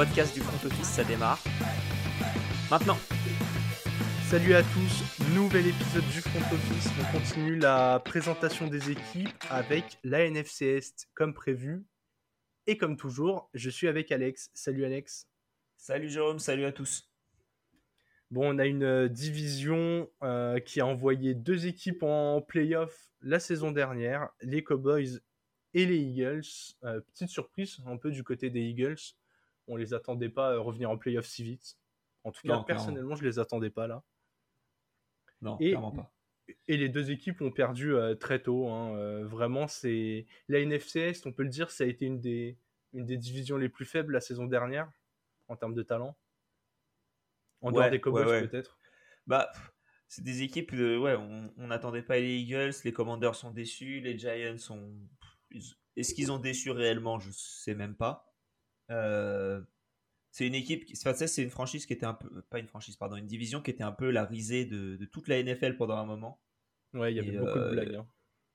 podcast 0.00 0.32
du 0.32 0.40
front 0.40 0.66
office, 0.66 0.86
ça 0.86 1.04
démarre. 1.04 1.38
Maintenant. 2.70 2.96
Salut 4.30 4.54
à 4.54 4.62
tous, 4.62 5.04
nouvel 5.34 5.66
épisode 5.66 6.04
du 6.04 6.22
front 6.22 6.54
office. 6.54 6.88
On 6.98 7.18
continue 7.18 7.58
la 7.58 8.00
présentation 8.02 8.66
des 8.66 8.92
équipes 8.92 9.28
avec 9.50 9.98
la 10.02 10.24
NFC 10.24 10.64
Est 10.68 11.06
comme 11.12 11.34
prévu. 11.34 11.84
Et 12.66 12.78
comme 12.78 12.96
toujours, 12.96 13.50
je 13.52 13.68
suis 13.68 13.88
avec 13.88 14.10
Alex. 14.10 14.50
Salut 14.54 14.86
Alex. 14.86 15.28
Salut 15.76 16.08
Jérôme, 16.08 16.38
salut 16.38 16.64
à 16.64 16.72
tous. 16.72 17.12
Bon, 18.30 18.54
on 18.54 18.58
a 18.58 18.64
une 18.64 18.84
euh, 18.84 19.08
division 19.10 20.08
euh, 20.22 20.60
qui 20.60 20.80
a 20.80 20.86
envoyé 20.86 21.34
deux 21.34 21.66
équipes 21.66 22.04
en 22.04 22.40
playoff 22.40 23.12
la 23.20 23.38
saison 23.38 23.70
dernière, 23.70 24.30
les 24.40 24.64
Cowboys 24.64 25.20
et 25.74 25.84
les 25.84 25.98
Eagles. 25.98 26.46
Euh, 26.84 27.02
petite 27.12 27.28
surprise 27.28 27.76
un 27.84 27.98
peu 27.98 28.10
du 28.10 28.24
côté 28.24 28.48
des 28.48 28.62
Eagles. 28.62 28.96
On 29.70 29.76
les 29.76 29.94
attendait 29.94 30.28
pas 30.28 30.54
à 30.54 30.58
revenir 30.58 30.90
en 30.90 30.98
playoff 30.98 31.26
si 31.26 31.44
vite. 31.44 31.78
En 32.24 32.32
tout 32.32 32.42
cas, 32.46 32.56
Non, 32.56 32.64
personnellement, 32.64 33.14
je 33.14 33.24
les 33.24 33.38
attendais 33.38 33.70
pas 33.70 33.86
là. 33.86 34.02
Non, 35.40 35.56
Et- 35.60 35.70
clairement 35.70 35.92
pas. 35.92 36.12
Et 36.66 36.76
les 36.76 36.88
deux 36.88 37.12
équipes 37.12 37.40
ont 37.42 37.52
perdu 37.52 37.94
euh, 37.94 38.16
très 38.16 38.42
tôt. 38.42 38.68
hein. 38.68 38.96
Euh, 38.96 39.24
vraiment, 39.24 39.68
c'est 39.68 40.26
la 40.48 40.58
NFC 40.58 40.98
Est, 40.98 41.24
on 41.24 41.32
peut 41.32 41.44
le 41.44 41.48
dire, 41.48 41.70
ça 41.70 41.84
a 41.84 41.86
été 41.86 42.06
une 42.06 42.20
des, 42.20 42.58
une 42.92 43.06
des 43.06 43.16
divisions 43.16 43.56
les 43.56 43.68
plus 43.68 43.84
faibles 43.84 44.12
la 44.12 44.20
saison 44.20 44.46
dernière 44.46 44.90
en 45.46 45.54
termes 45.56 45.74
de 45.74 45.82
talent. 45.84 46.16
En 47.60 47.70
dehors 47.70 47.84
Ouais, 47.84 47.90
des 47.90 48.00
Cowboys 48.00 48.24
ouais, 48.26 48.30
ouais. 48.40 48.48
peut-être. 48.48 48.78
Bah, 49.28 49.52
c'est 50.08 50.24
des 50.24 50.42
équipes, 50.42 50.74
de, 50.74 50.96
ouais, 50.98 51.14
on 51.14 51.66
n'attendait 51.68 52.02
pas 52.02 52.18
les 52.18 52.34
Eagles, 52.38 52.72
les 52.84 52.92
Commanders 52.92 53.36
sont 53.36 53.52
déçus, 53.52 54.00
les 54.00 54.18
Giants 54.18 54.58
sont... 54.58 54.92
Est-ce 55.96 56.14
qu'ils 56.14 56.32
ont 56.32 56.38
déçu 56.38 56.72
réellement? 56.72 57.20
Je 57.20 57.30
sais 57.30 57.74
même 57.76 57.94
pas. 57.94 58.29
Euh, 58.90 59.62
c'est 60.30 60.46
une 60.46 60.54
équipe, 60.54 60.84
qui- 60.84 60.96
c'est 60.96 61.42
une 61.42 61.50
franchise 61.50 61.86
qui 61.86 61.92
était 61.92 62.06
un 62.06 62.14
peu, 62.14 62.42
pas 62.42 62.58
une 62.58 62.68
franchise, 62.68 62.96
pardon, 62.96 63.16
une 63.16 63.26
division 63.26 63.60
qui 63.60 63.70
était 63.70 63.82
un 63.82 63.92
peu 63.92 64.10
la 64.10 64.24
risée 64.24 64.64
de, 64.64 64.96
de 64.96 65.04
toute 65.04 65.28
la 65.28 65.38
NFL 65.38 65.76
pendant 65.76 65.96
un 65.96 66.04
moment. 66.04 66.40
Ouais, 66.94 67.12
il 67.12 67.16
y 67.16 67.20
avait 67.20 67.32
Et, 67.32 67.38
beaucoup 67.38 67.58
de 67.58 67.64
euh, 67.64 67.70
blagues. 67.72 67.94
hein. 67.96 68.06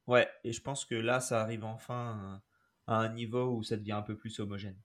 Ouais, 0.07 0.29
et 0.43 0.53
je 0.53 0.61
pense 0.61 0.85
que 0.85 0.95
là, 0.95 1.19
ça 1.19 1.41
arrive 1.41 1.63
enfin 1.63 2.41
à 2.87 2.97
un 2.97 3.09
niveau 3.13 3.55
où 3.55 3.63
ça 3.63 3.75
devient 3.77 3.93
un 3.93 4.01
peu 4.03 4.15
plus 4.15 4.39
homogène. 4.39 4.77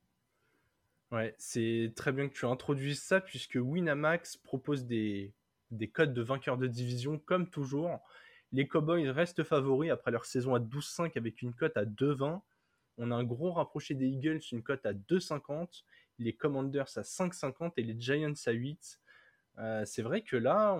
Ouais, 1.10 1.34
c'est 1.38 1.92
très 1.96 2.12
bien 2.12 2.28
que 2.28 2.34
tu 2.34 2.46
introduises 2.46 3.02
ça 3.02 3.20
puisque 3.20 3.56
Winamax 3.60 4.36
propose 4.36 4.86
des, 4.86 5.32
des 5.70 5.88
codes 5.88 6.14
de 6.14 6.22
vainqueurs 6.22 6.56
de 6.56 6.66
division 6.68 7.18
comme 7.18 7.50
toujours. 7.50 8.00
Les 8.52 8.66
Cowboys 8.66 9.10
restent 9.10 9.42
favoris 9.44 9.90
après 9.90 10.10
leur 10.12 10.24
saison 10.24 10.54
à 10.54 10.60
12-5 10.60 11.16
avec 11.16 11.42
une 11.42 11.52
cote 11.52 11.76
à 11.76 11.84
2,20. 11.84 12.42
On 13.00 13.10
a 13.10 13.14
un 13.14 13.24
gros 13.24 13.50
rapproché 13.52 13.94
des 13.94 14.06
Eagles, 14.06 14.40
une 14.52 14.62
cote 14.62 14.84
à 14.84 14.92
2,50. 14.92 15.84
Les 16.18 16.34
Commanders 16.34 16.88
à 16.96 17.02
5,50 17.02 17.72
et 17.78 17.82
les 17.82 17.98
Giants 17.98 18.34
à 18.46 18.50
8. 18.50 19.00
Euh, 19.58 19.84
c'est 19.86 20.02
vrai 20.02 20.22
que 20.22 20.36
là, 20.36 20.78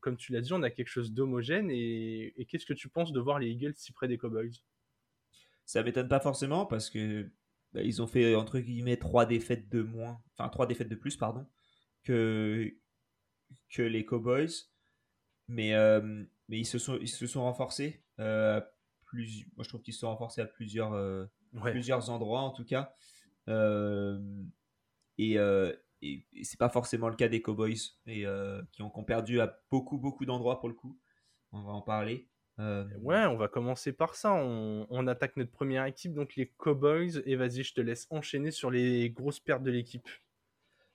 comme 0.00 0.16
tu 0.16 0.32
l'as 0.32 0.40
dit, 0.40 0.52
on 0.52 0.62
a 0.62 0.70
quelque 0.70 0.88
chose 0.88 1.12
d'homogène. 1.12 1.70
Et, 1.70 2.46
qu'est-ce 2.48 2.66
que 2.66 2.72
tu 2.72 2.88
penses 2.88 3.12
de 3.12 3.20
voir 3.20 3.40
les 3.40 3.48
Eagles 3.50 3.74
si 3.74 3.92
près 3.92 4.06
des 4.06 4.16
Cowboys? 4.16 4.62
Ça 5.64 5.82
m'étonne 5.82 6.08
pas 6.08 6.20
forcément 6.20 6.66
parce 6.66 6.88
que 6.88 7.30
bah, 7.72 7.82
ils 7.82 8.00
ont 8.00 8.06
fait 8.06 8.34
entre 8.34 8.58
guillemets 8.60 8.96
trois 8.96 9.26
défaites 9.26 9.68
de 9.68 9.82
moins, 9.82 10.20
enfin 10.36 10.48
trois 10.48 10.66
défaites 10.66 10.88
de 10.88 10.96
plus 10.96 11.16
pardon 11.16 11.46
que 12.02 12.74
les 13.78 14.04
Cowboys, 14.04 14.50
mais 15.48 15.74
euh, 15.74 16.24
mais 16.48 16.58
ils 16.58 16.66
se 16.66 16.78
sont 16.78 16.98
ils 17.00 17.08
se 17.08 17.26
sont 17.26 17.42
renforcés. 17.42 18.02
euh, 18.18 18.60
moi 19.14 19.64
je 19.64 19.68
trouve 19.68 19.82
qu'ils 19.82 19.94
se 19.94 20.00
sont 20.00 20.08
renforcés 20.08 20.40
à 20.40 20.46
plusieurs 20.46 20.92
euh, 20.92 21.26
Ouais. 21.52 21.70
plusieurs 21.70 22.10
endroits 22.10 22.40
en 22.40 22.50
tout 22.50 22.64
cas. 22.64 22.94
Euh, 23.48 24.18
et, 25.18 25.38
euh, 25.38 25.72
et, 26.00 26.24
et 26.32 26.44
c'est 26.44 26.58
pas 26.58 26.68
forcément 26.68 27.08
le 27.08 27.16
cas 27.16 27.28
des 27.28 27.42
Cowboys 27.42 27.76
et 28.06 28.24
qui 28.72 28.82
ont, 28.82 28.90
qui 28.90 28.98
ont 28.98 29.04
perdu 29.04 29.40
à 29.40 29.60
beaucoup 29.70 29.98
beaucoup 29.98 30.24
d'endroits 30.24 30.60
pour 30.60 30.68
le 30.68 30.74
coup. 30.74 30.98
On 31.52 31.62
va 31.62 31.72
en 31.72 31.82
parler. 31.82 32.28
Ouais, 32.58 33.26
on 33.26 33.36
va 33.36 33.48
commencer 33.48 33.92
par 33.92 34.14
ça. 34.14 34.32
On, 34.32 34.86
on 34.88 35.06
attaque 35.08 35.36
notre 35.36 35.50
première 35.50 35.84
équipe, 35.84 36.14
donc 36.14 36.36
les 36.36 36.46
Cowboys. 36.46 37.20
Et 37.26 37.34
vas-y, 37.34 37.64
je 37.64 37.74
te 37.74 37.80
laisse 37.80 38.06
enchaîner 38.10 38.50
sur 38.52 38.70
les 38.70 39.10
grosses 39.10 39.40
pertes 39.40 39.64
de 39.64 39.70
l'équipe. 39.70 40.08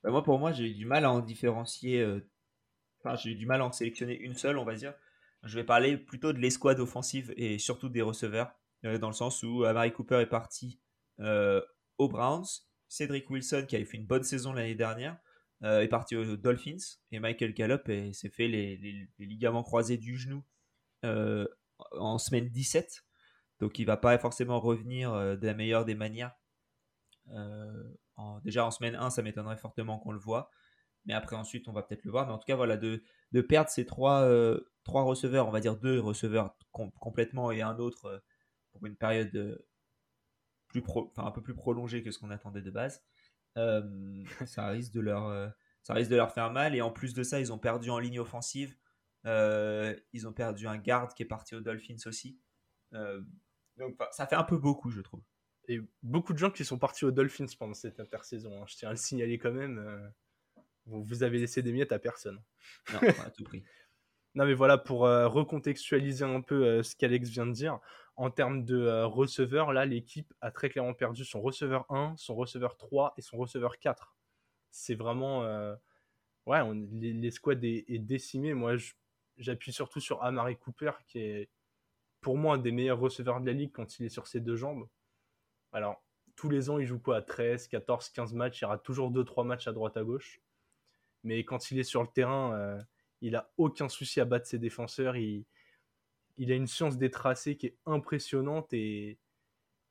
Bah, 0.04 0.12
moi, 0.12 0.24
pour 0.24 0.40
moi, 0.40 0.54
j'ai 0.54 0.70
eu 0.72 0.74
du 0.74 0.86
mal 0.86 1.04
à 1.04 1.12
en 1.12 1.20
différencier. 1.20 2.06
Enfin, 3.00 3.16
j'ai 3.16 3.32
eu 3.32 3.36
du 3.36 3.46
mal 3.46 3.62
à 3.62 3.66
en 3.66 3.72
sélectionner 3.72 4.18
une 4.18 4.34
seule, 4.34 4.58
on 4.58 4.66
va 4.66 4.76
dire. 4.76 4.94
Je 5.48 5.56
vais 5.56 5.64
parler 5.64 5.98
plutôt 5.98 6.34
de 6.34 6.40
l'escouade 6.40 6.80
offensive 6.80 7.34
et 7.38 7.58
surtout 7.58 7.90
des 7.90 8.02
receveurs, 8.02 8.52
euh, 8.86 8.98
dans 8.98 9.08
le 9.08 9.14
sens 9.14 9.44
où 9.44 9.64
Amari 9.64 9.94
Cooper 9.94 10.20
est 10.22 10.28
parti 10.28 10.80
euh, 11.20 11.62
aux 11.98 12.10
Browns. 12.10 12.46
Cédric 12.90 13.30
Wilson, 13.30 13.66
qui 13.68 13.76
avait 13.76 13.86
fait 13.86 13.98
une 13.98 14.06
bonne 14.06 14.24
saison 14.24 14.54
l'année 14.54 14.76
dernière, 14.76 15.18
euh, 15.64 15.82
est 15.82 15.88
parti 15.88 16.16
aux 16.16 16.38
Dolphins. 16.38 17.00
Et 17.12 17.20
Michael 17.20 17.54
Gallup 17.54 17.88
eh, 17.90 18.14
s'est 18.14 18.30
fait 18.30 18.48
les, 18.48 19.10
ligaments 19.20 19.64
croisés 19.64 19.98
du 19.98 20.18
genou 20.18 20.44
euh, 21.06 21.48
en 21.92 22.18
semaine 22.18 22.50
17. 22.50 23.04
Donc, 23.60 23.80
il 23.80 23.86
va 23.86 23.98
pas 23.98 24.18
forcément 24.18 24.60
revenir 24.60 25.14
euh, 25.14 25.36
de 25.36 25.46
la 25.46 25.54
meilleure 25.54 25.86
des 25.86 25.96
manières. 25.96 26.34
Euh, 27.32 27.84
déjà 28.44 28.66
en 28.66 28.72
semaine 28.72 28.96
1, 28.96 29.10
ça 29.10 29.22
m'étonnerait 29.22 29.58
fortement 29.58 30.00
qu'on 30.00 30.12
le 30.12 30.20
voit. 30.20 30.50
Mais 31.08 31.14
après, 31.14 31.36
ensuite, 31.38 31.68
on 31.70 31.72
va 31.74 31.84
peut-être 31.84 32.04
le 32.04 32.12
voir. 32.12 32.28
Mais 32.28 32.34
en 32.34 32.38
tout 32.38 32.46
cas, 32.46 32.56
voilà, 32.56 32.78
de, 32.78 33.02
perdre 33.48 33.70
ces 33.70 33.86
trois, 33.86 34.22
euh, 34.24 34.60
trois 34.84 35.04
receveurs, 35.04 35.48
on 35.48 35.52
va 35.52 35.62
dire 35.62 35.78
deux 35.78 36.00
receveurs 36.00 36.56
com- 36.72 36.92
complètement 37.00 37.50
et 37.52 37.62
un 37.62 37.78
autre 37.80 38.06
euh, 38.06 38.20
pour 38.72 38.86
une 38.86 38.98
période 38.98 39.34
euh, 39.36 39.66
plus 40.68 40.82
pro, 40.82 41.14
un 41.16 41.32
peu 41.32 41.42
plus 41.42 41.56
prolongée 41.56 42.04
que 42.04 42.12
ce 42.12 42.20
qu'on 42.20 42.30
attendait 42.30 42.62
de 42.62 42.72
base, 42.72 43.02
ça, 44.46 44.68
risque 44.68 44.92
de 44.92 45.00
leur, 45.00 45.52
ça 45.82 45.94
risque 45.94 46.12
de 46.12 46.16
leur 46.16 46.32
faire 46.32 46.52
mal. 46.52 46.76
Et 46.76 46.82
en 46.82 46.92
plus 46.92 47.14
de 47.14 47.24
ça, 47.24 47.40
ils 47.40 47.52
ont 47.54 47.58
perdu 47.58 47.90
en 47.90 48.00
ligne 48.00 48.20
offensive. 48.20 48.76
Ils 49.26 50.28
ont 50.28 50.34
perdu 50.34 50.68
un 50.68 50.78
garde 50.78 51.14
qui 51.14 51.24
est 51.24 51.28
parti 51.28 51.56
aux 51.56 51.62
Dolphins 51.62 52.06
aussi. 52.06 52.38
Donc, 52.92 53.98
ça 54.12 54.28
fait 54.28 54.36
un 54.36 54.44
peu 54.44 54.58
beaucoup, 54.58 54.92
je 54.92 55.02
trouve. 55.02 55.24
Et 55.70 55.82
beaucoup 56.04 56.34
de 56.34 56.38
gens 56.38 56.52
qui 56.52 56.66
sont 56.66 56.78
partis 56.78 57.06
aux 57.06 57.12
Dolphins 57.12 57.48
pendant 57.58 57.74
cette 57.74 58.00
intersaison. 58.00 58.62
hein. 58.62 58.66
Je 58.68 58.76
tiens 58.76 58.90
à 58.90 58.92
le 58.92 58.98
signaler 58.98 59.40
quand 59.40 59.54
même. 59.54 60.12
Vous, 60.88 61.04
vous 61.04 61.24
avez 61.24 61.38
laissé 61.40 61.62
des 61.62 61.72
miettes 61.72 61.92
à 61.92 62.00
personne. 62.00 62.42
Non, 62.94 63.00
à 63.26 63.30
tout 63.30 63.44
prix. 63.44 63.64
Non, 64.36 64.46
mais 64.46 64.54
voilà, 64.54 64.78
pour 64.78 65.08
euh, 65.08 65.28
recontextualiser 65.28 66.24
un 66.24 66.42
peu 66.42 66.64
euh, 66.64 66.84
ce 66.84 66.96
qu'Alex 66.96 67.28
vient 67.30 67.48
de 67.48 67.54
dire, 67.54 67.80
en 68.18 68.30
termes 68.30 68.66
de 68.66 68.78
euh, 68.78 69.08
receveurs, 69.08 69.74
là, 69.74 69.84
l'équipe 69.86 70.32
a 70.42 70.52
très 70.52 70.70
clairement 70.70 70.94
perdu 70.94 71.26
son 71.26 71.42
receveur 71.42 71.86
1, 71.90 72.14
son 72.18 72.36
receveur 72.36 72.78
3 72.78 73.16
et 73.18 73.22
son 73.24 73.38
receveur 73.38 73.80
4. 73.80 74.16
C'est 74.70 74.94
vraiment. 74.94 75.44
euh, 75.44 75.74
ouais, 76.46 76.60
on- 76.62 76.74
les- 76.92 77.14
l'escouade 77.14 77.64
est, 77.64 77.86
est 77.88 77.98
décimée. 77.98 78.54
Moi, 78.54 78.76
j'appuie 79.38 79.74
surtout 79.74 80.02
sur 80.02 80.22
Amari 80.22 80.56
Cooper, 80.58 80.92
qui 81.08 81.18
est 81.20 81.50
pour 82.22 82.38
moi 82.38 82.56
un 82.56 82.60
des 82.60 82.72
meilleurs 82.72 83.00
receveurs 83.00 83.42
de 83.42 83.48
la 83.48 83.54
ligue 83.54 83.72
quand 83.72 83.98
il 83.98 84.06
est 84.06 84.10
sur 84.10 84.28
ses 84.28 84.40
deux 84.40 84.56
jambes. 84.58 84.88
Alors, 85.72 86.04
tous 86.36 86.50
les 86.50 86.70
ans, 86.70 86.78
il 86.78 86.86
joue 86.86 87.00
quoi 87.00 87.18
à 87.18 87.22
13, 87.24 87.68
14, 87.70 88.10
15 88.10 88.34
matchs. 88.34 88.62
Il 88.62 88.66
y 88.66 88.66
aura 88.66 88.78
toujours 88.78 89.10
2-3 89.10 89.44
matchs 89.46 89.68
à 89.68 89.72
droite 89.72 89.98
à 89.98 90.04
gauche. 90.04 90.42
Mais 91.24 91.44
quand 91.44 91.72
il 91.72 91.80
est 91.80 91.84
sur 91.84 92.02
le 92.02 92.10
terrain. 92.10 92.54
euh, 92.56 92.82
il 93.22 93.36
a 93.36 93.52
aucun 93.58 93.90
souci 93.90 94.20
à 94.20 94.26
battre 94.26 94.46
ses 94.46 94.60
défenseurs. 94.60 95.16
Il, 95.16 95.46
a 96.40 96.56
une 96.56 96.68
science 96.68 96.98
des 96.98 97.10
tracés 97.10 97.58
qui 97.58 97.68
est 97.68 97.78
impressionnante. 97.86 98.74
Et, 98.74 99.18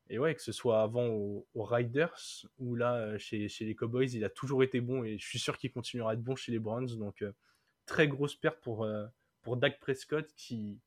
et 0.09 0.19
ouais, 0.19 0.35
que 0.35 0.43
ce 0.43 0.53
soit 0.53 0.83
avant 0.83 1.09
aux, 1.09 1.47
Riders 1.55 2.47
ou 2.59 2.77
là 2.77 2.97
euh, 2.97 3.19
chez, 3.19 3.49
les 3.61 3.75
Cowboys, 3.75 4.13
il 4.13 4.25
a 4.25 4.31
toujours 4.31 4.63
été 4.63 4.81
bon. 4.81 5.05
Et 5.05 5.19
je 5.19 5.27
suis 5.27 5.39
sûr 5.39 5.59
qu'il 5.59 5.73
continuera 5.73 6.13
à 6.13 6.15
être 6.15 6.23
bon 6.23 6.37
chez 6.37 6.53
les 6.53 6.59
Browns. 6.59 6.97
Donc, 6.99 7.23
euh, 7.23 7.33
très 7.87 8.09
grosse 8.09 8.35
perte 8.35 8.61
pour, 8.61 8.89
pour 9.43 9.57
Dak 9.57 9.79
Prescott 9.79 10.29
qui, 10.37 10.81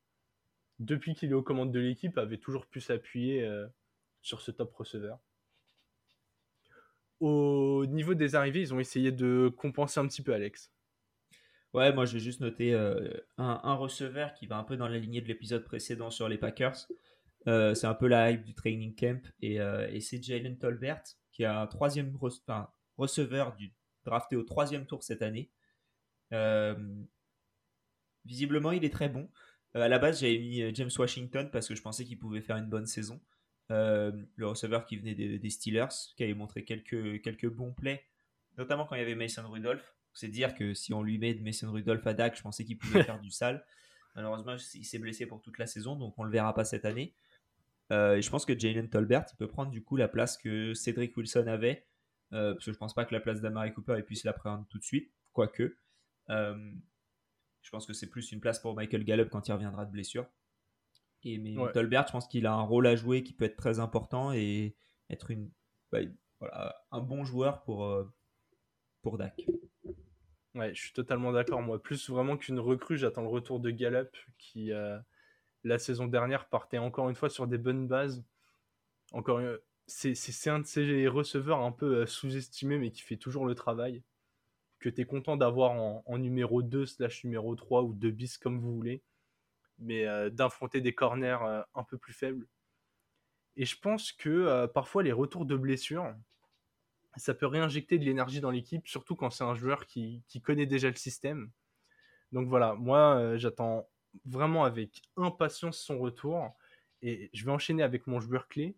depuis 0.80 1.16
qu'il 1.16 1.32
est 1.32 1.34
aux 1.34 1.44
commandes 1.44 1.72
de 1.72 1.80
l'équipe, 1.80 2.18
avait 2.18 2.38
toujours 2.38 2.66
pu 2.66 2.82
s'appuyer 2.82 3.50
sur 4.22 4.42
ce 4.42 4.52
top 4.52 4.74
receveur. 4.76 5.18
Au 7.20 7.86
niveau 7.86 8.14
des 8.14 8.36
arrivées, 8.36 8.62
ils 8.62 8.74
ont 8.74 8.80
essayé 8.80 9.12
de 9.12 9.52
compenser 9.58 10.00
un 10.00 10.08
petit 10.08 10.22
peu 10.22 10.34
Alex. 10.34 10.72
Ouais, 11.74 11.94
moi 11.94 12.06
je 12.06 12.14
vais 12.14 12.20
juste 12.20 12.40
noter 12.40 12.74
euh, 12.74 13.14
un, 13.38 13.76
receveur 13.76 14.34
qui 14.34 14.48
va 14.48 14.58
un 14.58 14.64
peu 14.64 14.76
dans 14.76 14.88
la 14.88 14.98
lignée 14.98 15.22
de 15.22 15.28
l'épisode 15.28 15.64
précédent 15.64 16.10
sur 16.10 16.28
les 16.28 16.38
Packers. 16.38 16.88
Euh, 17.48 17.76
c'est 17.76 17.86
un 17.86 17.94
peu 17.94 18.08
la 18.08 18.32
hype 18.32 18.44
du 18.44 18.56
training 18.56 18.96
camp 18.96 19.22
et, 19.42 19.62
euh, 19.62 20.00
c'est 20.00 20.22
Jalen 20.22 20.58
Tolbert 20.58 21.04
qui 21.32 21.44
est 21.44 21.46
un 21.46 21.68
troisième 21.68 22.18
receveur 22.98 23.56
du, 23.56 23.74
drafté 24.04 24.36
au 24.36 24.44
troisième 24.44 24.88
tour 24.88 25.04
cette 25.04 25.22
année. 25.22 25.52
Visiblement, 28.26 28.72
il 28.72 28.84
est 28.84 28.94
très 28.94 29.10
bon. 29.10 29.30
À 29.76 29.88
la 29.88 30.00
base, 30.00 30.22
j'avais 30.22 30.40
mis 30.40 30.76
James 30.76 30.90
Washington 30.98 31.50
parce 31.52 31.68
que 31.68 31.76
je 31.76 31.82
pensais 31.82 32.04
qu'il 32.04 32.18
pouvait 32.18 32.42
faire 32.42 32.58
une 32.58 32.70
bonne 32.70 32.88
saison. 32.88 33.22
Euh, 33.72 34.12
le 34.36 34.48
receveur 34.48 34.86
qui 34.86 34.98
venait 34.98 35.14
des, 35.14 35.38
des 35.38 35.50
Steelers, 35.50 35.88
qui 36.16 36.24
avait 36.24 36.34
montré 36.34 36.64
quelques, 36.64 37.22
quelques 37.22 37.48
bons 37.48 37.72
plays, 37.72 38.04
notamment 38.58 38.86
quand 38.86 38.96
il 38.96 39.00
y 39.00 39.02
avait 39.02 39.16
Mason 39.16 39.48
Rudolph. 39.48 39.96
C'est 40.14 40.28
dire 40.28 40.56
que 40.56 40.74
si 40.74 40.92
on 40.94 41.04
lui 41.04 41.20
met 41.20 41.36
de 41.36 41.44
Mason 41.44 41.72
Rudolph 41.72 42.06
à 42.08 42.14
Dak, 42.14 42.36
je 42.36 42.42
pensais 42.42 42.66
qu'il 42.66 42.78
pouvait 42.78 43.04
faire 43.04 43.20
du 43.20 43.30
sale. 43.30 43.64
Malheureusement, 44.16 44.56
il 44.74 44.86
s'est 44.86 44.98
blessé 44.98 45.28
pour 45.28 45.42
toute 45.42 45.60
la 45.60 45.68
saison, 45.68 45.96
donc 45.96 46.16
on 46.18 46.24
le 46.24 46.32
verra 46.32 46.54
pas 46.54 46.66
cette 46.66 46.84
année. 46.84 47.14
Euh, 47.92 48.16
et 48.16 48.22
je 48.22 48.30
pense 48.30 48.46
que 48.46 48.58
Jalen 48.58 48.90
Tolbert 48.90 49.26
il 49.32 49.36
peut 49.38 49.48
prendre 49.48 49.72
du 49.72 49.84
coup 49.84 49.98
la 49.98 50.08
place 50.08 50.38
que 50.38 50.76
Cedric 50.76 51.18
Wilson 51.18 51.48
avait 51.48 51.88
euh, 52.34 52.54
parce 52.54 52.66
que 52.66 52.72
je 52.72 52.78
pense 52.78 52.94
pas 52.94 53.04
que 53.04 53.16
la 53.16 53.20
place 53.20 53.42
d'Amari 53.42 53.74
Cooper 53.74 54.00
puisse 54.04 54.24
la 54.24 54.34
prendre 54.34 54.68
tout 54.70 54.78
de 54.78 54.84
suite, 54.84 55.12
quoique. 55.34 55.76
Je 56.28 57.70
pense 57.72 57.86
que 57.86 57.94
c'est 57.94 58.08
plus 58.08 58.32
une 58.32 58.40
place 58.40 58.60
pour 58.60 58.76
Michael 58.76 59.04
Gallup 59.04 59.30
quand 59.30 59.48
il 59.48 59.52
reviendra 59.52 59.86
de 59.86 59.92
blessure. 59.92 60.28
Et 61.24 61.38
mais 61.38 61.56
Tolbert, 61.74 62.08
je 62.08 62.12
pense 62.14 62.28
qu'il 62.28 62.46
a 62.46 62.54
un 62.54 62.62
rôle 62.62 62.88
à 62.88 62.96
jouer 62.96 63.24
qui 63.24 63.34
peut 63.34 63.46
être 63.46 63.58
très 63.58 63.80
important 63.80 64.32
et 64.32 64.76
être 65.10 65.32
une, 65.32 65.52
bah, 65.92 66.00
voilà, 66.40 66.76
un 66.92 67.02
bon 67.02 67.26
joueur 67.26 67.62
pour, 67.64 67.86
euh, 67.86 68.10
pour 69.02 69.18
Dak. 69.18 69.46
Ouais, 70.56 70.74
je 70.74 70.82
suis 70.82 70.94
totalement 70.94 71.32
d'accord. 71.32 71.62
Moi, 71.62 71.82
plus 71.82 72.10
vraiment 72.10 72.38
qu'une 72.38 72.60
recrue, 72.60 72.98
j'attends 72.98 73.22
le 73.22 73.28
retour 73.28 73.60
de 73.60 73.70
Gallup 73.70 74.16
qui, 74.38 74.72
la 75.64 75.80
saison 75.80 76.08
dernière, 76.08 76.50
partait 76.50 76.78
encore 76.78 77.10
une 77.10 77.16
fois 77.16 77.30
sur 77.30 77.48
des 77.48 77.58
bonnes 77.58 77.88
bases. 77.88 78.24
Encore 79.12 79.42
c'est 79.90 80.50
un 80.50 80.60
de 80.60 80.66
ces 80.66 81.08
receveurs 81.08 81.60
un 81.62 81.72
peu 81.72 82.06
sous-estimés, 82.06 82.78
mais 82.78 82.92
qui 82.92 83.02
fait 83.02 83.18
toujours 83.18 83.46
le 83.46 83.56
travail. 83.56 84.04
Que 84.80 84.90
tu 84.90 85.02
es 85.02 85.06
content 85.06 85.36
d'avoir 85.36 85.72
en, 85.72 86.18
numéro 86.18 86.62
2 86.62 86.86
slash 86.86 87.24
numéro 87.26 87.56
3 87.56 87.84
ou 87.84 87.94
2 87.94 88.12
bis 88.12 88.38
comme 88.38 88.60
vous 88.60 88.74
voulez. 88.74 89.04
Mais 89.80 90.06
d'affronter 90.32 90.82
des 90.82 90.94
corners 90.94 91.38
un 91.74 91.84
peu 91.84 91.98
plus 91.98 92.14
faibles. 92.14 92.48
Et 93.56 93.66
je 93.66 93.78
pense 93.80 94.12
que 94.12 94.66
parfois 94.68 95.04
les 95.04 95.12
retours 95.12 95.46
de 95.46 95.56
blessures, 95.56 96.14
ça 97.16 97.34
peut 97.34 97.46
réinjecter 97.46 97.98
de 97.98 98.06
l'énergie 98.06 98.42
dans 98.42 98.52
l'équipe, 98.52 98.88
surtout 98.88 99.16
quand 99.16 99.30
c'est 99.30 99.44
un 99.44 99.56
joueur 99.56 99.86
qui, 99.86 100.24
qui, 100.28 100.42
connaît 100.42 100.66
déjà 100.66 100.90
le 100.90 100.96
système. 100.96 101.50
Donc 102.32 102.48
voilà, 102.48 102.76
moi 102.76 103.38
j'attends 103.38 103.88
vraiment 104.26 104.64
avec 104.66 105.02
impatience 105.18 105.80
son 105.80 106.00
retour. 106.00 106.56
Et 107.02 107.30
je 107.34 107.46
vais 107.46 107.52
enchaîner 107.52 107.84
avec 107.84 108.08
mon 108.08 108.20
joueur 108.20 108.48
clé. 108.48 108.76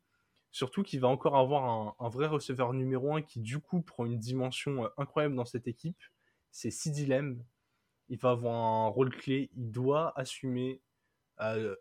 Surtout 0.51 0.83
qu'il 0.83 0.99
va 0.99 1.07
encore 1.07 1.37
avoir 1.37 1.95
un, 1.99 2.09
vrai 2.09 2.27
receveur 2.27 2.73
numéro 2.73 3.15
1 3.15 3.21
qui, 3.21 3.39
du 3.39 3.59
coup, 3.59 3.81
prend 3.81 4.05
une 4.05 4.19
dimension 4.19 4.85
euh, 4.85 4.89
incroyable 4.97 5.35
dans 5.35 5.45
cette 5.45 5.67
équipe. 5.67 5.97
C'est 6.51 6.71
Sidi 6.71 7.05
Lem. 7.05 7.43
Il 8.09 8.19
va 8.19 8.31
avoir 8.31 8.55
un 8.55 8.87
rôle 8.87 9.15
clé. 9.15 9.49
Il 9.55 9.71
doit 9.71 10.11
assumer 10.19 10.81
euh, 11.41 11.75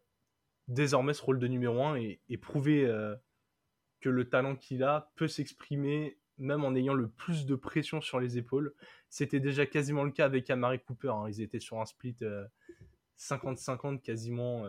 désormais 0.69 1.15
ce 1.15 1.23
rôle 1.23 1.39
de 1.39 1.47
numéro 1.47 1.83
1 1.83 1.97
et, 1.97 2.37
prouver 2.41 2.87
euh, 2.87 3.15
que 4.01 4.09
le 4.09 4.29
talent 4.29 4.57
qu'il 4.57 4.83
a 4.83 5.11
peut 5.17 5.29
s'exprimer 5.29 6.19
même 6.39 6.65
en 6.65 6.75
ayant 6.75 6.95
le 6.95 7.09
plus 7.09 7.45
de 7.45 7.55
pression 7.55 8.01
sur 8.01 8.19
les 8.19 8.39
épaules. 8.39 8.75
C'était 9.11 9.41
déjà 9.41 9.67
quasiment 9.67 10.05
le 10.05 10.11
cas 10.11 10.25
avec 10.25 10.49
Amari 10.49 10.81
Cooper. 10.81 11.11
Hein. 11.11 11.29
Ils 11.29 11.43
étaient 11.43 11.61
sur 11.61 11.81
un 11.81 11.85
split 11.85 12.17
50-50 13.19 14.01
quasiment 14.01 14.65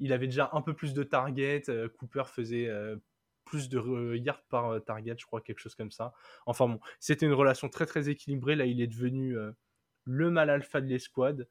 il 0.00 0.12
avait 0.12 0.26
déjà 0.26 0.50
un 0.52 0.62
peu 0.62 0.74
plus 0.74 0.94
de 0.94 1.02
target. 1.02 1.62
Euh, 1.68 1.88
Cooper 1.88 2.24
faisait 2.26 2.68
euh, 2.68 2.96
plus 3.44 3.68
de 3.68 4.16
yards 4.16 4.42
par 4.48 4.70
euh, 4.70 4.80
target, 4.80 5.14
je 5.18 5.26
crois, 5.26 5.40
quelque 5.40 5.60
chose 5.60 5.74
comme 5.74 5.90
ça. 5.90 6.12
Enfin 6.46 6.68
bon, 6.68 6.80
c'était 7.00 7.26
une 7.26 7.32
relation 7.32 7.68
très 7.68 7.86
très 7.86 8.08
équilibrée. 8.08 8.56
Là, 8.56 8.66
il 8.66 8.80
est 8.80 8.86
devenu 8.86 9.36
le 10.04 10.30
mal 10.30 10.50
alpha 10.50 10.80
de 10.80 10.86
l'escouade. 10.86 11.48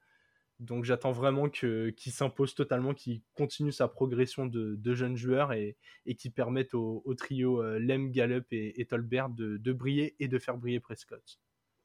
Donc 0.63 0.85
j'attends 0.85 1.11
vraiment 1.11 1.49
qu'il 1.49 1.93
s'impose 1.97 2.55
totalement, 2.55 2.93
qu'il 2.93 3.21
continue 3.35 3.71
sa 3.71 3.87
progression 3.87 4.45
de, 4.45 4.93
jeunes 4.93 5.17
joueurs 5.17 5.53
et, 5.53 5.77
et 6.05 6.15
qu'il 6.15 6.31
permette 6.31 6.73
au, 6.73 7.13
trio 7.17 7.61
Lem, 7.77 8.11
Gallup 8.11 8.47
et, 8.51 8.85
Tolbert 8.85 9.29
de, 9.29 9.73
briller 9.73 10.15
et 10.19 10.27
de 10.27 10.39
faire 10.39 10.57
briller 10.57 10.79
Prescott. 10.79 11.39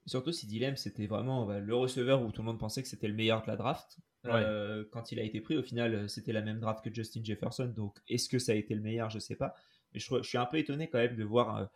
Surtout 0.07 0.33
si 0.33 0.47
Dilem 0.47 0.77
c'était 0.77 1.07
vraiment 1.07 1.45
bah, 1.45 1.61
le 1.61 1.75
receveur 1.75 2.23
où 2.23 2.33
tout 2.33 2.41
le 2.41 2.47
monde 2.47 2.59
pensait 2.59 2.83
que 2.83 2.89
c'était 2.89 3.09
le 3.09 3.15
meilleur 3.15 3.43
de 3.43 3.47
la 3.47 3.57
draft. 3.57 3.99
Euh, 4.27 4.85
quand 4.91 5.13
il 5.13 5.21
a 5.21 5.23
été 5.23 5.41
pris, 5.41 5.57
au 5.57 5.63
final, 5.63 5.95
euh, 5.95 6.09
c'était 6.09 6.33
la 6.33 6.43
même 6.43 6.61
draft 6.61 6.85
que 6.85 6.93
Justin 6.93 7.23
Jefferson. 7.23 7.67
Donc, 7.67 7.99
est-ce 8.09 8.29
que 8.29 8.39
ça 8.39 8.53
a 8.53 8.55
été 8.55 8.75
le 8.75 8.81
meilleur? 8.81 9.11
Je 9.11 9.19
sais 9.19 9.37
pas. 9.37 9.55
Mais 9.93 10.01
je, 10.01 10.23
suis 10.23 10.39
un 10.39 10.47
peu 10.47 10.59
étonné 10.59 10.89
quand 10.89 10.99
même 10.99 11.17
de 11.17 11.25
voir 11.25 11.57
euh, 11.57 11.67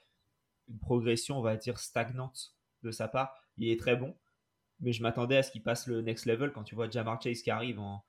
une 0.69 0.79
progression, 0.79 1.39
on 1.39 1.43
va 1.43 1.57
dire, 1.57 1.79
stagnante 1.79 2.55
de 2.83 2.91
sa 2.91 3.09
part. 3.09 3.35
Il 3.59 3.69
est 3.69 3.79
très 3.79 3.97
bon, 3.97 4.15
mais 4.83 4.93
je 4.93 5.03
m'attendais 5.03 5.37
à 5.39 5.43
ce 5.43 5.51
qu'il 5.51 5.63
passe 5.63 5.87
le 5.87 6.03
next 6.03 6.27
level 6.27 6.53
quand 6.53 6.65
tu 6.65 6.75
vois 6.75 6.91
Jamar 6.91 7.21
Chase 7.23 7.43
qui 7.43 7.51
arrive 7.51 7.79
en, 7.81 8.05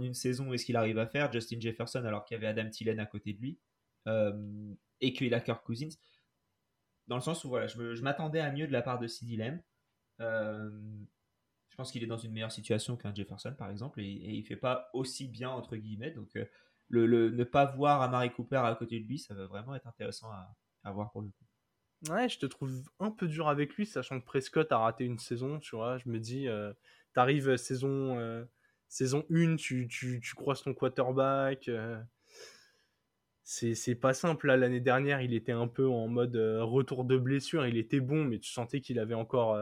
une 0.00 0.14
saison 0.14 0.52
et 0.52 0.58
ce 0.58 0.66
qu'il 0.66 0.76
arrive 0.76 0.98
à 0.98 1.06
faire. 1.06 1.32
Justin 1.32 1.58
Jefferson, 1.60 2.04
alors 2.04 2.24
qu'il 2.24 2.34
y 2.34 2.38
avait 2.38 2.46
Adam 2.46 2.68
Thielen 2.68 3.00
à 3.00 3.06
côté 3.06 3.32
de 3.32 3.40
lui, 3.40 3.58
et 5.00 5.12
qu'il 5.12 5.32
a 5.34 5.40
Kirk 5.40 5.64
Cousins. 5.64 5.96
Dans 7.06 7.16
le 7.16 7.22
sens 7.22 7.44
où 7.44 7.48
voilà, 7.48 7.66
je 7.66 8.02
m'attendais 8.02 8.40
à 8.40 8.52
mieux 8.52 8.66
de 8.66 8.72
la 8.72 8.82
part 8.82 8.98
de 8.98 9.06
CD 9.06 9.36
Lamb. 9.36 9.60
Je 11.78 11.82
pense 11.82 11.92
qu'il 11.92 12.02
est 12.02 12.08
dans 12.08 12.18
une 12.18 12.32
meilleure 12.32 12.52
situation 12.52 12.96
qu'un 12.96 13.14
Jefferson, 13.14 13.54
par 13.56 13.70
exemple, 13.70 14.00
et, 14.00 14.10
et, 14.10 14.34
il 14.34 14.44
fait 14.44 14.56
pas 14.56 14.90
aussi 14.94 15.28
bien, 15.28 15.48
entre 15.48 15.76
guillemets. 15.76 16.10
Donc, 16.10 16.34
euh, 16.34 16.44
le, 16.88 17.30
ne 17.30 17.44
pas 17.44 17.66
voir 17.66 18.02
Amari 18.02 18.32
Cooper 18.32 18.56
à 18.56 18.74
côté 18.74 18.98
de 18.98 19.06
lui, 19.06 19.18
ça 19.18 19.32
va 19.34 19.46
vraiment 19.46 19.74
être 19.74 19.86
intéressant 19.86 20.28
à, 20.82 20.92
voir 20.92 21.10
pour 21.12 21.22
le 21.22 21.28
coup. 21.28 21.44
Ouais, 22.08 22.28
je 22.28 22.38
te 22.38 22.46
trouve 22.46 22.70
un 23.00 23.10
peu 23.10 23.26
dur 23.26 23.48
avec 23.48 23.74
lui, 23.74 23.84
sachant 23.84 24.20
que 24.20 24.24
Prescott 24.24 24.70
a 24.70 24.78
raté 24.78 25.04
une 25.04 25.18
saison, 25.18 25.58
tu 25.58 25.74
vois. 25.74 25.98
Je 25.98 26.08
me 26.08 26.20
dis, 26.20 26.46
euh, 26.46 26.72
t'arrives 27.12 27.56
saison, 27.56 28.18
euh, 28.18 28.44
saison 28.88 29.24
1, 29.30 29.56
tu, 29.56 29.88
tu, 29.88 30.20
tu, 30.20 30.34
croises 30.34 30.62
ton 30.62 30.74
quarterback. 30.74 31.68
c'est 33.42 33.94
pas 33.96 34.14
simple. 34.14 34.52
L'année 34.54 34.80
dernière, 34.80 35.20
il 35.22 35.34
était 35.34 35.52
un 35.52 35.66
peu 35.66 35.88
en 35.88 36.06
mode 36.06 36.36
retour 36.36 37.04
de 37.04 37.16
blessure. 37.16 37.66
Il 37.66 37.76
était 37.76 38.00
bon, 38.00 38.24
mais 38.24 38.38
tu 38.38 38.50
sentais 38.52 38.80
qu'il 38.80 38.98
avait 39.00 39.14
encore 39.14 39.56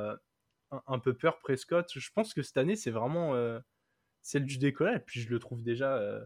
un, 0.86 0.98
peu 0.98 1.14
peur 1.14 1.38
Prescott. 1.38 1.90
Je 1.94 2.10
pense 2.14 2.34
que 2.34 2.42
cette 2.42 2.56
année, 2.56 2.76
c'est 2.76 2.90
vraiment 2.90 3.34
euh, 3.34 3.58
celle 4.22 4.44
du 4.44 4.58
décollage. 4.58 5.02
Puis 5.06 5.20
je 5.20 5.30
le 5.30 5.38
trouve 5.38 5.62
déjà 5.62 5.96
euh, 5.96 6.24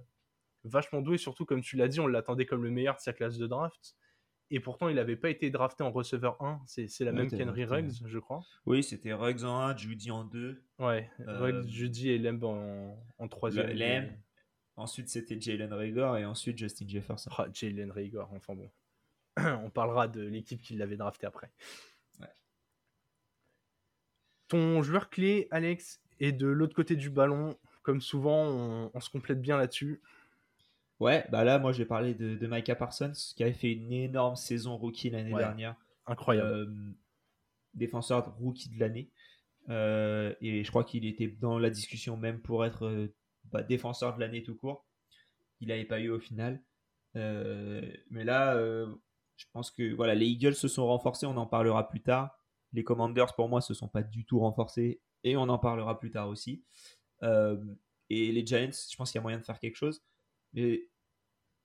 vachement 0.64 1.00
doué, 1.00 1.18
surtout 1.18 1.44
comme 1.44 1.62
tu 1.62 1.76
l'as 1.76 1.88
dit, 1.88 2.00
on 2.00 2.06
l'attendait 2.06 2.46
comme 2.46 2.62
le 2.62 2.70
meilleur 2.70 2.96
de 2.96 3.00
sa 3.00 3.12
classe 3.12 3.38
de 3.38 3.46
draft. 3.46 3.96
Et 4.52 4.58
pourtant, 4.58 4.88
il 4.88 4.96
n'avait 4.96 5.16
pas 5.16 5.30
été 5.30 5.50
drafté 5.50 5.84
en 5.84 5.92
receveur 5.92 6.42
1. 6.42 6.60
C'est 6.66 7.04
la 7.04 7.12
même 7.12 7.30
qu'Henry 7.30 7.64
Ruggs, 7.64 7.92
je 8.04 8.18
crois. 8.18 8.44
Oui, 8.66 8.82
c'était 8.82 9.12
Ruggs 9.12 9.44
en 9.44 9.58
1, 9.60 9.76
Judy 9.76 10.10
en 10.10 10.24
2. 10.24 10.62
Ouais, 10.80 11.08
Ruggs, 11.24 11.54
euh, 11.54 11.68
Judy 11.68 12.10
et 12.10 12.18
Lemb 12.18 12.42
en, 12.42 12.98
en 13.18 13.28
3 13.28 13.50
Lemb. 13.50 14.10
Ensuite, 14.76 15.08
c'était 15.08 15.38
Jalen 15.40 15.72
Rigor 15.72 16.16
et 16.16 16.24
ensuite 16.24 16.58
Justin 16.58 16.88
Jefferson. 16.88 17.30
Ah, 17.36 17.46
Jalen 17.52 17.92
Rigor, 17.92 18.32
enfin 18.32 18.54
bon. 18.54 18.70
on 19.36 19.70
parlera 19.70 20.08
de 20.08 20.22
l'équipe 20.22 20.60
qui 20.60 20.74
l'avait 20.74 20.96
drafté 20.96 21.26
après. 21.26 21.50
Ton 24.48 24.82
joueur 24.82 25.10
clé, 25.10 25.46
Alex, 25.52 26.00
est 26.18 26.32
de 26.32 26.48
l'autre 26.48 26.74
côté 26.74 26.96
du 26.96 27.08
ballon. 27.08 27.56
Comme 27.82 28.00
souvent, 28.00 28.90
on, 28.92 29.00
se 29.00 29.08
complète 29.08 29.40
bien 29.40 29.56
là-dessus. 29.56 30.02
Ouais, 31.00 31.26
bah 31.30 31.44
là, 31.44 31.58
moi, 31.58 31.72
j'ai 31.72 31.86
parlé 31.86 32.14
de, 32.14 32.36
de, 32.36 32.46
Micah 32.46 32.74
Parsons, 32.74 33.12
qui 33.34 33.42
avait 33.42 33.54
fait 33.54 33.72
une 33.72 33.90
énorme 33.90 34.36
saison 34.36 34.76
rookie 34.76 35.08
l'année 35.08 35.32
dernière. 35.32 35.74
Incroyable. 36.06 36.48
Euh, 36.48 36.66
défenseur 37.72 38.36
rookie 38.36 38.68
de 38.68 38.78
l'année. 38.78 39.10
Euh, 39.70 40.34
et 40.42 40.62
je 40.62 40.70
crois 40.70 40.84
qu'il 40.84 41.06
était 41.06 41.28
dans 41.28 41.58
la 41.58 41.70
discussion 41.70 42.16
même 42.16 42.40
pour 42.40 42.66
être 42.66 42.86
euh, 42.86 43.14
bah, 43.44 43.62
défenseur 43.62 44.14
de 44.14 44.20
l'année 44.20 44.42
tout 44.42 44.54
court. 44.54 44.86
Il 45.60 45.68
n'avait 45.68 45.84
pas 45.84 46.00
eu 46.00 46.10
au 46.10 46.20
final. 46.20 46.62
mais 47.14 48.24
là, 48.24 48.54
je 49.36 49.46
pense 49.52 49.70
que 49.70 49.94
voilà, 49.94 50.14
les 50.14 50.26
Eagles 50.26 50.54
se 50.54 50.68
sont 50.68 50.86
renforcés, 50.86 51.26
on 51.26 51.36
en 51.36 51.46
parlera 51.46 51.88
plus 51.88 52.02
tard. 52.02 52.36
Les 52.72 52.84
Commanders, 52.84 53.34
pour 53.34 53.48
moi, 53.48 53.60
se 53.60 53.74
sont 53.74 53.88
pas 53.88 54.02
du 54.02 54.24
tout 54.24 54.38
renforcés 54.38 55.00
et 55.24 55.36
on 55.36 55.48
en 55.48 55.58
parlera 55.58 55.98
plus 55.98 56.10
tard 56.10 56.28
aussi. 56.28 56.62
Et 57.22 58.32
les 58.32 58.46
Giants, 58.46 58.70
je 58.90 58.96
pense 58.96 59.12
qu'il 59.12 59.18
y 59.18 59.20
a 59.20 59.22
moyen 59.22 59.38
de 59.38 59.44
faire 59.44 59.60
quelque 59.60 59.76
chose. 59.76 60.02
Mais 60.52 60.88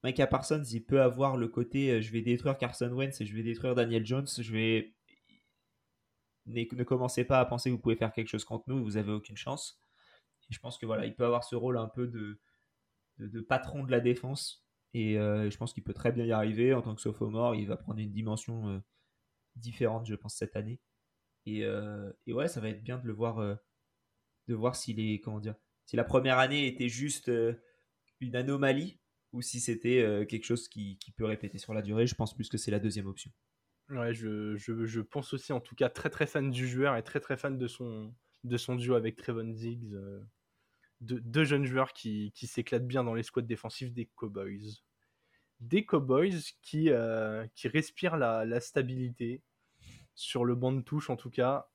Micah 0.04 0.28
Parsons, 0.28 0.64
il 0.64 0.86
peut 0.86 1.02
avoir 1.02 1.38
le 1.38 1.48
côté 1.48 1.92
euh, 1.92 2.02
je 2.02 2.12
vais 2.12 2.22
détruire 2.22 2.58
Carson 2.58 2.92
Wentz 2.92 3.22
et 3.22 3.26
je 3.26 3.36
vais 3.36 3.44
détruire 3.44 3.76
Daniel 3.76 4.06
Jones. 4.06 4.28
Je 4.28 4.52
vais. 4.52 4.94
Ne, 6.48 6.84
commencez 6.84 7.24
pas 7.24 7.40
à 7.40 7.46
penser 7.46 7.70
que 7.70 7.76
vous 7.76 7.82
pouvez 7.82 7.96
faire 7.96 8.14
quelque 8.14 8.28
chose 8.28 8.46
contre 8.46 8.66
nous, 8.68 8.84
vous 8.84 8.98
avez 8.98 9.12
aucune 9.12 9.38
chance. 9.38 9.82
Et 10.50 10.54
je 10.54 10.60
pense 10.60 10.78
que 10.78 10.86
voilà, 10.86 11.06
il 11.08 11.16
peut 11.16 11.26
avoir 11.26 11.44
ce 11.44 11.56
rôle 11.56 11.78
un 11.78 11.88
peu 11.88 12.08
de, 12.08 13.42
patron 13.42 13.84
de 13.84 13.92
la 13.92 14.00
défense. 14.00 14.64
Et 14.94 15.18
euh, 15.18 15.50
je 15.50 15.58
pense 15.58 15.74
qu'il 15.74 15.84
peut 15.84 15.94
très 15.94 16.12
bien 16.12 16.24
y 16.26 16.32
arriver 16.32 16.74
en 16.74 16.84
tant 16.84 16.94
que 16.94 17.02
sophomore. 17.02 17.56
Il 17.56 17.68
va 17.68 17.78
prendre 17.78 18.00
une 18.00 18.12
dimension 18.12 18.82
différente, 19.56 20.06
je 20.06 20.16
pense, 20.16 20.36
cette 20.36 20.56
année. 20.56 20.80
Euh, 21.48 22.12
et, 22.26 22.34
ouais, 22.34 22.48
ça 22.48 22.60
va 22.62 22.70
être 22.70 22.84
bien 22.84 22.98
de 22.98 23.06
le 23.08 23.14
voir, 23.14 23.40
euh, 23.40 23.56
de 24.48 24.56
voir 24.56 24.76
s'il 24.76 25.00
est, 25.00 25.20
comment 25.20 25.40
dire, 25.40 25.56
si 25.86 25.96
la 25.96 26.04
première 26.04 26.40
année 26.40 26.68
était 26.68 26.90
juste 26.90 27.30
euh, 27.30 27.54
une 28.26 28.36
anomalie 28.36 29.00
ou 29.34 29.42
si 29.42 29.60
c'était 29.60 30.26
quelque 30.30 30.46
chose 30.46 30.68
qui, 30.70 30.98
peut 31.18 31.26
répéter 31.26 31.58
sur 31.58 31.74
la 31.74 31.82
durée. 31.82 32.08
Je 32.08 32.16
pense 32.16 32.34
plus 32.34 32.50
que 32.50 32.58
c'est 32.58 32.72
la 32.72 32.80
deuxième 32.80 33.08
option. 33.08 33.32
Ouais, 33.90 34.14
je, 34.14 34.56
je, 34.56 35.02
pense 35.02 35.34
aussi, 35.34 35.54
en 35.54 35.60
tout 35.60 35.76
cas, 35.76 35.90
très 35.90 36.10
très 36.10 36.26
fan 36.26 36.50
du 36.50 36.68
joueur 36.68 36.96
et 36.96 37.04
très 37.04 37.20
très 37.20 37.38
fan 37.38 37.58
de 37.58 37.68
son, 37.68 38.14
de 38.44 38.58
son 38.58 38.76
duo 38.76 38.96
avec 38.96 39.16
Trevon 39.16 39.50
Diggs. 39.50 39.90
De, 39.90 40.26
deux 41.02 41.44
jeunes 41.44 41.66
joueurs 41.66 41.92
qui, 41.92 42.32
qui 42.34 42.48
s'éclatent 42.48 42.88
bien 42.88 43.04
dans 43.04 43.14
les 43.14 43.24
squads 43.24 43.42
défensifs 43.44 43.92
des 43.92 44.06
Cowboys. 44.16 44.82
Des 45.60 45.86
Cowboys 45.86 46.40
qui, 46.62 46.90
qui 47.54 47.68
respirent 47.68 48.16
la, 48.18 48.60
stabilité, 48.62 49.44
sur 50.16 50.46
le 50.46 50.56
banc 50.56 50.72
de 50.72 50.82
touche 50.82 51.10
en 51.10 51.18
tout 51.18 51.30
cas. 51.30 51.68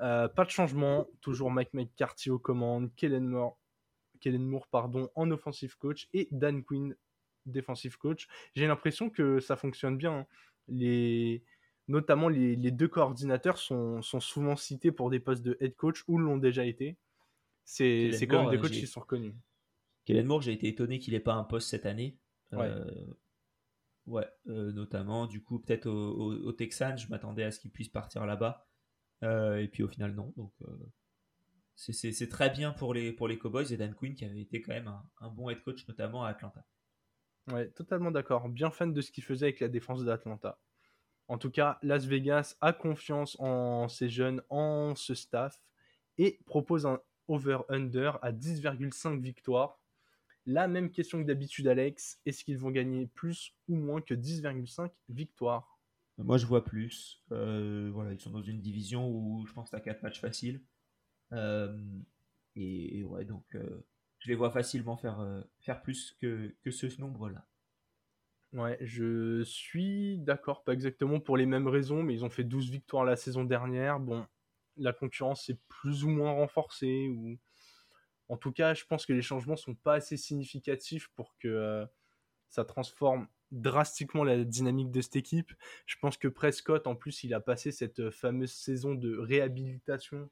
Euh, 0.00 0.28
pas 0.28 0.44
de 0.44 0.50
changement, 0.50 1.06
toujours 1.20 1.50
Mike 1.50 1.72
McCarthy 1.72 2.30
aux 2.30 2.38
commandes, 2.38 2.94
Kellen 2.96 3.26
Moore, 3.26 3.58
Kellen 4.20 4.44
Moore 4.44 4.66
pardon, 4.68 5.10
en 5.14 5.30
offensive 5.30 5.76
coach 5.76 6.08
et 6.12 6.28
Dan 6.30 6.62
Quinn 6.64 6.96
defensive 7.46 7.96
coach. 7.96 8.26
J'ai 8.54 8.66
l'impression 8.66 9.10
que 9.10 9.40
ça 9.40 9.56
fonctionne 9.56 9.96
bien. 9.96 10.20
Hein. 10.20 10.26
Les... 10.68 11.44
Notamment, 11.88 12.28
les, 12.28 12.56
deux 12.56 12.88
coordinateurs 12.88 13.58
sont, 13.58 14.02
souvent 14.02 14.56
cités 14.56 14.90
pour 14.90 15.08
des 15.08 15.20
postes 15.20 15.44
de 15.44 15.56
head 15.60 15.76
coach 15.76 16.02
ou 16.08 16.18
l'ont 16.18 16.36
déjà 16.36 16.64
été. 16.64 16.96
C'est 17.64 18.10
quand 18.28 18.42
même 18.42 18.50
des 18.50 18.58
coachs 18.58 18.72
qui 18.72 18.88
sont 18.88 19.00
reconnus. 19.00 19.34
Kellen 20.04 20.26
Moore, 20.26 20.42
j'ai 20.42 20.52
été 20.52 20.66
étonné 20.66 20.98
qu'il 20.98 21.14
n'ait 21.14 21.20
pas 21.20 21.34
un 21.34 21.44
poste 21.44 21.68
cette 21.68 21.86
année. 21.86 22.18
Ouais, 24.06 24.26
euh, 24.48 24.72
notamment, 24.72 25.26
du 25.26 25.42
coup, 25.42 25.58
peut-être 25.58 25.86
au, 25.86 26.32
au, 26.32 26.52
Texans, 26.52 26.96
je 26.96 27.08
m'attendais 27.08 27.42
à 27.42 27.50
ce 27.50 27.58
qu'il 27.58 27.72
puisse 27.72 27.88
partir 27.88 28.24
là-bas. 28.24 28.66
Euh, 29.24 29.58
et 29.58 29.68
puis 29.68 29.82
au 29.82 29.88
final, 29.88 30.14
non. 30.14 30.32
Donc, 30.36 30.52
euh, 30.62 30.76
c'est 31.76 32.28
très 32.28 32.50
bien 32.50 32.72
pour 32.72 32.94
les, 32.94 33.12
pour 33.12 33.28
les 33.28 33.38
Cowboys 33.38 33.72
et 33.72 33.76
Dan 33.76 33.94
Quinn 33.94 34.14
qui 34.14 34.24
avait 34.24 34.40
été 34.40 34.60
quand 34.60 34.72
même 34.72 34.92
un, 35.20 35.28
bon 35.28 35.50
head 35.50 35.62
coach, 35.62 35.86
notamment 35.86 36.24
à 36.24 36.30
Atlanta. 36.30 36.64
Ouais, 37.52 37.68
totalement 37.70 38.10
d'accord. 38.10 38.48
Bien 38.48 38.70
fan 38.70 38.92
de 38.92 39.00
ce 39.00 39.12
qu'il 39.12 39.22
faisait 39.22 39.46
avec 39.46 39.60
la 39.60 39.68
défense 39.68 40.04
d'Atlanta. 40.04 40.58
En 41.28 41.38
tout 41.38 41.50
cas, 41.50 41.78
Las 41.82 42.06
Vegas 42.06 42.56
a 42.60 42.72
confiance 42.72 43.36
en 43.38 43.88
ses 43.88 44.08
jeunes, 44.08 44.42
en 44.48 44.94
ce 44.94 45.14
staff, 45.14 45.60
et 46.18 46.40
propose 46.46 46.86
un 46.86 47.00
over-under 47.28 48.18
à 48.22 48.32
10,5 48.32 49.20
victoires 49.20 49.78
la 50.46 50.68
même 50.68 50.90
question 50.90 51.20
que 51.20 51.26
d'habitude, 51.26 51.66
Alex. 51.66 52.20
Est-ce 52.24 52.44
qu'ils 52.44 52.58
vont 52.58 52.70
gagner 52.70 53.08
plus 53.08 53.52
ou 53.68 53.74
moins 53.74 54.00
que 54.00 54.14
10,5 54.14 54.90
victoires? 55.08 55.80
Moi, 56.18 56.38
je 56.38 56.46
vois 56.46 56.64
plus. 56.64 57.20
Euh, 57.32 57.90
voilà, 57.92 58.12
ils 58.12 58.20
sont 58.20 58.30
dans 58.30 58.42
une 58.42 58.60
division 58.60 59.10
où 59.10 59.44
je 59.46 59.52
pense 59.52 59.70
que 59.70 59.76
tu 59.76 59.76
as 59.76 59.84
4 59.84 60.02
matchs 60.02 60.20
faciles. 60.20 60.62
Euh, 61.32 61.76
et, 62.54 63.04
ouais, 63.04 63.24
donc 63.24 63.44
euh, 63.54 63.84
je 64.18 64.28
les 64.28 64.34
vois 64.34 64.50
facilement 64.50 64.96
faire, 64.96 65.24
faire 65.60 65.82
plus 65.82 66.16
que, 66.20 66.54
que 66.62 66.70
ce 66.70 66.86
nombre-là. 67.00 67.46
Ouais, 68.52 68.78
je 68.80 69.42
suis 69.42 70.18
d'accord, 70.18 70.64
pas 70.64 70.72
exactement 70.72 71.20
pour 71.20 71.36
les 71.36 71.46
mêmes 71.46 71.68
raisons, 71.68 72.02
mais 72.02 72.14
ils 72.14 72.24
ont 72.24 72.30
fait 72.30 72.44
12 72.44 72.70
victoires 72.70 73.04
la 73.04 73.16
saison 73.16 73.44
dernière. 73.44 74.00
Bon, 74.00 74.26
la 74.76 74.92
concurrence 74.92 75.48
est 75.50 75.58
plus 75.68 76.04
ou 76.04 76.08
moins 76.08 76.32
renforcée, 76.32 77.08
ou 77.08 77.38
en 78.28 78.36
tout 78.36 78.52
cas, 78.52 78.74
je 78.74 78.84
pense 78.84 79.06
que 79.06 79.12
les 79.12 79.22
changements 79.22 79.56
sont 79.56 79.74
pas 79.74 79.94
assez 79.94 80.16
significatifs 80.16 81.08
pour 81.14 81.36
que 81.38 81.48
euh, 81.48 81.86
ça 82.48 82.64
transforme 82.64 83.28
drastiquement 83.52 84.24
la 84.24 84.44
dynamique 84.44 84.90
de 84.90 85.00
cette 85.00 85.16
équipe. 85.16 85.52
Je 85.86 85.96
pense 86.00 86.16
que 86.16 86.28
Prescott, 86.28 86.86
en 86.86 86.96
plus, 86.96 87.24
il 87.24 87.34
a 87.34 87.40
passé 87.40 87.70
cette 87.70 88.00
euh, 88.00 88.10
fameuse 88.10 88.52
saison 88.52 88.94
de 88.94 89.16
réhabilitation. 89.16 90.28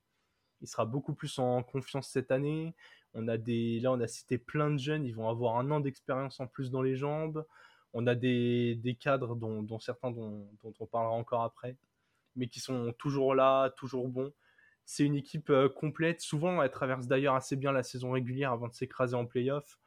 Il 0.64 0.66
sera 0.66 0.86
beaucoup 0.86 1.12
plus 1.12 1.38
en 1.38 1.62
confiance 1.62 2.08
cette 2.08 2.30
année. 2.30 2.74
On 3.12 3.28
a 3.28 3.36
des, 3.36 3.80
là, 3.80 3.92
on 3.92 4.00
a 4.00 4.06
cité 4.06 4.38
plein 4.38 4.70
de 4.70 4.78
jeunes. 4.78 5.04
Ils 5.04 5.14
vont 5.14 5.28
avoir 5.28 5.58
un 5.58 5.70
an 5.70 5.78
d'expérience 5.78 6.40
en 6.40 6.46
plus 6.46 6.70
dans 6.70 6.80
les 6.80 6.96
jambes. 6.96 7.44
On 7.92 8.06
a 8.06 8.14
des, 8.14 8.96
cadres 8.98 9.36
dont, 9.36 9.78
certains 9.78 10.10
dont, 10.10 10.48
on 10.80 10.86
parlera 10.86 11.14
encore 11.14 11.42
après, 11.42 11.76
mais 12.34 12.48
qui 12.48 12.60
sont 12.60 12.94
toujours 12.98 13.34
là, 13.34 13.68
toujours 13.76 14.08
bons. 14.08 14.32
C'est 14.86 15.04
une 15.04 15.16
équipe 15.16 15.50
euh, 15.50 15.68
complète. 15.68 16.22
Souvent, 16.22 16.62
elle 16.62 16.70
traverse 16.70 17.06
d'ailleurs 17.06 17.34
assez 17.34 17.56
bien 17.56 17.70
la 17.70 17.82
saison 17.82 18.12
régulière 18.12 18.52
avant 18.52 18.68
de 18.68 18.72
s'écraser 18.72 19.16
en 19.16 19.26
playoff. 19.26 19.78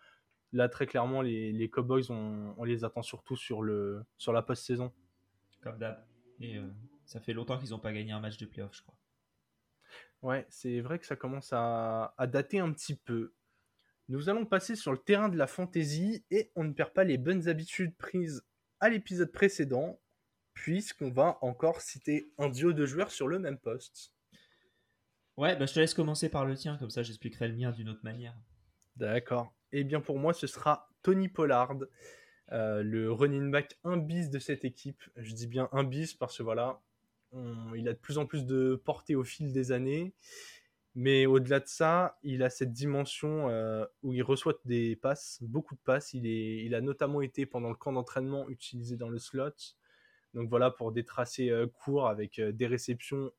Là, 0.53 0.69
très 0.69 0.86
clairement, 0.86 1.24
les, 1.24 1.69
Cowboys, 1.72 2.12
on, 2.12 2.63
les 2.63 2.86
attend 2.86 3.01
surtout 3.01 3.36
sur, 3.36 3.63
le, 3.63 4.05
sur 4.17 4.31
la 4.31 4.43
post-saison. 4.43 4.93
Comme 5.62 5.79
d'hab. 5.79 6.05
Et 6.39 6.57
euh, 6.57 6.67
ça 7.05 7.19
fait 7.19 7.34
longtemps 7.34 7.57
qu'ils 7.57 7.72
n'ont 7.72 7.79
pas 7.79 7.93
gagné 7.93 8.12
un 8.12 8.19
match 8.19 8.38
de 8.38 8.46
playoff, 8.46 8.75
je 8.75 8.84
crois. 8.84 8.96
Ouais, 10.21 10.45
c'est 10.50 10.81
vrai 10.81 11.00
que 11.00 11.05
ça 11.05 11.15
commence 11.15 11.53
à, 11.53 12.13
à, 12.17 12.27
dater 12.27 12.59
un 12.59 12.71
petit 12.71 12.95
peu. 12.95 13.33
Nous 14.09 14.29
allons 14.29 14.45
passer 14.45 14.75
sur 14.75 14.91
le 14.91 14.97
terrain 14.97 15.29
de 15.29 15.38
la 15.38 15.47
fantasy 15.47 16.25
et 16.31 16.51
on 16.55 16.63
ne 16.63 16.74
perd 16.74 16.93
pas 16.93 17.03
les 17.03 17.17
bonnes 17.17 17.47
habitudes 17.47 17.95
prises 17.97 18.43
à 18.79 18.89
l'épisode 18.89 19.31
précédent, 19.31 20.00
puisqu'on 20.53 21.12
va 21.12 21.38
encore 21.41 21.81
citer 21.81 22.31
un 22.38 22.50
duo 22.50 22.74
de 22.74 22.86
joueurs 22.86 23.12
sur 23.12 23.27
le 23.27 23.39
même 23.39 23.59
poste. 23.59 24.13
Ouais, 25.38 25.55
bah, 25.55 25.67
je 25.67 25.74
te 25.74 25.79
laisse 25.79 25.93
commencer 25.93 26.29
par 26.29 26.45
le 26.45 26.55
tien, 26.55 26.77
comme 26.77 26.89
ça 26.89 27.03
j'expliquerai 27.03 27.47
le 27.47 27.55
mien 27.55 27.71
d'une 27.71 27.89
autre 27.89 28.03
manière. 28.03 28.36
D'accord. 28.95 29.53
Eh 29.71 29.83
bien 29.83 30.01
pour 30.01 30.17
moi, 30.17 30.33
ce 30.33 30.47
sera 30.47 30.89
Tony 31.03 31.29
Pollard, 31.29 31.75
euh, 32.51 32.81
le 32.81 33.12
running 33.12 33.51
back 33.51 33.77
1 33.83 33.97
bis 33.97 34.29
de 34.29 34.39
cette 34.39 34.65
équipe. 34.65 35.03
Je 35.15 35.33
dis 35.33 35.47
bien 35.47 35.69
un 35.71 35.83
bis 35.83 36.15
parce 36.15 36.38
que 36.38 36.43
voilà, 36.43 36.81
il 37.34 37.88
a 37.88 37.93
de 37.93 37.98
plus 37.98 38.17
en 38.17 38.25
plus 38.25 38.46
de 38.46 38.81
portée 38.84 39.15
au 39.15 39.24
fil 39.24 39.51
des 39.51 39.72
années. 39.72 40.13
Mais 40.96 41.27
au-delà 41.27 41.60
de 41.60 41.67
ça, 41.67 42.17
il 42.24 42.41
a 42.41 42.50
cette 42.50 42.74
dimension 42.74 43.50
euh, 43.50 43.86
où 44.01 44.13
il 44.13 44.24
reçoit 44.24 44.55
des 44.65 44.96
passes, 44.96 45.38
beaucoup 45.43 45.75
de 45.75 45.79
passes. 45.79 46.15
Il, 46.15 46.74
a 46.74 46.81
notamment 46.81 47.22
été 47.22 47.46
pendant 47.46 47.69
le 47.69 47.75
camp 47.75 47.93
d'entraînement 47.93 48.50
utilisé 48.50 48.98
dans 48.98 49.10
le 49.10 49.19
slot. 49.19 49.51
Donc 50.34 50.50
voilà, 50.50 50.72
pour 50.72 50.91
des 50.91 51.05
tracés 51.05 51.51
euh, 51.51 51.67
courts 51.67 52.07
avec 52.07 52.41
des 52.41 52.65
réceptions 52.65 53.31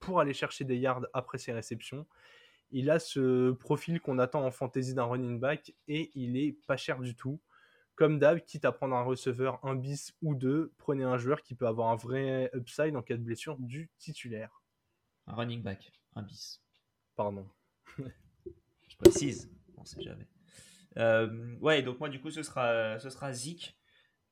pour 0.00 0.20
aller 0.20 0.34
chercher 0.34 0.64
des 0.64 0.76
yards 0.76 1.06
après 1.12 1.38
ses 1.38 1.52
réceptions. 1.52 2.06
Il 2.70 2.90
a 2.90 2.98
ce 2.98 3.52
profil 3.52 4.00
qu'on 4.00 4.18
attend 4.18 4.44
en 4.44 4.50
fantasy 4.50 4.94
d'un 4.94 5.04
running 5.04 5.38
back 5.38 5.72
et 5.88 6.10
il 6.14 6.36
est 6.36 6.52
pas 6.66 6.76
cher 6.76 7.00
du 7.00 7.14
tout. 7.14 7.40
Comme 7.94 8.18
d'hab, 8.18 8.40
quitte 8.40 8.64
à 8.64 8.72
prendre 8.72 8.96
un 8.96 9.02
receveur, 9.02 9.64
un 9.64 9.76
bis 9.76 10.12
ou 10.20 10.34
deux, 10.34 10.72
prenez 10.78 11.04
un 11.04 11.16
joueur 11.16 11.42
qui 11.42 11.54
peut 11.54 11.66
avoir 11.66 11.90
un 11.90 11.96
vrai 11.96 12.50
upside 12.54 12.96
en 12.96 13.02
cas 13.02 13.16
de 13.16 13.22
blessure 13.22 13.56
du 13.58 13.90
titulaire. 13.98 14.62
Un 15.26 15.34
running 15.34 15.62
back, 15.62 15.92
un 16.14 16.22
bis. 16.22 16.60
Pardon. 17.14 17.48
Je 17.96 18.96
précise, 18.98 19.50
on 19.76 19.84
sait 19.84 20.02
jamais. 20.02 20.26
Euh, 20.96 21.56
ouais, 21.60 21.82
donc 21.82 21.98
moi 21.98 22.08
du 22.08 22.20
coup 22.20 22.30
ce 22.30 22.42
sera, 22.42 22.98
ce 22.98 23.10
sera 23.10 23.32
Zik, 23.32 23.78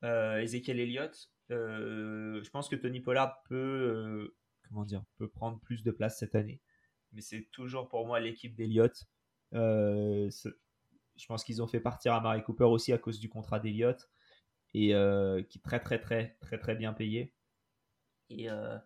euh, 0.03 0.41
Ezekiel 0.41 0.79
Elliott. 0.79 1.29
Euh, 1.51 2.41
je 2.41 2.49
pense 2.49 2.69
que 2.69 2.75
Tony 2.75 3.01
Pollard 3.01 3.43
peut 3.43 4.33
comment 4.73 4.85
dire, 4.85 5.03
peut 5.17 5.29
prendre 5.29 5.59
plus 5.59 5.83
de 5.83 5.91
place 5.91 6.17
cette 6.17 6.35
année. 6.35 6.61
Mais 7.11 7.21
c'est 7.21 7.47
toujours 7.51 7.87
pour 7.87 8.05
moi 8.07 8.19
l'équipe 8.19 8.55
d'Eliott. 8.55 9.05
Euh, 9.53 10.29
je 11.15 11.25
pense 11.25 11.43
qu'ils 11.43 11.61
ont 11.61 11.67
fait 11.67 11.79
partir 11.79 12.13
à 12.13 12.21
Mary 12.21 12.43
Cooper 12.43 12.65
aussi 12.65 12.93
à 12.93 12.97
cause 12.97 13.19
du 13.19 13.29
contrat 13.29 13.59
d'Eliott 13.59 14.09
et 14.73 14.95
euh, 14.95 15.43
qui 15.43 15.59
est 15.59 15.61
très 15.61 15.79
très 15.79 15.99
très 15.99 16.37
très 16.41 16.57
très 16.57 16.75
bien 16.75 16.93
payé. 16.93 17.33
Et, 18.29 18.49
euh, 18.49 18.77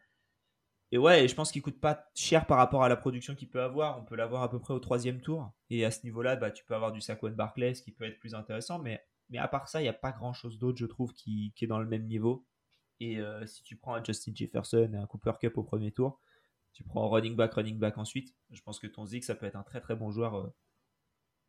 ouais, 0.93 1.27
je 1.27 1.35
pense 1.35 1.51
qu'il 1.51 1.61
coûte 1.61 1.79
pas 1.79 2.09
cher 2.15 2.45
par 2.45 2.57
rapport 2.57 2.83
à 2.83 2.89
la 2.89 2.97
production 2.97 3.35
qu'il 3.35 3.49
peut 3.49 3.61
avoir. 3.61 3.99
On 3.99 4.03
peut 4.03 4.15
l'avoir 4.15 4.43
à 4.43 4.49
peu 4.49 4.59
près 4.59 4.73
au 4.73 4.79
troisième 4.79 5.21
tour. 5.21 5.51
Et 5.69 5.85
à 5.85 5.91
ce 5.91 6.03
niveau-là, 6.03 6.35
bah, 6.35 6.51
tu 6.51 6.65
peux 6.65 6.75
avoir 6.75 6.91
du 6.91 7.01
Saquon 7.01 7.31
Barclays 7.31 7.73
qui 7.73 7.91
peut 7.91 8.05
être 8.05 8.19
plus 8.19 8.35
intéressant. 8.35 8.79
Mais, 8.79 9.01
mais 9.29 9.37
à 9.37 9.47
part 9.47 9.69
ça, 9.69 9.79
il 9.79 9.83
n'y 9.83 9.89
a 9.89 9.93
pas 9.93 10.11
grand-chose 10.11 10.59
d'autre, 10.59 10.77
je 10.77 10.85
trouve, 10.85 11.13
qui, 11.13 11.53
qui, 11.55 11.65
est 11.65 11.67
dans 11.67 11.79
le 11.79 11.87
même 11.87 12.07
niveau. 12.07 12.45
Et 12.99 13.19
euh, 13.19 13.45
si 13.45 13.63
tu 13.63 13.77
prends 13.77 13.95
un 13.95 14.03
Justin 14.03 14.33
Jefferson 14.35 14.89
et 14.93 14.97
un 14.97 15.05
Cooper 15.05 15.33
Cup 15.39 15.57
au 15.57 15.63
premier 15.63 15.91
tour, 15.91 16.19
tu 16.73 16.83
prends 16.83 17.07
running 17.09 17.35
back, 17.35 17.53
running 17.53 17.77
back 17.79 17.97
ensuite, 17.97 18.35
je 18.51 18.61
pense 18.61 18.79
que 18.79 18.87
ton 18.87 19.05
Zig, 19.05 19.23
ça 19.23 19.35
peut 19.35 19.45
être 19.45 19.55
un 19.55 19.63
très 19.63 19.81
très 19.81 19.95
bon 19.95 20.11
joueur 20.11 20.51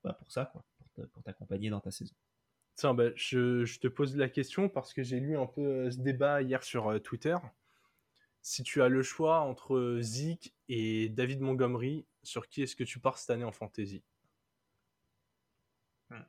bah, 0.09 0.15
pour 0.19 0.31
ça, 0.31 0.47
quoi, 0.47 0.65
pour 1.12 1.23
t'accompagner 1.23 1.71
dans 1.71 1.81
ta 1.81 1.91
saison. 1.91 2.15
Tiens, 2.77 2.95
bah, 2.95 3.11
je, 3.17 3.79
te 3.79 3.88
pose 3.88 4.17
la 4.17 4.29
question 4.29 4.69
parce 4.69 4.93
que 4.93 5.03
j'ai 5.03 5.21
lu 5.21 5.37
un 5.37 5.47
peu 5.47 5.61
euh, 5.61 5.91
ce 5.91 5.99
débat 5.99 6.43
hier 6.43 6.62
sur 6.62 7.00
Twitter. 7.03 7.37
Si 8.41 8.62
tu 8.62 8.83
as 8.83 8.88
le 8.88 9.03
choix 9.03 9.41
entre 9.41 9.99
Zeke 10.00 10.55
et 10.69 11.09
David 11.09 11.41
Montgomery, 11.41 12.07
sur 12.23 12.49
qui 12.49 12.62
est-ce 12.62 12.77
que 12.77 12.85
tu 12.85 13.00
pars 13.00 13.19
cette 13.19 13.31
année 13.31 13.45
en 13.45 13.53
fantasy? 13.53 14.03
Hmm. 16.11 16.23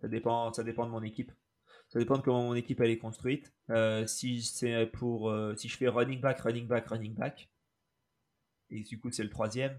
ça, 0.00 0.08
dépend, 0.08 0.52
ça 0.52 0.64
dépend 0.64 0.86
de 0.86 0.90
mon 0.90 1.02
équipe. 1.02 1.32
Ça 1.88 1.98
dépend 1.98 2.16
de 2.16 2.22
comment 2.22 2.44
mon 2.44 2.54
équipe 2.54 2.80
elle 2.80 2.90
est 2.90 2.98
construite. 2.98 3.52
Euh, 3.70 4.06
si 4.06 4.42
c'est 4.42 4.86
pour 4.86 5.28
euh, 5.28 5.54
si 5.56 5.68
je 5.68 5.76
fais 5.76 5.88
running 5.88 6.20
back, 6.20 6.38
running 6.40 6.66
back, 6.66 6.86
running 6.86 7.14
back, 7.14 7.50
et 8.70 8.82
du 8.82 8.98
coup 9.00 9.10
c'est 9.10 9.24
le 9.24 9.30
troisième, 9.30 9.78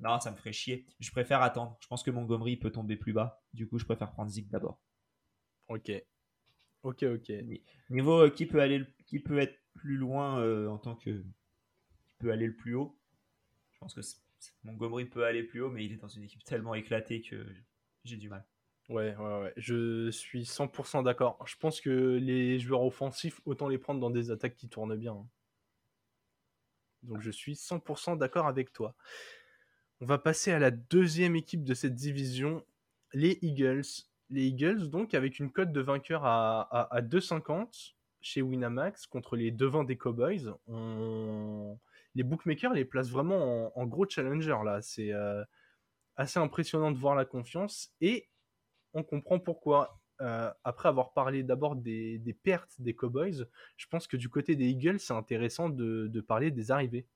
non, 0.00 0.20
ça 0.20 0.30
me 0.30 0.36
ferait 0.36 0.52
chier. 0.52 0.86
Je 0.98 1.10
préfère 1.10 1.42
attendre. 1.42 1.76
Je 1.80 1.86
pense 1.86 2.02
que 2.02 2.10
Montgomery 2.10 2.56
peut 2.56 2.70
tomber 2.70 2.96
plus 2.96 3.12
bas. 3.12 3.42
Du 3.52 3.68
coup, 3.68 3.78
je 3.78 3.84
préfère 3.84 4.10
prendre 4.10 4.30
Zig 4.30 4.48
d'abord. 4.48 4.80
Ok. 5.68 5.92
Ok, 6.82 7.02
ok. 7.02 7.32
Niveau 7.90 8.22
euh, 8.22 8.30
qui 8.30 8.46
peut 8.46 8.60
aller, 8.60 8.84
qui 9.06 9.20
peut 9.20 9.38
être 9.38 9.58
plus 9.74 9.96
loin 9.96 10.68
en 10.68 10.78
tant 10.78 10.96
que, 10.96 11.22
qui 12.06 12.14
peut 12.18 12.32
aller 12.32 12.46
le 12.46 12.56
plus 12.56 12.74
haut? 12.74 12.98
Je 13.72 13.78
pense 13.78 13.94
que 13.94 14.00
Montgomery 14.64 15.04
peut 15.04 15.24
aller 15.24 15.42
plus 15.42 15.60
haut, 15.60 15.70
mais 15.70 15.84
il 15.84 15.92
est 15.92 15.96
dans 15.96 16.08
une 16.08 16.24
équipe 16.24 16.44
tellement 16.44 16.74
éclatée 16.74 17.20
que 17.20 17.46
j'ai 18.04 18.16
du 18.16 18.28
mal. 18.28 18.44
Ouais, 18.88 19.14
ouais, 19.16 19.40
ouais, 19.40 19.52
je 19.56 20.10
suis 20.10 20.42
100% 20.42 21.04
d'accord. 21.04 21.38
Je 21.46 21.56
pense 21.56 21.80
que 21.80 21.90
les 21.90 22.58
joueurs 22.58 22.82
offensifs, 22.82 23.40
autant 23.44 23.68
les 23.68 23.78
prendre 23.78 24.00
dans 24.00 24.10
des 24.10 24.32
attaques 24.32 24.56
qui 24.56 24.68
tournent 24.68 24.96
bien. 24.96 25.12
Hein. 25.12 25.28
Donc 27.02 27.20
je 27.20 27.30
suis 27.30 27.54
100% 27.54 28.18
d'accord 28.18 28.46
avec 28.46 28.72
toi. 28.72 28.96
On 30.02 30.06
va 30.06 30.16
passer 30.16 30.50
à 30.50 30.58
la 30.58 30.70
deuxième 30.70 31.36
équipe 31.36 31.62
de 31.62 31.74
cette 31.74 31.94
division, 31.94 32.64
les 33.12 33.38
Eagles. 33.42 33.84
Les 34.30 34.46
Eagles, 34.46 34.88
donc, 34.88 35.12
avec 35.12 35.38
une 35.38 35.52
cote 35.52 35.72
de 35.72 35.80
vainqueur 35.80 36.24
à, 36.24 36.94
à, 36.94 37.02
2,50 37.02 37.92
chez 38.22 38.40
Winamax 38.40 39.06
contre 39.06 39.36
les 39.36 39.50
devants 39.50 39.84
des 39.84 39.98
Cowboys. 39.98 40.54
Les 42.14 42.22
bookmakers 42.22 42.72
les 42.72 42.86
placent 42.86 43.10
vraiment 43.10 43.78
en, 43.78 43.86
gros 43.86 44.08
challenger 44.08 44.56
là. 44.64 44.80
C'est 44.80 45.12
euh, 45.12 45.44
assez 46.16 46.38
impressionnant 46.38 46.92
de 46.92 46.96
voir 46.96 47.14
la 47.14 47.26
confiance. 47.26 47.92
Et 48.00 48.30
on 48.94 49.02
comprend 49.02 49.38
pourquoi. 49.38 50.00
euh, 50.22 50.50
après 50.64 50.88
avoir 50.88 51.12
parlé 51.12 51.42
d'abord 51.42 51.76
des, 51.76 52.36
pertes 52.42 52.80
des 52.80 52.94
Cowboys, 52.94 53.46
je 53.76 53.86
pense 53.88 54.06
que 54.06 54.16
du 54.16 54.30
côté 54.30 54.56
des 54.56 54.68
Eagles, 54.68 54.98
c'est 54.98 55.12
intéressant 55.12 55.68
de 55.68 56.20
parler 56.22 56.50
des 56.50 56.70
arrivées. 56.70 57.06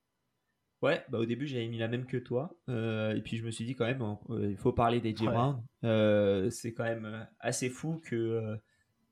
Ouais, 0.85 1.03
bah 1.09 1.19
au 1.19 1.25
début 1.25 1.47
j'avais 1.47 1.67
mis 1.67 1.79
la 1.79 1.89
même 1.89 2.05
que 2.05 2.19
toi, 2.19 2.55
euh, 2.69 3.15
et 3.17 3.23
puis 3.23 3.39
je 3.39 3.47
me 3.47 3.51
suis 3.51 3.65
dit 3.65 3.75
quand 3.75 3.87
même, 3.87 4.03
euh, 4.29 4.51
il 4.51 4.57
faut 4.59 4.75
parler 4.75 5.01
des 5.01 5.17
J. 5.17 5.27
Ouais. 5.27 5.33
Brown. 5.33 5.65
Euh, 5.83 6.51
c'est 6.51 6.75
quand 6.75 6.85
même 6.85 7.27
assez 7.41 7.71
fou 7.71 8.03
que 8.05 8.59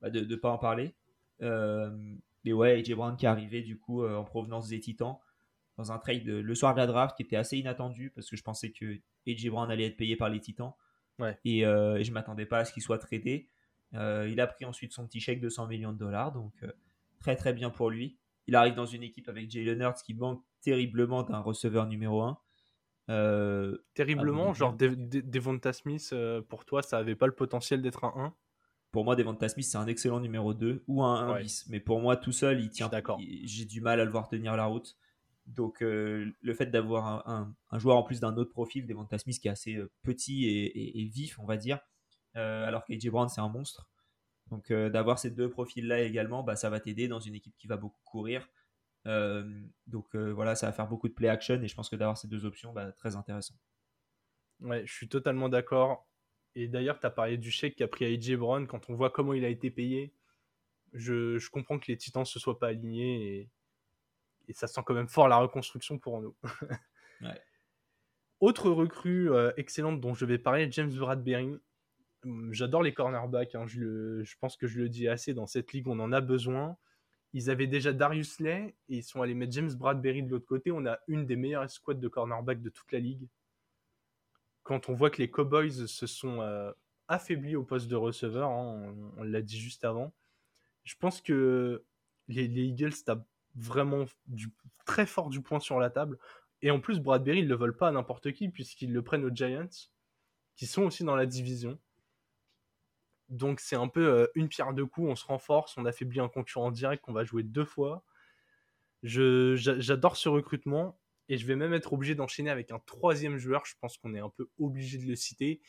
bah, 0.03 0.11
de 0.11 0.21
ne 0.21 0.37
pas 0.37 0.51
en 0.51 0.59
parler. 0.59 0.95
Mais 1.41 2.53
ouais, 2.53 2.79
AJ 2.79 2.93
Brown 2.93 3.17
qui 3.17 3.25
est 3.25 3.29
arrivé 3.29 3.63
du 3.63 3.79
coup 3.79 4.05
en 4.05 4.23
provenance 4.23 4.69
des 4.69 4.81
Titans 4.81 5.17
dans 5.79 5.93
un 5.93 5.99
trade 5.99 6.27
le 6.27 6.55
soir 6.55 6.75
de 6.75 6.79
la 6.79 6.87
draft 6.87 7.17
qui 7.17 7.23
était 7.23 7.37
assez 7.37 7.57
inattendu 7.57 8.11
parce 8.15 8.29
que 8.29 8.37
je 8.37 8.43
pensais 8.43 8.71
que 8.71 8.99
AJ 9.27 9.49
Brown 9.49 9.71
allait 9.71 9.87
être 9.87 9.97
payé 9.97 10.15
par 10.15 10.29
les 10.29 10.41
Titans 10.41 10.75
Ouais. 11.19 11.39
et, 11.47 11.61
et 11.61 12.05
je 12.05 12.13
m'attendais 12.13 12.47
pas 12.47 12.59
à 12.59 12.65
ce 12.67 12.73
qu'il 12.75 12.83
soit 12.83 12.99
tradé. 12.99 13.49
Il 13.95 14.41
a 14.41 14.47
pris 14.47 14.67
ensuite 14.67 14.93
son 14.93 15.07
petit 15.07 15.21
chèque 15.21 15.41
de 15.41 15.49
100 15.49 15.69
millions 15.69 15.93
de 15.93 15.99
dollars, 15.99 16.33
donc 16.33 16.53
très 17.19 17.35
très 17.35 17.55
bien 17.55 17.71
pour 17.71 17.89
lui. 17.89 18.19
Il 18.53 18.57
arrive 18.57 18.75
dans 18.75 18.85
une 18.85 19.03
équipe 19.03 19.31
avec 19.31 19.51
Jalen 19.51 19.81
Hurts 19.81 20.03
qui 20.05 20.13
manque 20.13 20.45
terriblement 20.61 21.23
d'un 21.23 21.39
receveur 21.39 21.87
numéro 21.87 22.21
1. 22.21 22.39
Euh, 23.09 23.79
Terriblement, 23.95 24.51
Ah, 24.51 24.53
genre. 24.53 24.75
Dev- 24.75 24.95
Devonta 25.09 25.73
Smith, 25.73 26.11
euh, 26.13 26.43
pour 26.43 26.67
toi, 26.67 26.83
ça 26.83 26.99
avait 26.99 27.17
pas 27.17 27.27
le 27.27 27.35
potentiel 27.35 27.81
d'être 27.81 28.05
un 28.05 28.13
1 28.15 28.35
pour 28.91 29.07
moi, 29.07 29.17
Devonta 29.17 29.49
Smith, 29.49 29.65
c'est 29.65 29.79
un 29.79 29.87
excellent 29.87 30.21
numéro 30.21 30.53
2 30.53 30.85
ou 30.87 31.03
un 31.03 31.15
1 31.27 31.33
Ouais. 31.33 31.43
bis. 31.45 31.65
Mais 31.71 31.81
pour 31.81 31.99
moi, 32.03 32.15
tout 32.19 32.31
seul, 32.31 32.61
il 32.61 32.69
tient. 32.69 32.89
d'accord. 32.89 33.19
J'ai 33.45 33.65
du 33.65 33.81
mal 33.81 33.99
à 34.01 34.05
le 34.05 34.11
voir 34.11 34.29
tenir 34.29 34.55
la 34.55 34.67
route. 34.67 34.99
Donc, 35.47 35.83
euh, 35.83 36.31
le 36.43 36.53
fait 36.55 36.67
d'avoir 36.67 37.07
un, 37.07 37.23
un- 37.35 37.55
un 37.71 37.79
joueur 37.79 37.97
en 37.97 38.03
plus 38.03 38.21
d'un 38.21 38.37
autre 38.37 38.51
profil, 38.51 38.87
Devonta 38.87 39.17
Smith, 39.17 39.41
qui 39.41 39.49
est 39.49 39.51
assez 39.51 39.79
petit 40.03 40.45
et, 40.45 40.65
et- 40.67 41.01
et 41.01 41.05
vif, 41.07 41.39
on 41.39 41.47
va 41.47 41.57
dire, 41.57 41.79
alors 42.35 42.85
qu'AJ 42.85 43.09
Brown, 43.09 43.31
c'est 43.31 43.41
un 43.41 43.49
monstre. 43.49 43.89
Donc, 44.53 44.71
euh, 44.71 44.91
d'avoir 44.91 45.19
ces 45.19 45.31
deux 45.31 45.49
profils-là 45.49 46.03
également, 46.03 46.43
bah, 46.43 46.57
ça 46.57 46.69
va 46.69 46.79
t'aider 46.79 47.09
dans 47.09 47.21
une 47.21 47.35
équipe 47.35 47.57
qui 47.57 47.67
va 47.67 47.79
beaucoup 47.79 48.03
courir. 48.05 48.47
Euh, 49.07 49.51
donc, 49.87 50.15
euh, 50.15 50.31
voilà, 50.31 50.55
ça 50.55 50.67
va 50.67 50.73
faire 50.73 50.87
beaucoup 50.87 51.09
de 51.09 51.15
play 51.15 51.29
action 51.29 51.61
et 51.63 51.67
je 51.67 51.75
pense 51.75 51.89
que 51.89 51.97
d'avoir 51.97 52.19
ces 52.19 52.29
deux 52.29 52.45
options, 52.45 52.71
bah, 52.71 52.93
très 52.93 53.17
intéressant. 53.17 53.55
Ouais, 54.61 54.87
je 54.87 54.93
suis 54.93 55.09
totalement 55.09 55.49
d'accord. 55.49 56.07
Et 56.55 56.69
d'ailleurs, 56.69 57.01
tu 57.01 57.07
as 57.07 57.11
parlé 57.11 57.39
du 57.39 57.51
chèque 57.51 57.77
qu'a 57.77 57.89
pris 57.89 58.05
AJ 58.05 58.37
Brown. 58.37 58.67
Quand 58.67 58.91
on 58.91 58.95
voit 58.95 59.09
comment 59.09 59.33
il 59.33 59.43
a 59.47 59.49
été 59.49 59.71
payé, 59.71 60.13
je, 60.93 61.39
je 61.39 61.49
comprends 61.49 61.79
que 61.79 61.91
les 61.91 61.97
Titans 61.97 62.27
se 62.27 62.39
soient 62.39 62.59
pas 62.59 62.69
alignés 62.69 63.25
et, 63.25 63.51
et 64.49 64.53
ça 64.53 64.67
sent 64.67 64.83
quand 64.85 64.93
même 64.93 65.09
fort 65.09 65.29
la 65.29 65.39
reconstruction 65.39 65.99
pour 65.99 66.21
nous. 66.21 66.37
Ouais. 67.23 67.41
Autre 68.41 68.69
recrue 68.69 69.31
excellente 69.57 70.01
dont 70.01 70.13
je 70.13 70.25
vais 70.25 70.37
parler, 70.37 70.67
James 70.73 70.93
Bradbury. 70.93 71.61
Hum, 72.25 72.53
J'adore 72.53 72.83
les 72.83 72.95
cornerbacks. 72.95 73.55
hein, 73.55 73.67
je, 73.67 74.35
pense 74.41 74.57
que 74.57 74.67
je 74.67 74.79
le 74.81 74.89
dis 74.89 75.09
assez. 75.09 75.35
Dans 75.35 75.47
cette 75.47 75.73
ligue, 75.73 75.89
on 75.89 75.99
en 76.01 76.13
a 76.13 76.21
besoin. 76.21 76.77
Ils 77.35 77.51
avaient 77.51 77.67
déjà 77.67 77.93
Darius 77.93 78.41
Lay 78.41 78.75
et 78.89 78.99
ils 78.99 79.03
sont 79.03 79.23
allés 79.23 79.35
mettre 79.35 79.53
James 79.53 79.73
Bradbury 79.73 80.23
de 80.23 80.31
l'autre 80.31 80.47
côté. 80.47 80.71
On 80.71 80.87
a 80.87 80.99
une 81.09 81.27
des 81.27 81.37
meilleures 81.37 81.71
squads 81.71 81.95
de 81.95 82.09
cornerbacks 82.09 82.63
de 82.63 82.71
toute 82.71 82.93
la 82.93 82.99
ligue 82.99 83.29
quand 84.63 84.89
on 84.89 84.95
voit 84.95 85.11
que 85.11 85.19
les 85.19 85.31
Cowboys 85.31 85.87
se 85.89 86.07
sont 86.07 86.41
euh, 86.41 86.73
affaiblis 87.09 87.57
au 87.57 87.65
poste 87.65 87.89
de 87.89 87.97
receveur, 87.97 88.51
hein, 88.51 88.95
on, 89.17 89.23
l'a 89.23 89.43
dit 89.43 89.59
juste 89.59 89.85
avant, 89.85 90.13
je 90.85 90.95
pense 90.97 91.21
que 91.21 91.85
les, 92.29 92.49
les 92.49 92.65
Eagles 92.65 92.95
tapent 93.05 93.27
vraiment 93.55 94.05
très 94.87 95.07
fort 95.07 95.31
du 95.31 95.43
poing 95.43 95.61
sur 95.61 95.79
la 95.79 95.91
table. 95.91 96.19
Et 96.63 96.71
en 96.71 96.81
plus, 96.81 97.01
Bradbury, 97.01 97.41
ils 97.41 97.45
ne 97.45 97.49
le 97.49 97.57
volent 97.57 97.77
pas 97.77 97.89
à 97.89 97.93
n'importe 97.93 98.33
qui, 98.33 98.49
puisqu'ils 98.49 98.93
le 98.93 99.03
prennent 99.03 99.25
aux 99.25 99.35
Giants, 99.35 99.69
qui 100.57 100.67
sont 100.67 100.83
aussi 100.83 101.05
dans 101.05 101.17
la 101.17 101.27
division. 101.27 101.79
Donc 103.29 103.61
c'est 103.61 103.77
un 103.77 103.89
peu 103.89 104.07
euh, 104.07 104.27
une 104.35 104.49
pierre 104.49 104.75
deux 104.75 104.87
coups, 104.87 105.09
on 105.09 105.17
se 105.17 105.25
renforce, 105.25 105.77
on 105.79 105.87
affaiblit 105.87 106.21
un 106.21 106.29
concurrent 106.29 106.71
direct 106.71 107.05
qu'on 107.05 107.13
va 107.13 107.25
jouer 107.25 107.43
deux 107.43 107.65
fois. 107.65 108.05
J'adore 109.03 110.17
ce 110.17 110.29
recrutement. 110.29 110.99
Et 111.29 111.39
je 111.39 111.47
vais 111.47 111.57
même 111.57 111.73
être 111.73 111.93
obligé 111.93 112.15
d'enchaîner 112.15 112.51
avec 112.51 112.73
un 112.73 112.79
troisième 112.81 113.39
joueur. 113.39 113.65
Je 113.65 113.75
pense 113.81 113.97
qu'on 113.97 114.15
est 114.15 114.21
un 114.21 114.29
peu 114.29 114.51
obligé 114.59 114.99
de 114.99 115.07
le 115.07 115.17
citer. 115.17 115.63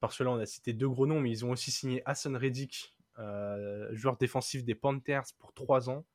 Parce 0.00 0.16
que 0.16 0.24
là, 0.24 0.30
on 0.30 0.38
a 0.38 0.46
cité 0.46 0.72
deux 0.72 0.88
gros 0.88 1.06
noms, 1.06 1.20
mais 1.20 1.30
ils 1.30 1.44
ont 1.44 1.50
aussi 1.50 1.70
signé 1.70 2.02
Hassan 2.06 2.36
Reddick, 2.36 2.96
euh, 3.18 3.88
joueur 3.94 4.16
défensif 4.16 4.64
des 4.64 4.74
Panthers 4.74 5.24
pour 5.38 5.52
trois 5.52 5.90
ans. 5.90 6.06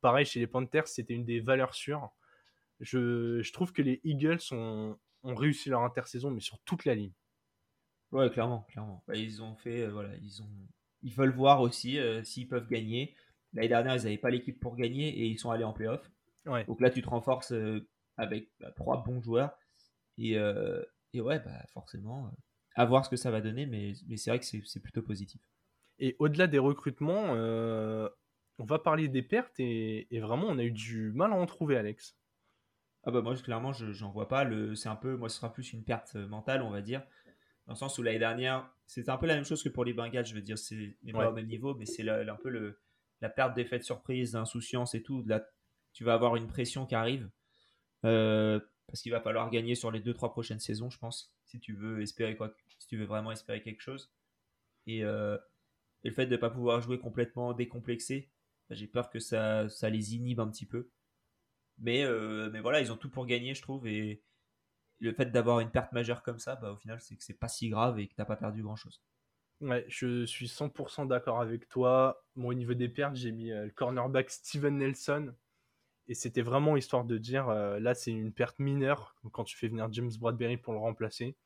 Pareil, 0.00 0.24
chez 0.24 0.40
les 0.40 0.46
Panthers, 0.46 0.88
c'était 0.88 1.14
une 1.14 1.24
des 1.24 1.40
valeurs 1.40 1.74
sûres. 1.74 2.10
Je, 2.80 3.52
trouve 3.52 3.72
que 3.72 3.82
les 3.82 4.00
Eagles 4.04 4.40
ont 4.52 4.98
réussi 5.22 5.68
leur 5.68 5.82
intersaison, 5.82 6.30
mais 6.30 6.40
sur 6.40 6.58
toute 6.60 6.84
la 6.84 6.94
ligne. 6.94 7.12
Ouais, 8.12 8.30
clairement, 8.30 8.66
clairement. 8.70 9.02
Bah, 9.06 9.16
ils 9.16 9.42
ont 9.42 9.56
fait, 9.56 9.82
euh, 9.82 9.90
voilà, 9.90 10.14
ils 10.22 10.42
ont, 10.42 10.48
ils 11.02 11.12
veulent 11.12 11.34
voir 11.34 11.60
aussi 11.60 11.98
euh, 11.98 12.22
s'ils 12.22 12.48
peuvent 12.48 12.68
gagner. 12.68 13.14
L'année 13.52 13.68
dernière, 13.68 13.96
ils 13.96 14.04
n'avaient 14.04 14.18
pas 14.18 14.30
l'équipe 14.30 14.58
pour 14.60 14.76
gagner 14.76 15.08
et 15.08 15.26
ils 15.26 15.38
sont 15.38 15.50
allés 15.50 15.64
en 15.64 15.72
playoff. 15.72 16.10
Ouais. 16.46 16.64
Donc 16.64 16.80
là, 16.80 16.90
tu 16.90 17.02
te 17.02 17.08
renforces 17.08 17.52
euh, 17.52 17.88
avec 18.16 18.50
bah, 18.60 18.70
trois 18.76 19.02
bons 19.02 19.20
joueurs 19.20 19.56
et, 20.18 20.36
et 21.12 21.20
ouais, 21.20 21.40
bah, 21.40 21.66
forcément, 21.74 22.30
à 22.74 22.86
voir 22.86 23.04
ce 23.04 23.10
que 23.10 23.16
ça 23.16 23.30
va 23.30 23.42
donner, 23.42 23.66
mais, 23.66 23.92
mais 24.08 24.16
c'est 24.16 24.30
vrai 24.30 24.40
que 24.40 24.46
c'est 24.46 24.80
plutôt 24.80 25.02
positif. 25.02 25.40
Et 25.98 26.16
au-delà 26.18 26.46
des 26.46 26.58
recrutements, 26.58 27.32
on 27.32 28.64
va 28.64 28.78
parler 28.78 29.08
des 29.08 29.22
pertes 29.22 29.60
et, 29.60 30.06
et 30.14 30.20
vraiment, 30.20 30.46
on 30.48 30.58
a 30.58 30.64
eu 30.64 30.70
du 30.70 31.12
mal 31.12 31.32
à 31.32 31.36
en 31.36 31.44
trouver, 31.44 31.76
Alex. 31.76 32.16
Ah 33.04 33.10
bah 33.10 33.20
moi, 33.20 33.36
clairement, 33.36 33.74
je 33.74 33.92
j'en 33.92 34.10
vois 34.10 34.28
pas. 34.28 34.48
C'est 34.74 34.88
un 34.88 34.96
peu, 34.96 35.16
moi, 35.16 35.28
ce 35.28 35.36
sera 35.36 35.52
plus 35.52 35.74
une 35.74 35.84
perte 35.84 36.16
mentale, 36.16 36.62
on 36.62 36.70
va 36.70 36.80
dire, 36.80 37.02
dans 37.66 37.72
le 37.72 37.78
sens 37.78 37.98
où 37.98 38.02
l'année 38.02 38.18
dernière, 38.18 38.70
c'était 38.86 39.10
un 39.10 39.16
peu 39.16 39.26
la 39.26 39.34
même 39.34 39.44
chose 39.44 39.62
que 39.62 39.68
pour 39.68 39.84
les 39.84 39.92
Bengals. 39.92 40.26
Je 40.26 40.34
veux 40.34 40.42
dire, 40.42 40.58
c'est 40.58 40.96
pas 41.12 41.18
Ouais. 41.18 41.26
au 41.26 41.32
même 41.32 41.46
niveau, 41.46 41.74
mais 41.74 41.86
c'est 41.86 42.08
un 42.08 42.36
peu 42.36 42.48
le, 42.48 42.78
la 43.20 43.28
perte 43.28 43.54
d'effet 43.54 43.78
de 43.78 43.84
surprise, 43.84 44.32
d'insouciance 44.32 44.94
et 44.94 45.02
tout. 45.02 45.24
Tu 45.92 46.04
vas 46.04 46.14
avoir 46.14 46.36
une 46.36 46.46
pression 46.46 46.86
qui 46.86 46.94
arrive 46.94 47.28
euh, 48.04 48.60
parce 48.86 49.02
qu'il 49.02 49.10
va 49.10 49.20
falloir 49.20 49.50
gagner 49.50 49.74
sur 49.74 49.90
les 49.90 50.00
deux 50.00 50.14
trois 50.14 50.30
prochaines 50.30 50.60
saisons, 50.60 50.90
je 50.90 50.98
pense, 50.98 51.34
si 51.44 51.58
tu 51.58 51.74
veux 51.74 52.02
espérer 52.02 52.36
quoi, 52.36 52.54
si 52.78 52.86
tu 52.86 52.96
veux 52.96 53.06
vraiment 53.06 53.32
espérer 53.32 53.62
quelque 53.62 53.80
chose. 53.80 54.12
Et, 54.86 55.02
euh, 55.02 55.36
et 56.04 56.10
le 56.10 56.14
fait 56.14 56.26
de 56.26 56.32
ne 56.32 56.36
pas 56.36 56.50
pouvoir 56.50 56.80
jouer 56.80 57.00
complètement 57.00 57.52
décomplexé, 57.52 58.30
bah, 58.68 58.76
j'ai 58.76 58.86
peur 58.86 59.10
que 59.10 59.18
ça, 59.18 59.68
ça 59.68 59.90
les 59.90 60.14
inhibe 60.14 60.38
un 60.38 60.48
petit 60.48 60.66
peu. 60.66 60.90
Mais, 61.78 62.04
euh, 62.04 62.48
mais 62.52 62.60
voilà, 62.60 62.80
ils 62.80 62.92
ont 62.92 62.96
tout 62.96 63.10
pour 63.10 63.26
gagner, 63.26 63.54
je 63.54 63.62
trouve. 63.62 63.88
Et 63.88 64.22
le 65.00 65.12
fait 65.12 65.26
d'avoir 65.26 65.60
une 65.60 65.70
perte 65.70 65.92
majeure 65.92 66.22
comme 66.22 66.38
ça, 66.38 66.56
bah, 66.56 66.72
au 66.72 66.76
final, 66.76 67.00
c'est 67.00 67.16
que 67.16 67.24
c'est 67.24 67.38
pas 67.38 67.48
si 67.48 67.68
grave 67.68 67.98
et 67.98 68.08
que 68.08 68.14
t'as 68.14 68.24
pas 68.24 68.36
perdu 68.36 68.62
grand 68.62 68.76
chose. 68.76 69.02
Ouais, 69.62 69.86
je 69.88 70.26
suis 70.26 70.48
100% 70.48 71.06
d'accord 71.06 71.40
avec 71.40 71.68
toi. 71.68 72.22
Au 72.36 72.52
niveau 72.52 72.74
des 72.74 72.88
pertes, 72.88 73.16
j'ai 73.16 73.32
mis 73.32 73.50
euh, 73.52 73.64
le 73.64 73.70
cornerback 73.70 74.30
Steven 74.30 74.76
Nelson. 74.76 75.34
Et 76.08 76.14
c'était 76.14 76.42
vraiment 76.42 76.76
histoire 76.76 77.04
de 77.04 77.18
dire, 77.18 77.48
euh, 77.48 77.80
là, 77.80 77.94
c'est 77.94 78.12
une 78.12 78.32
perte 78.32 78.58
mineure 78.58 79.16
quand 79.32 79.44
tu 79.44 79.56
fais 79.56 79.68
venir 79.68 79.92
James 79.92 80.12
Bradbury 80.18 80.58
pour 80.58 80.72
le 80.74 80.78
remplacer. 80.78 81.36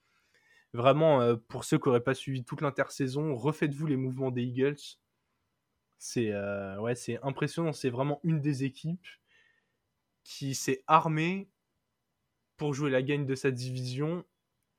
Vraiment, 0.73 1.23
euh, 1.23 1.37
pour 1.37 1.65
ceux 1.65 1.79
qui 1.79 1.89
n'auraient 1.89 2.03
pas 2.03 2.15
suivi 2.15 2.45
toute 2.45 2.61
l'intersaison, 2.61 3.35
refaites-vous 3.37 3.87
les 3.87 3.97
mouvements 3.97 4.31
des 4.31 4.43
Eagles. 4.43 4.77
C'est 5.99 6.33
ouais, 6.79 6.95
c'est 6.95 7.21
impressionnant. 7.23 7.73
C'est 7.73 7.91
vraiment 7.91 8.21
une 8.25 8.41
des 8.41 8.65
équipes 8.65 9.07
qui 10.25 10.55
s'est 10.55 10.83
armée 10.87 11.51
pour 12.61 12.75
jouer 12.75 12.91
la 12.91 13.01
gagne 13.01 13.25
de 13.25 13.35
sa 13.35 13.51
division 13.51 14.23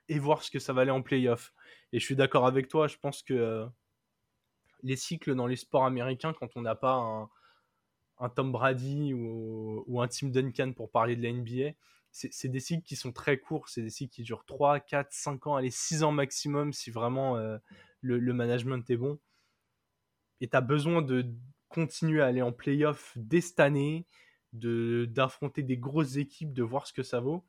et 0.08 0.20
voir 0.20 0.44
ce 0.44 0.52
que 0.52 0.60
ça 0.60 0.72
valait 0.72 0.92
en 0.92 1.02
playoff. 1.02 1.52
Et 1.92 2.00
je 2.00 2.06
suis 2.06 2.16
d'accord 2.16 2.46
avec 2.46 2.68
toi, 2.68 2.88
je 2.88 2.96
pense 2.98 3.24
que 3.24 3.34
euh, 3.34 3.66
les 4.84 4.96
cycles 4.96 5.34
dans 5.34 5.48
les 5.48 5.56
sports 5.56 5.86
américains, 5.86 6.32
quand 6.32 6.56
on 6.56 6.62
n'a 6.62 6.76
pas 6.76 6.94
un, 8.20 8.30
Tom 8.30 8.52
Brady 8.52 9.16
ou, 9.16 10.00
un 10.00 10.08
Tim 10.08 10.28
Duncan 10.28 10.74
pour 10.74 10.92
parler 10.92 11.16
de 11.16 11.24
la 11.24 11.34
NBA, 11.34 11.76
c'est 12.12 12.50
des 12.50 12.60
cycles 12.60 12.84
qui 12.84 12.96
sont 12.96 13.12
très 13.12 13.40
courts, 13.40 13.68
c'est 13.68 13.82
des 13.82 13.90
cycles 13.90 14.14
qui 14.14 14.22
durent 14.22 14.46
3, 14.46 14.80
4, 14.80 15.08
5 15.12 15.48
ans, 15.48 15.56
allez 15.56 15.72
6 15.72 16.04
ans 16.04 16.12
maximum 16.12 16.74
si 16.74 16.92
vraiment 16.92 17.38
euh, 17.38 17.58
le, 18.02 18.32
management 18.32 18.88
est 18.92 18.98
bon. 18.98 19.18
Et 20.40 20.48
tu 20.48 20.56
as 20.56 20.62
besoin 20.62 21.02
de 21.02 21.26
continuer 21.68 22.22
à 22.22 22.28
aller 22.28 22.44
en 22.44 22.52
playoff 22.52 23.14
dès 23.16 23.42
cette 23.42 23.60
année, 23.60 24.06
d'affronter 24.54 25.64
des 25.64 25.78
grosses 25.78 26.18
équipes, 26.18 26.54
de 26.54 26.62
voir 26.62 26.86
ce 26.86 26.94
que 26.94 27.02
ça 27.02 27.20
vaut. 27.20 27.44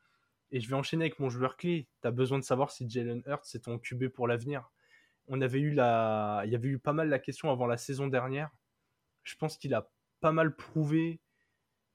Et 0.53 0.61
je 0.61 0.69
vais 0.69 0.75
enchaîner 0.75 1.07
avec 1.07 1.19
mon 1.19 1.31
joueur 1.31 1.57
clé. 1.57 1.89
Tu 2.03 2.09
as 2.09 2.11
besoin 2.11 2.39
de 2.39 2.45
savoir 2.45 2.71
si 2.71 2.89
Jalen 2.89 3.23
Hurts 3.27 3.45
c'est 3.45 3.63
ton 3.63 3.79
QB 3.79 4.09
pour 4.09 4.29
l'avenir. 4.29 4.71
On 5.27 5.41
avait 5.41 5.61
eu 5.61 5.73
la... 5.73 6.43
Il 6.45 6.53
y 6.53 6.55
avait 6.55 6.69
eu 6.69 6.79
pas 6.79 6.93
mal 6.93 7.09
la 7.09 7.19
question 7.19 7.51
avant 7.51 7.67
la 7.67 7.77
saison 7.77 8.07
dernière. 8.07 8.51
Je 9.25 9.35
pense 9.37 9.57
qu'il 9.57 9.73
a 9.75 9.91
pas 10.21 10.33
mal 10.33 10.55
prouvé 10.55 11.21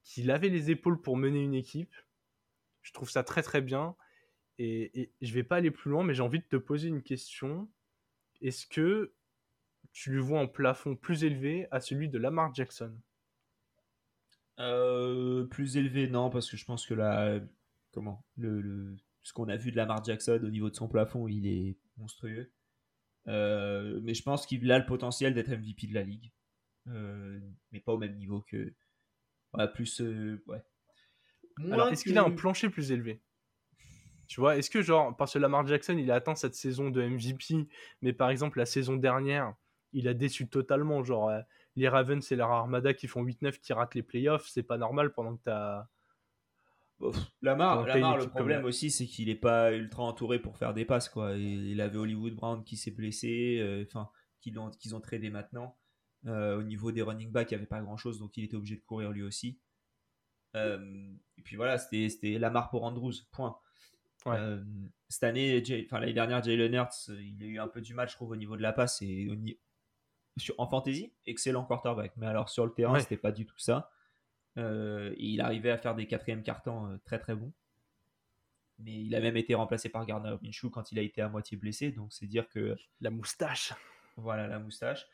qu'il 0.03 0.31
avait 0.31 0.49
les 0.49 0.71
épaules 0.71 1.01
pour 1.01 1.17
mener 1.17 1.41
une 1.41 1.53
équipe. 1.53 1.93
Je 2.81 2.93
trouve 2.93 3.09
ça 3.09 3.23
très 3.23 3.43
très 3.43 3.61
bien. 3.61 3.95
Et, 4.57 5.01
et 5.01 5.11
je 5.21 5.33
vais 5.33 5.43
pas 5.43 5.57
aller 5.57 5.71
plus 5.71 5.91
loin, 5.91 6.03
mais 6.03 6.15
j'ai 6.15 6.23
envie 6.23 6.39
de 6.39 6.45
te 6.45 6.55
poser 6.55 6.87
une 6.87 7.03
question. 7.03 7.69
Est-ce 8.41 8.65
que 8.65 9.13
tu 9.91 10.11
lui 10.11 10.19
vois 10.19 10.39
un 10.39 10.47
plafond 10.47 10.95
plus 10.95 11.23
élevé 11.23 11.67
à 11.71 11.79
celui 11.79 12.09
de 12.09 12.17
Lamar 12.17 12.53
Jackson? 12.53 12.95
Euh, 14.59 15.45
plus 15.45 15.77
élevé, 15.77 16.07
non, 16.07 16.29
parce 16.29 16.49
que 16.49 16.57
je 16.57 16.65
pense 16.65 16.85
que 16.85 16.93
la, 16.93 17.39
comment, 17.97 18.23
le, 18.35 18.61
le- 18.61 18.95
ce 19.23 19.33
qu'on 19.33 19.49
a 19.49 19.55
vu 19.57 19.71
de 19.71 19.77
Lamar 19.77 20.03
Jackson 20.03 20.39
au 20.43 20.49
niveau 20.49 20.69
de 20.69 20.75
son 20.75 20.87
plafond, 20.87 21.27
il 21.27 21.47
est 21.47 21.77
monstrueux. 21.97 22.51
mais 23.25 24.13
je 24.13 24.21
pense 24.23 24.45
qu'il 24.45 24.71
a 24.71 24.77
le 24.79 24.85
potentiel 24.85 25.33
d'être 25.33 25.49
MVP 25.49 25.87
de 25.87 25.93
la 25.95 26.03
ligue. 26.03 26.31
mais 26.85 27.79
pas 27.81 27.93
au 27.93 27.97
même 27.97 28.15
niveau 28.17 28.41
que. 28.41 28.73
plus. 29.73 29.99
ouais. 30.01 30.61
Alors, 31.71 31.87
est-ce 31.89 32.03
qu'il 32.03 32.17
a 32.17 32.23
un 32.23 32.31
plancher 32.31 32.69
plus 32.69 32.91
élevé? 32.91 33.21
Tu 34.27 34.39
vois, 34.41 34.57
est-ce 34.57 34.69
que 34.69 34.81
genre, 34.81 35.15
parce 35.17 35.33
que 35.33 35.39
Lamar 35.39 35.65
Jackson, 35.65 35.97
il 35.97 36.11
a 36.11 36.15
atteint 36.15 36.35
cette 36.35 36.53
saison 36.53 36.89
de 36.91 37.01
MVP, 37.01 37.67
mais 38.01 38.13
par 38.13 38.29
exemple 38.29 38.59
la 38.59 38.65
saison 38.65 38.95
dernière, 38.97 39.55
il 39.93 40.07
a 40.07 40.13
déçu 40.13 40.47
totalement. 40.49 41.01
Genre, 41.03 41.29
euh, 41.29 41.41
les 41.75 41.87
Ravens 41.87 42.21
et 42.31 42.35
leur 42.35 42.51
Armada 42.51 42.93
qui 42.93 43.07
font 43.07 43.23
8-9 43.23 43.59
qui 43.59 43.73
ratent 43.73 43.95
les 43.95 44.03
playoffs, 44.03 44.47
c'est 44.49 44.63
pas 44.63 44.77
normal 44.77 45.13
pendant 45.13 45.35
que 45.37 45.43
t'as. 45.43 45.87
Lamar, 47.41 47.85
Lamar 47.85 48.17
le 48.17 48.27
problème 48.27 48.65
aussi, 48.65 48.89
c'est 48.89 49.05
qu'il 49.05 49.29
est 49.29 49.35
pas 49.35 49.73
ultra 49.73 50.03
entouré 50.03 50.39
pour 50.39 50.57
faire 50.57 50.73
des 50.73 50.85
passes, 50.85 51.09
quoi. 51.09 51.35
Il, 51.35 51.79
avait 51.79 51.97
Hollywood 51.97 52.33
Brown 52.33 52.63
qui 52.63 52.75
s'est 52.75 52.91
blessé, 52.91 53.59
euh, 53.59 53.83
enfin, 53.87 54.09
qu'ils 54.41 54.59
ont, 54.59 54.71
ont 54.93 55.01
tradé 55.01 55.29
maintenant. 55.29 55.77
Euh, 56.25 56.57
au 56.59 56.63
niveau 56.63 56.91
des 56.91 57.03
running 57.03 57.31
backs, 57.31 57.51
il 57.51 57.53
n'y 57.53 57.59
avait 57.59 57.67
pas 57.67 57.81
grand 57.81 57.97
chose, 57.97 58.19
donc 58.19 58.35
il 58.37 58.43
était 58.43 58.57
obligé 58.57 58.75
de 58.75 58.81
courir 58.81 59.11
lui 59.11 59.23
aussi. 59.23 59.59
et 60.55 61.41
puis 61.43 61.55
voilà, 61.55 61.77
c'était 61.77 62.39
Lamar 62.39 62.69
pour 62.69 62.83
Andrews, 62.83 63.13
point. 63.31 63.57
Euh, 64.35 64.63
cette 65.09 65.23
année, 65.23 65.63
enfin 65.85 65.99
l'année 65.99 66.13
dernière, 66.13 66.43
Jalen 66.43 66.73
Hurts, 66.73 67.09
euh, 67.09 67.21
il 67.21 67.41
a 67.43 67.45
eu 67.45 67.59
un 67.59 67.67
peu 67.67 67.81
du 67.81 67.93
mal, 67.93 68.09
je 68.09 68.15
trouve, 68.15 68.31
au 68.31 68.35
niveau 68.35 68.57
de 68.57 68.61
la 68.61 68.73
passe 68.73 69.01
et 69.01 69.29
en 70.57 70.67
fantasy, 70.67 71.13
excellent 71.25 71.63
quarterback. 71.63 72.13
Mais 72.17 72.27
alors 72.27 72.49
sur 72.49 72.65
le 72.65 72.73
terrain, 72.73 72.99
c'était 72.99 73.17
pas 73.17 73.31
du 73.31 73.45
tout 73.45 73.57
ça. 73.57 73.89
Euh, 74.57 75.13
il 75.17 75.41
arrivait 75.41 75.69
à 75.69 75.77
faire 75.77 75.95
des 75.95 76.07
quatrièmes 76.07 76.43
cartons 76.43 76.99
très 77.05 77.19
très 77.19 77.35
bons. 77.35 77.51
Mais 78.79 78.93
il 78.93 79.15
a 79.15 79.19
même 79.19 79.37
été 79.37 79.55
remplacé 79.55 79.89
par 79.89 80.05
Gardner 80.05 80.35
Minshew 80.41 80.69
quand 80.69 80.91
il 80.91 80.99
a 80.99 81.01
été 81.01 81.21
à 81.21 81.29
moitié 81.29 81.57
blessé. 81.57 81.91
Donc 81.91 82.13
c'est 82.13 82.27
dire 82.27 82.47
que 82.49 82.75
la 83.01 83.09
moustache. 83.09 83.73
Voilà 84.17 84.47
la 84.47 84.59
moustache. 84.59 85.07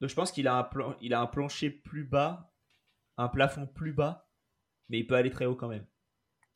Donc 0.00 0.10
je 0.10 0.14
pense 0.14 0.32
qu'il 0.32 0.48
a 0.48 0.56
un 0.56 0.64
plan, 0.64 0.96
il 1.00 1.14
a 1.14 1.20
un 1.20 1.26
plancher 1.26 1.70
plus 1.70 2.04
bas, 2.04 2.52
un 3.16 3.28
plafond 3.28 3.66
plus 3.66 3.92
bas, 3.92 4.28
mais 4.88 4.98
il 4.98 5.06
peut 5.06 5.14
aller 5.14 5.30
très 5.30 5.46
haut 5.46 5.54
quand 5.54 5.68
même. 5.68 5.86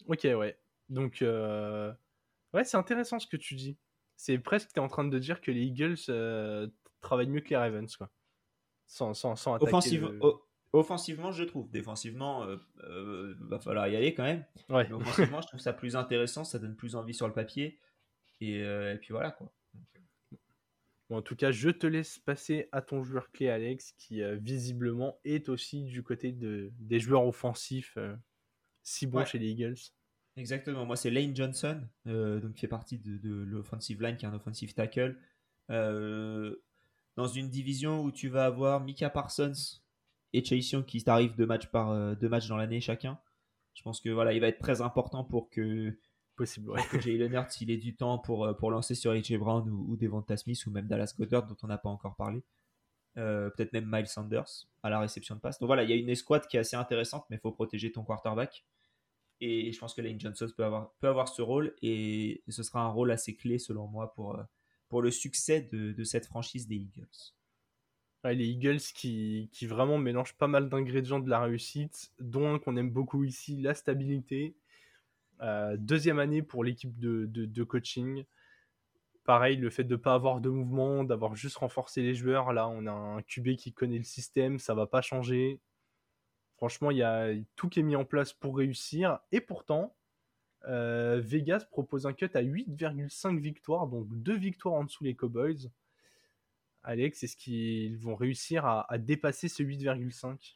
Ok 0.08 0.24
ouais. 0.24 0.58
Donc, 0.88 1.22
euh, 1.22 1.92
ouais, 2.52 2.64
c'est 2.64 2.76
intéressant 2.76 3.18
ce 3.18 3.26
que 3.26 3.36
tu 3.36 3.54
dis. 3.54 3.76
C'est 4.16 4.38
presque, 4.38 4.72
tu 4.72 4.76
es 4.76 4.82
en 4.82 4.88
train 4.88 5.04
de 5.04 5.18
dire 5.18 5.40
que 5.40 5.50
les 5.50 5.62
Eagles 5.62 5.96
euh, 6.08 6.68
travaillent 7.00 7.28
mieux 7.28 7.40
que 7.40 7.50
les 7.50 7.56
Ravens, 7.56 7.96
quoi. 7.96 8.10
Sans, 8.86 9.14
sans, 9.14 9.34
sans 9.34 9.54
attaquer 9.54 10.00
Offensivement, 10.72 11.32
je 11.32 11.44
trouve. 11.44 11.70
Défensivement, 11.70 12.44
euh, 12.44 12.56
euh, 12.84 13.34
va 13.40 13.58
falloir 13.58 13.88
y 13.88 13.96
aller 13.96 14.14
quand 14.14 14.24
même. 14.24 14.44
Ouais. 14.68 14.90
offensivement, 14.92 15.40
je 15.40 15.48
trouve 15.48 15.60
ça 15.60 15.72
plus 15.72 15.96
intéressant, 15.96 16.44
ça 16.44 16.58
donne 16.58 16.76
plus 16.76 16.96
envie 16.96 17.14
sur 17.14 17.26
le 17.26 17.34
papier. 17.34 17.78
Et, 18.40 18.62
puis 19.00 19.12
voilà, 19.12 19.30
quoi. 19.30 19.52
Bon, 21.08 21.18
en 21.18 21.22
tout 21.22 21.36
cas, 21.36 21.52
je 21.52 21.70
te 21.70 21.86
laisse 21.86 22.18
passer 22.18 22.68
à 22.72 22.82
ton 22.82 23.02
joueur 23.04 23.30
clé, 23.30 23.48
Alex, 23.48 23.94
qui 23.96 24.20
visiblement 24.38 25.18
est 25.24 25.48
aussi 25.48 25.84
du 25.84 26.02
côté 26.02 26.32
de, 26.32 26.72
des 26.78 27.00
joueurs 27.00 27.26
offensifs 27.26 27.96
si 28.82 29.06
bons 29.06 29.24
chez 29.24 29.38
les 29.38 29.50
Eagles. 29.50 29.76
Exactement, 30.36 30.84
moi 30.84 30.96
c'est 30.96 31.10
Lane 31.10 31.34
Johnson, 31.34 31.80
euh, 32.06 32.40
donc 32.40 32.54
qui 32.54 32.60
fait 32.60 32.68
partie 32.68 32.98
de, 32.98 33.28
l'offensive 33.28 34.02
line, 34.02 34.16
qui 34.16 34.26
est 34.26 34.28
un 34.28 34.34
offensive 34.34 34.74
tackle. 34.74 35.18
Euh, 35.70 36.56
dans 37.16 37.26
une 37.26 37.48
division 37.48 38.02
où 38.02 38.12
tu 38.12 38.28
vas 38.28 38.44
avoir 38.44 38.80
Mika 38.80 39.08
Parsons 39.08 39.80
et 40.32 40.44
Chase 40.44 40.70
Young 40.70 40.84
qui 40.84 41.02
t'arrivent 41.02 41.36
deux 41.36 41.46
matchs 41.46 41.66
par 41.66 41.90
euh, 41.90 42.14
deux 42.14 42.28
matchs 42.28 42.48
dans 42.48 42.56
l'année 42.56 42.80
chacun. 42.80 43.18
Je 43.74 43.82
pense 43.82 44.00
que 44.00 44.08
voilà, 44.08 44.32
il 44.32 44.40
va 44.40 44.48
être 44.48 44.60
très 44.60 44.80
important 44.80 45.24
pour 45.24 45.50
que 45.50 45.98
possible 46.36 46.70
ouais. 46.70 46.82
que 46.90 47.00
Jalen 47.00 47.32
Hurts 47.32 47.60
il 47.60 47.70
ait 47.70 47.76
du 47.76 47.94
temps 47.94 48.18
pour 48.18 48.54
pour 48.58 48.70
lancer 48.70 48.94
sur 48.94 49.12
AJ 49.12 49.38
Brown 49.38 49.68
ou, 49.68 49.92
ou 49.92 49.96
Devonta 49.96 50.36
Smith 50.36 50.64
ou 50.66 50.70
même 50.70 50.86
Dallas 50.86 51.14
Goddard 51.18 51.46
dont 51.46 51.56
on 51.62 51.66
n'a 51.66 51.78
pas 51.78 51.88
encore 51.88 52.16
parlé. 52.16 52.42
peut-être 53.14 53.72
même 53.72 53.88
Miles 53.90 54.08
Sanders 54.08 54.66
à 54.82 54.90
la 54.90 55.00
réception 55.00 55.34
de 55.34 55.40
passe. 55.40 55.58
Donc 55.58 55.66
voilà, 55.66 55.84
il 55.84 55.90
y 55.90 55.92
a 55.92 55.96
une 55.96 56.10
escouade 56.10 56.46
qui 56.46 56.56
est 56.56 56.60
assez 56.60 56.76
intéressante, 56.76 57.24
mais 57.30 57.36
il 57.36 57.40
faut 57.40 57.52
protéger 57.52 57.92
ton 57.92 58.04
quarterback. 58.04 58.64
Et 59.40 59.70
je 59.72 59.78
pense 59.78 59.94
que 59.94 60.00
Lane 60.00 60.18
Johnson 60.18 60.48
peut 60.56 60.64
avoir, 60.64 60.92
peut 60.94 61.08
avoir 61.08 61.28
ce 61.28 61.42
rôle 61.42 61.74
et 61.82 62.42
ce 62.48 62.62
sera 62.62 62.80
un 62.80 62.88
rôle 62.88 63.10
assez 63.10 63.36
clé 63.36 63.58
selon 63.58 63.86
moi 63.86 64.12
pour, 64.14 64.36
euh, 64.36 64.42
pour 64.88 65.02
le 65.02 65.10
succès 65.10 65.60
de, 65.60 65.92
de 65.92 66.04
cette 66.04 66.26
franchise 66.26 66.66
des 66.66 66.76
Eagles. 66.76 67.34
Les 68.34 68.46
Eagles 68.46 68.80
qui, 68.94 69.48
vraiment 69.62 69.98
mélangent 69.98 70.36
pas 70.36 70.48
mal 70.48 70.68
d'ingrédients 70.68 71.20
de 71.20 71.28
la 71.28 71.40
réussite, 71.40 72.12
dont 72.18 72.54
un 72.54 72.58
qu'on 72.58 72.76
aime 72.76 72.90
beaucoup 72.90 73.24
ici, 73.24 73.60
la 73.60 73.74
stabilité. 73.74 74.56
Euh, 75.42 75.76
deuxième 75.78 76.18
année 76.18 76.42
pour 76.42 76.64
l'équipe 76.64 76.98
de, 76.98 77.64
coaching. 77.64 78.24
Pareil, 79.24 79.56
le 79.56 79.70
fait 79.70 79.84
de 79.84 79.96
ne 79.96 80.00
pas 80.00 80.14
avoir 80.14 80.40
de 80.40 80.48
mouvement, 80.48 81.04
d'avoir 81.04 81.34
juste 81.34 81.56
renforcé 81.56 82.02
les 82.02 82.14
joueurs. 82.14 82.52
Là, 82.52 82.68
on 82.68 82.86
a 82.86 82.92
un 82.92 83.22
QB 83.22 83.56
qui 83.56 83.72
connaît 83.72 83.98
le 83.98 84.04
système, 84.04 84.58
ça 84.58 84.74
va 84.74 84.86
pas 84.86 85.02
changer. 85.02 85.60
Franchement, 86.56 86.90
il 86.90 86.98
y 86.98 87.02
a 87.02 87.32
tout 87.56 87.68
qui 87.68 87.80
est 87.80 87.82
mis 87.82 87.96
en 87.96 88.04
place 88.04 88.32
pour 88.32 88.56
réussir. 88.56 89.18
Et 89.32 89.40
pourtant, 89.40 89.94
euh, 90.68 91.20
Vegas 91.22 91.66
propose 91.70 92.06
un 92.06 92.12
cut 92.12 92.30
à 92.34 92.42
8,5 92.42 93.38
victoires, 93.38 93.86
donc 93.86 94.06
deux 94.10 94.36
victoires 94.36 94.74
en 94.74 94.84
dessous 94.84 95.04
les 95.04 95.14
Cowboys. 95.14 95.70
Alex, 96.86 97.22
est-ce 97.22 97.36
qu'ils 97.36 97.98
vont 97.98 98.14
réussir 98.14 98.64
à, 98.64 98.86
dépasser 98.98 99.48
ce 99.48 99.62
8,5 99.62 100.54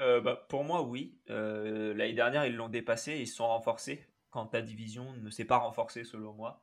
euh, 0.00 0.20
bah, 0.20 0.46
Pour 0.48 0.64
moi, 0.64 0.82
oui. 0.82 1.18
Euh, 1.30 1.94
l'année 1.94 2.14
dernière, 2.14 2.44
ils 2.46 2.54
l'ont 2.54 2.68
dépassé 2.68 3.12
et 3.12 3.20
ils 3.20 3.26
sont 3.26 3.46
renforcés 3.46 4.06
quand 4.30 4.46
ta 4.46 4.60
division 4.60 5.12
ne 5.14 5.30
s'est 5.30 5.44
pas 5.44 5.58
renforcée, 5.58 6.04
selon 6.04 6.34
moi. 6.34 6.62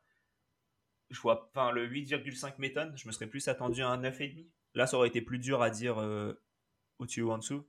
Je 1.09 1.19
vois, 1.19 1.49
enfin, 1.49 1.71
le 1.71 1.88
8,5 1.88 2.55
m'étonne. 2.59 2.95
Je 2.97 3.07
me 3.07 3.11
serais 3.11 3.27
plus 3.27 3.47
attendu 3.47 3.81
à 3.81 3.89
un 3.89 4.01
9,5. 4.01 4.45
Là, 4.75 4.88
ça 4.88 4.97
aurait 4.97 5.07
été 5.07 5.21
plus 5.21 5.39
dur 5.39 5.61
à 5.61 5.69
dire 5.69 5.97
au-dessus 6.99 7.21
ou 7.21 7.31
en 7.31 7.38
dessous. 7.38 7.65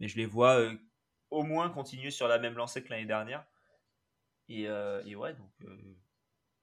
Mais 0.00 0.08
je 0.08 0.16
les 0.16 0.26
vois 0.26 0.58
euh, 0.58 0.76
au 1.30 1.42
moins 1.42 1.70
continuer 1.70 2.10
sur 2.10 2.28
la 2.28 2.38
même 2.38 2.54
lancée 2.54 2.82
que 2.82 2.90
l'année 2.90 3.06
dernière. 3.06 3.44
Et, 4.48 4.68
euh, 4.68 5.02
ouais, 5.14 5.34
donc 5.34 5.50
euh, 5.64 5.96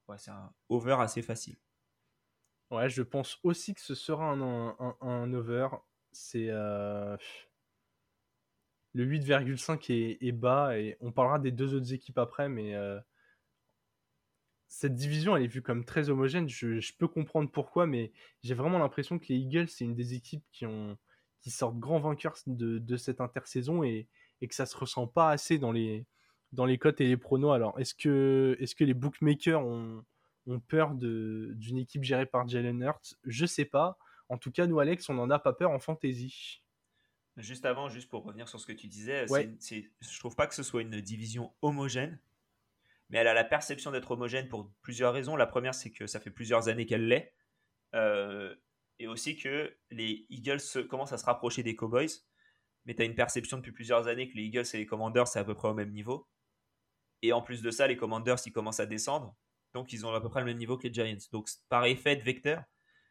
ouais, 0.08 0.18
c'est 0.18 0.32
un 0.32 0.54
over 0.70 0.98
assez 1.00 1.22
facile. 1.22 1.58
Ouais, 2.72 2.90
je 2.90 3.04
pense 3.04 3.38
aussi 3.44 3.74
que 3.74 3.82
ce 3.82 3.96
sera 3.96 4.32
un, 4.32 4.96
un, 5.02 5.34
over. 5.34 5.68
C'est 6.14 6.48
le 6.48 7.18
8,5 8.96 10.18
est, 10.22 10.32
bas 10.32 10.78
et 10.78 10.98
on 11.02 11.12
parlera 11.12 11.38
des 11.40 11.52
deux 11.52 11.76
autres 11.76 11.94
équipes 11.94 12.18
après, 12.18 12.48
mais 12.50 12.74
cette 14.68 14.96
division 14.96 15.36
elle 15.36 15.44
est 15.44 15.48
vue 15.48 15.62
comme 15.62 15.84
très 15.84 16.10
homogène. 16.10 16.48
Je, 16.48 16.94
peux 16.98 17.10
comprendre 17.10 17.52
pourquoi, 17.52 17.86
mais 17.88 18.14
j'ai 18.42 18.54
vraiment 18.54 18.80
l'impression 18.80 19.20
que 19.20 19.26
les 19.30 19.36
Eagles 19.36 19.68
c'est 19.68 19.84
une 19.84 19.96
des 19.96 20.14
équipes 20.14 20.44
qui 20.52 20.66
ont 20.66 20.98
qui 21.42 21.52
sortent 21.52 21.80
grands 21.80 22.00
vainqueurs 22.00 22.38
de, 22.48 22.78
de 22.78 22.98
cette 22.98 23.20
intersaison 23.20 23.84
et, 23.84 24.08
et, 24.42 24.48
que 24.48 24.56
ça 24.56 24.66
se 24.68 24.78
ressent 24.78 25.08
pas 25.08 25.32
assez 25.32 25.58
dans 25.58 25.72
les, 25.72 26.06
dans 26.52 26.66
les 26.66 26.78
cotes 26.78 27.02
et 27.02 27.08
les 27.08 27.18
pronos. 27.18 27.52
Alors, 27.52 27.80
est-ce 27.80 27.96
que, 27.96 28.56
est 28.60 28.74
que 28.76 28.84
les 28.84 28.94
bookmakers 28.94 29.66
ont, 29.66 30.04
ont 30.48 30.60
peur 30.60 30.96
d'une 30.96 31.78
équipe 31.78 32.04
gérée 32.04 32.26
par 32.26 32.48
Jalen 32.48 32.82
Hurts 32.82 33.16
Je 33.24 33.46
sais 33.46 33.66
pas. 33.66 33.98
En 34.30 34.38
tout 34.38 34.52
cas, 34.52 34.68
nous, 34.68 34.80
Alex, 34.80 35.10
on 35.10 35.14
n'en 35.14 35.30
a 35.30 35.40
pas 35.40 35.54
peur 35.54 35.72
en 35.72 35.80
fantasy. 35.80 36.64
Juste 37.38 37.66
avant, 37.66 37.90
juste 37.90 38.10
pour 38.10 38.24
revenir 38.24 38.48
sur 38.48 38.60
ce 38.60 38.66
que 38.66 38.74
tu 38.74 38.88
disais, 38.88 39.30
ouais. 39.32 39.56
je 39.60 40.20
trouve 40.20 40.36
pas 40.36 40.48
que 40.48 40.56
ce 40.56 40.64
soit 40.64 40.82
une 40.82 41.00
division 41.00 41.54
homogène, 41.62 42.20
mais 43.10 43.20
elle 43.20 43.28
a 43.28 43.34
la 43.34 43.44
perception 43.44 43.92
d'être 43.92 44.12
homogène 44.12 44.48
pour 44.48 44.72
plusieurs 44.82 45.14
raisons. 45.14 45.36
La 45.36 45.48
première, 45.48 45.76
c'est 45.76 45.92
que 45.92 46.08
ça 46.08 46.20
fait 46.20 46.32
plusieurs 46.32 46.68
années 46.68 46.86
qu'elle 46.86 47.08
l'est. 47.08 47.34
Euh, 47.94 48.56
et 49.00 49.08
aussi 49.08 49.36
que 49.36 49.76
les 49.90 50.26
Eagles 50.30 50.62
commencent 50.90 51.12
à 51.12 51.18
se 51.18 51.26
rapprocher 51.26 51.64
des 51.64 51.76
Cowboys. 51.76 52.10
Mais 52.86 52.96
tu 52.96 53.02
as 53.02 53.06
une 53.06 53.16
perception 53.16 53.58
depuis 53.58 53.72
plusieurs 53.72 54.08
années 54.08 54.30
que 54.30 54.36
les 54.36 54.44
Eagles 54.44 54.66
et 54.74 54.78
les 54.78 54.86
Commanders, 54.86 55.28
c'est 55.28 55.40
à 55.40 55.44
peu 55.44 55.56
près 55.56 55.68
au 55.68 55.74
même 55.74 55.92
niveau. 55.92 56.28
Et 57.22 57.34
en 57.34 57.42
plus 57.42 57.62
de 57.62 57.70
ça, 57.72 57.88
les 57.88 57.98
Commanders, 57.98 58.38
ils 58.46 58.52
commencent 58.52 58.80
à 58.80 58.86
descendre. 58.86 59.36
Donc, 59.74 59.94
ils 59.94 60.06
ont 60.06 60.14
à 60.14 60.22
peu 60.22 60.30
près 60.30 60.42
le 60.42 60.46
même 60.46 60.58
niveau 60.58 60.78
que 60.78 60.88
les 60.88 60.94
Giants. 60.94 61.28
Donc, 61.32 61.50
par 61.70 61.86
effet 61.86 62.16
de 62.16 62.22
vecteur, 62.22 62.64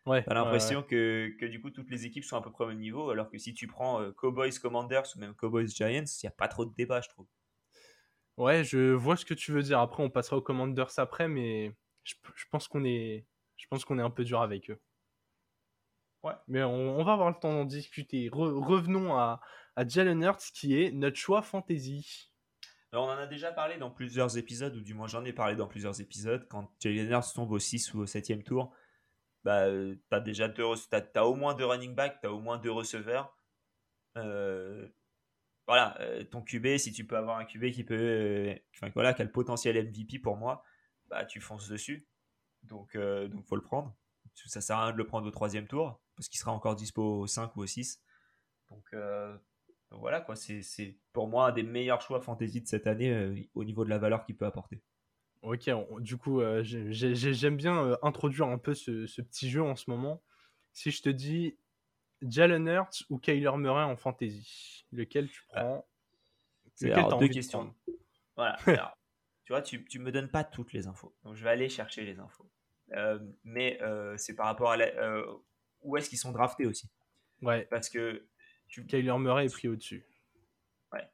ouais, 0.07 0.23
tu 0.23 0.31
as 0.31 0.35
l'impression 0.35 0.83
que, 0.83 1.35
que, 1.39 1.47
du 1.47 1.61
coup, 1.61 1.71
toutes 1.71 1.91
les 1.91 2.07
équipes 2.07 2.25
sont 2.25 2.37
à 2.37 2.43
peu 2.43 2.51
près 2.51 2.65
au 2.65 2.69
même 2.69 2.79
niveau. 2.79 3.11
Alors 3.11 3.31
que 3.31 3.39
si 3.39 3.55
tu 3.55 3.67
prends 3.67 4.01
euh, 4.01 4.13
Cowboys, 4.13 4.53
Commanders 4.61 5.07
ou 5.17 5.21
même 5.21 5.35
Cowboys, 5.35 5.69
Giants, 5.69 6.05
il 6.05 6.25
n'y 6.25 6.29
a 6.29 6.33
pas 6.33 6.49
trop 6.49 6.65
de 6.67 6.75
débat, 6.75 7.01
je 7.01 7.09
trouve. 7.09 7.27
Ouais, 8.37 8.65
je 8.65 8.93
vois 8.93 9.17
ce 9.17 9.25
que 9.25 9.35
tu 9.35 9.53
veux 9.53 9.63
dire. 9.63 9.81
Après, 9.81 10.03
on 10.03 10.11
passera 10.11 10.37
aux 10.37 10.43
Commanders 10.43 10.99
après, 10.99 11.29
mais 11.29 11.75
je, 12.05 12.15
je 12.35 12.45
pense 12.51 12.69
qu'on 12.69 12.85
est, 12.85 13.27
je 13.57 13.67
pense 13.69 13.85
qu'on 13.85 13.99
est 13.99 14.03
un 14.03 14.11
peu 14.11 14.25
dur 14.25 14.41
avec 14.41 14.71
eux. 14.71 14.81
Ouais. 16.23 16.35
Mais 16.49 16.63
on, 16.63 17.03
va 17.03 17.13
avoir 17.13 17.31
le 17.31 17.37
temps 17.37 17.53
d'en 17.53 17.65
discuter. 17.65 18.29
revenons 18.33 19.17
à, 19.17 19.41
à 19.77 19.87
Jalen 19.87 20.23
Hurts 20.23 20.53
qui 20.53 20.81
est 20.81 20.91
notre 20.91 21.17
choix 21.17 21.43
fantasy. 21.43 22.30
On 22.93 22.99
en 22.99 23.11
a 23.11 23.27
déjà 23.27 23.53
parlé 23.53 23.79
dans 23.79 23.91
plusieurs 23.91 24.37
épisodes, 24.37 24.75
ou 24.77 24.81
du 24.81 24.95
moins 24.95 25.07
j'en 25.07 25.25
ai 25.25 25.33
parlé 25.33 25.55
dans 25.55 25.69
plusieurs 25.69 26.01
épisodes. 26.01 26.47
Quand 26.49 26.71
Jalen 26.81 27.11
Hurts 27.11 27.33
tombe 27.35 27.53
au 27.53 27.59
6 27.59 27.95
ou 27.95 28.01
au 28.01 28.07
7 28.07 28.45
tour, 28.45 28.75
bah, 29.45 29.67
t'as 30.09 30.21
déjà 30.21 30.49
deux, 30.49 30.65
as, 30.93 31.27
au 31.27 31.35
moins 31.35 31.55
deux 31.55 31.67
running 31.67 31.95
backs, 31.95 32.19
t'as 32.21 32.31
au 32.31 32.41
moins 32.41 32.59
deux 32.59 32.73
receveurs. 32.73 33.37
Euh, 34.17 34.89
voilà, 35.69 36.01
euh, 36.01 36.25
ton 36.25 36.43
QB, 36.43 36.79
si 36.79 36.93
tu 36.93 37.07
peux 37.07 37.17
avoir 37.17 37.39
un 37.39 37.45
QB 37.45 37.71
qui 37.71 37.85
peut, 37.85 37.95
euh, 37.97 38.55
voilà, 38.95 39.15
le 39.17 39.31
potentiel 39.31 39.77
MVP 39.77 40.19
pour 40.19 40.37
moi, 40.37 40.65
bah 41.07 41.25
tu 41.25 41.41
fonces 41.41 41.69
dessus. 41.69 42.09
Donc, 42.65 42.97
donc 42.97 43.47
faut 43.47 43.57
le 43.57 43.63
prendre 43.63 43.97
ça 44.49 44.61
sert 44.61 44.77
à 44.77 44.85
rien 44.85 44.93
de 44.93 44.99
le 44.99 45.07
prendre 45.07 45.27
au 45.27 45.31
troisième 45.31 45.67
tour, 45.67 46.01
parce 46.17 46.29
qu'il 46.29 46.39
sera 46.39 46.53
encore 46.53 46.77
dispo 46.77 47.21
au 47.21 47.27
5 47.27 47.57
ou 47.57 47.63
au 47.63 47.67
6. 47.67 48.03
Donc, 48.71 48.85
euh, 48.95 49.33
donc 49.33 49.43
voilà, 49.99 50.21
quoi. 50.21 50.37
C'est 50.37 50.97
pour 51.13 51.29
moi 51.29 51.49
un 51.49 51.53
des 51.53 51.63
meilleurs 51.63 52.01
choix 52.01 52.21
fantasy 52.21 52.61
de 52.61 52.67
cette 52.67 52.87
année 52.87 53.11
euh, 53.11 53.35
au 53.55 53.65
niveau 53.65 53.85
de 53.85 53.91
la 53.91 53.99
valeur 53.99 54.25
qu'il 54.25 54.37
peut 54.37 54.47
apporter. 54.47 54.81
Ok, 55.43 55.71
du 56.01 56.17
coup, 56.17 56.41
euh, 56.41 56.63
j'aime 56.63 57.57
bien 57.57 57.99
introduire 58.03 58.49
un 58.49 58.59
peu 58.59 58.75
ce, 58.75 59.07
ce, 59.07 59.23
petit 59.23 59.51
jeu 59.51 59.63
en 59.63 59.75
ce 59.75 59.91
moment. 59.91 60.23
Si 60.73 60.91
je 60.91 61.03
te 61.03 61.09
dis 61.09 61.57
Jalen 62.23 62.69
Hurts 62.69 63.05
ou 63.09 63.19
Kyler 63.19 63.57
Murray 63.57 63.85
en 63.85 63.97
fantasy, 63.97 64.87
lequel 64.93 65.29
tu 65.29 65.43
ah. 65.53 65.65
prends? 65.65 65.89
Lequel 66.83 67.19
deux 67.19 67.29
questions. 67.29 67.75
Voilà. 68.37 68.59
tu 69.45 69.53
vois, 69.53 69.63
tu, 69.63 69.85
tu 69.87 69.99
me 69.99 70.13
donnes 70.13 70.31
pas 70.31 70.45
toutes 70.45 70.73
les 70.73 70.87
infos. 70.87 71.15
Donc 71.25 71.37
je 71.37 71.43
vais 71.43 71.51
aller 71.51 71.69
chercher 71.69 72.05
les 72.05 72.21
infos. 72.21 72.49
mais 73.43 73.81
c'est 74.19 74.37
par 74.37 74.47
rapport 74.47 74.73
à 74.73 74.77
où 75.83 75.97
est-ce 75.97 76.11
qu'ils 76.11 76.19
sont 76.19 76.33
draftés 76.33 76.67
aussi? 76.67 76.89
Ouais. 77.43 77.67
Parce 77.71 77.89
que 77.89 78.27
tu... 78.71 78.87
Kyler 78.87 79.19
Murray 79.19 79.47
est 79.47 79.53
pris 79.53 79.69
au-dessus. 79.69 80.07
Ouais. 80.93 81.07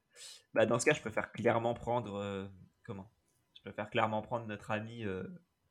Bah, 0.54 0.66
dans 0.66 0.78
ce 0.78 0.84
cas, 0.84 0.92
je 0.92 1.00
préfère 1.00 1.32
clairement 1.32 1.74
prendre. 1.74 2.16
Euh, 2.16 2.46
comment? 2.84 3.10
Je 3.54 3.62
préfère 3.62 3.90
clairement 3.90 4.22
prendre 4.22 4.46
notre 4.46 4.70
ami 4.70 5.04
euh, 5.04 5.24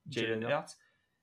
Jalen 0.10 0.42
Hurts. 0.42 0.76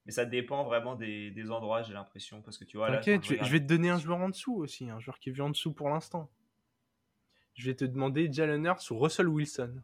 Mais 0.07 0.13
ça 0.13 0.25
dépend 0.25 0.65
vraiment 0.65 0.97
des, 0.97 1.31
des 1.31 1.51
endroits, 1.51 1.83
j'ai 1.83 1.93
l'impression. 1.93 2.43
Parce 2.43 2.59
que 2.59 2.65
tu 2.65 2.77
vois. 2.77 2.91
T'inquiète, 2.91 3.25
je, 3.25 3.53
vais 3.53 3.61
te 3.61 3.67
donner 3.67 3.91
un 3.91 3.99
joueur 3.99 4.19
en 4.19 4.31
dessous 4.31 4.57
aussi. 4.57 4.89
Un 4.89 4.99
joueur 4.99 5.19
qui 5.19 5.29
est 5.29 5.33
vu 5.33 5.43
en 5.43 5.51
dessous 5.51 5.73
pour 5.73 5.91
l'instant. 5.91 6.31
Je 7.55 7.69
vais 7.69 7.77
te 7.77 7.85
demander 7.85 8.33
Jalen 8.33 8.65
Hurts 8.65 8.91
ou 8.91 8.99
Russell 8.99 9.29
Wilson. 9.29 9.83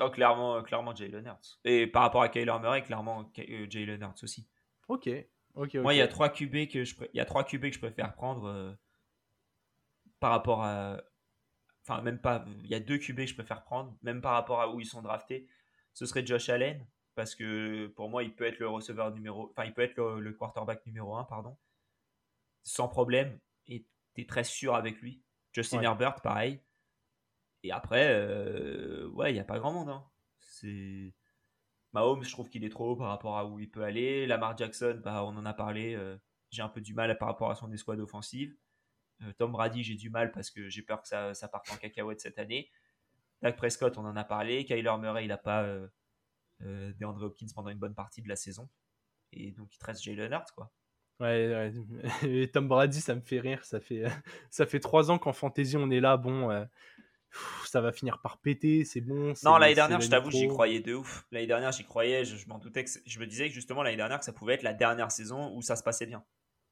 Oh, 0.00 0.08
clairement, 0.08 0.56
euh, 0.56 0.62
clairement 0.62 0.94
Jalen 0.94 1.26
Hurts. 1.26 1.58
Et 1.64 1.86
par 1.86 2.02
rapport 2.02 2.22
à 2.22 2.28
Kyler 2.28 2.56
Murray, 2.60 2.82
clairement 2.82 3.30
Jalen 3.68 4.00
Hurts 4.00 4.22
aussi. 4.22 4.46
Ok. 4.88 5.10
ok, 5.54 5.74
Moi, 5.74 5.94
il 5.94 5.98
y 5.98 6.02
a 6.02 6.08
trois 6.08 6.30
QB 6.30 6.68
que 6.68 6.84
je, 6.84 6.94
il 7.12 7.16
y 7.16 7.20
a 7.20 7.24
trois 7.24 7.44
QB 7.44 7.62
que 7.64 7.72
je 7.72 7.78
préfère 7.78 8.14
prendre 8.14 8.78
par 10.20 10.30
rapport 10.30 10.62
à. 10.62 11.02
Enfin, 11.82 12.02
même 12.02 12.20
pas. 12.20 12.44
Il 12.62 12.70
y 12.70 12.74
a 12.74 12.80
deux 12.80 12.98
QB 12.98 13.16
que 13.16 13.26
je 13.26 13.34
préfère 13.34 13.64
prendre, 13.64 13.96
même 14.02 14.20
par 14.20 14.32
rapport 14.32 14.60
à 14.60 14.72
où 14.72 14.80
ils 14.80 14.86
sont 14.86 15.02
draftés. 15.02 15.48
Ce 15.94 16.06
serait 16.06 16.24
Josh 16.24 16.48
Allen, 16.50 16.86
parce 17.14 17.34
que 17.34 17.88
pour 17.88 18.08
moi, 18.08 18.22
il 18.22 18.34
peut 18.34 18.44
être 18.44 18.58
le 18.58 18.68
receveur 18.68 19.12
numéro. 19.12 19.50
Enfin, 19.50 19.64
il 19.64 19.74
peut 19.74 19.82
être 19.82 19.96
le, 19.96 20.32
quarterback 20.32 20.84
numéro 20.86 21.16
1, 21.16 21.24
pardon. 21.24 21.56
Sans 22.62 22.88
problème. 22.88 23.40
Et 23.66 23.86
tu 24.14 24.20
es 24.20 24.26
très 24.26 24.44
sûr 24.44 24.74
avec 24.74 25.00
lui. 25.00 25.22
Justin 25.52 25.82
Herbert, 25.82 26.20
pareil. 26.22 26.62
Et 27.62 27.72
après, 27.72 28.08
euh, 28.10 29.08
ouais, 29.08 29.32
il 29.32 29.34
n'y 29.34 29.40
a 29.40 29.44
pas 29.44 29.58
grand 29.58 29.72
monde. 29.72 29.88
Hein. 29.88 30.04
C'est. 30.38 31.14
Mahomes, 31.92 32.22
je 32.22 32.30
trouve 32.30 32.48
qu'il 32.48 32.64
est 32.64 32.70
trop 32.70 32.92
haut 32.92 32.96
par 32.96 33.08
rapport 33.08 33.36
à 33.36 33.46
où 33.46 33.58
il 33.58 33.68
peut 33.68 33.82
aller. 33.82 34.26
Lamar 34.26 34.56
Jackson, 34.56 35.00
bah, 35.02 35.24
on 35.24 35.36
en 35.36 35.44
a 35.44 35.52
parlé. 35.52 35.94
Euh, 35.96 36.16
j'ai 36.50 36.62
un 36.62 36.68
peu 36.68 36.80
du 36.80 36.94
mal 36.94 37.16
par 37.18 37.28
rapport 37.28 37.50
à 37.50 37.56
son 37.56 37.72
escouade 37.72 38.00
offensive. 38.00 38.56
Euh, 39.22 39.32
Tom 39.38 39.52
Brady, 39.52 39.82
j'ai 39.82 39.94
du 39.94 40.10
mal 40.10 40.32
parce 40.32 40.50
que 40.50 40.68
j'ai 40.68 40.82
peur 40.82 41.02
que 41.02 41.08
ça, 41.08 41.34
ça, 41.34 41.48
parte 41.48 41.70
en 41.70 41.76
cacahuète 41.76 42.20
cette 42.20 42.38
année. 42.38 42.70
Dak 43.42 43.56
Prescott, 43.56 43.96
on 43.98 44.04
en 44.04 44.16
a 44.16 44.24
parlé. 44.24 44.64
Kyler 44.64 44.96
Murray, 44.98 45.24
il 45.24 45.28
n'a 45.28 45.38
pas 45.38 45.62
euh, 45.62 45.86
euh, 46.62 46.92
DeAndre 46.98 47.22
Hopkins 47.22 47.46
pendant 47.54 47.70
une 47.70 47.78
bonne 47.78 47.94
partie 47.94 48.22
de 48.22 48.28
la 48.28 48.36
saison. 48.36 48.68
Et 49.32 49.52
donc, 49.52 49.74
il 49.74 49.78
te 49.78 49.84
reste 49.84 50.02
Jalen 50.02 50.32
Hurts, 50.32 50.54
quoi. 50.54 50.72
Ouais, 51.20 51.72
Et 52.22 52.50
Tom 52.50 52.68
Brady, 52.68 53.00
ça 53.00 53.14
me 53.14 53.20
fait 53.20 53.40
rire. 53.40 53.64
Ça 53.64 53.80
fait, 53.80 54.04
ça 54.50 54.66
fait 54.66 54.80
trois 54.80 55.10
ans 55.10 55.18
qu'en 55.18 55.32
fantasy, 55.32 55.76
on 55.76 55.90
est 55.90 56.00
là. 56.00 56.16
Bon, 56.16 56.66
ça 57.64 57.80
va 57.80 57.92
finir 57.92 58.20
par 58.20 58.38
péter, 58.38 58.84
c'est 58.84 59.00
bon. 59.00 59.34
Non, 59.44 59.58
l'année 59.58 59.74
dernière, 59.74 60.00
je 60.00 60.08
t'avoue, 60.08 60.30
j'y 60.30 60.48
croyais 60.48 60.80
de 60.80 60.94
ouf. 60.94 61.26
L'année 61.30 61.46
dernière, 61.46 61.72
j'y 61.72 61.84
croyais. 61.84 62.24
Je, 62.24 62.36
je 62.36 62.48
m'en 62.48 62.58
doutais 62.58 62.84
que 62.84 62.90
je 63.04 63.20
me 63.20 63.26
disais 63.26 63.48
que 63.48 63.54
justement, 63.54 63.82
l'année 63.82 63.96
dernière, 63.96 64.18
que 64.18 64.24
ça 64.24 64.32
pouvait 64.32 64.54
être 64.54 64.62
la 64.62 64.74
dernière 64.74 65.12
saison 65.12 65.54
où 65.54 65.62
ça 65.62 65.76
se 65.76 65.82
passait 65.82 66.06
bien 66.06 66.24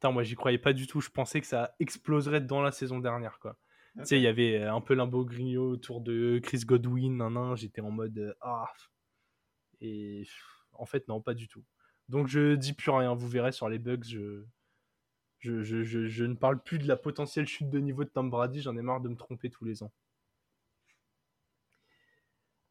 moi 0.04 0.22
j'y 0.22 0.34
croyais 0.34 0.58
pas 0.58 0.72
du 0.72 0.86
tout. 0.86 1.00
Je 1.00 1.10
pensais 1.10 1.40
que 1.40 1.46
ça 1.46 1.74
exploserait 1.80 2.40
dans 2.40 2.62
la 2.62 2.72
saison 2.72 2.98
dernière, 2.98 3.38
quoi. 3.40 3.56
Tu 3.98 4.04
sais, 4.04 4.18
il 4.18 4.22
y 4.22 4.28
avait 4.28 4.62
euh, 4.62 4.72
un 4.72 4.80
peu 4.80 4.94
l'imbroglio 4.94 5.72
autour 5.72 6.00
de 6.00 6.38
Chris 6.42 6.60
Godwin, 6.60 7.16
nan, 7.16 7.56
J'étais 7.56 7.80
en 7.80 7.90
mode 7.90 8.18
euh, 8.18 8.34
ah. 8.40 8.72
Et 9.80 10.24
en 10.72 10.86
fait, 10.86 11.08
non, 11.08 11.20
pas 11.20 11.34
du 11.34 11.48
tout. 11.48 11.64
Donc 12.08 12.28
je 12.28 12.54
dis 12.54 12.74
plus 12.74 12.90
rien. 12.90 13.14
Vous 13.14 13.28
verrez 13.28 13.52
sur 13.52 13.68
les 13.68 13.78
bugs, 13.78 13.98
je... 14.04 14.44
Je, 15.40 15.62
je, 15.62 15.84
je, 15.84 16.24
ne 16.24 16.34
parle 16.34 16.60
plus 16.60 16.80
de 16.80 16.88
la 16.88 16.96
potentielle 16.96 17.46
chute 17.46 17.70
de 17.70 17.78
niveau 17.78 18.02
de 18.02 18.08
Tom 18.08 18.28
Brady. 18.28 18.60
J'en 18.60 18.76
ai 18.76 18.82
marre 18.82 19.00
de 19.00 19.08
me 19.08 19.14
tromper 19.14 19.50
tous 19.50 19.64
les 19.64 19.84
ans. 19.84 19.92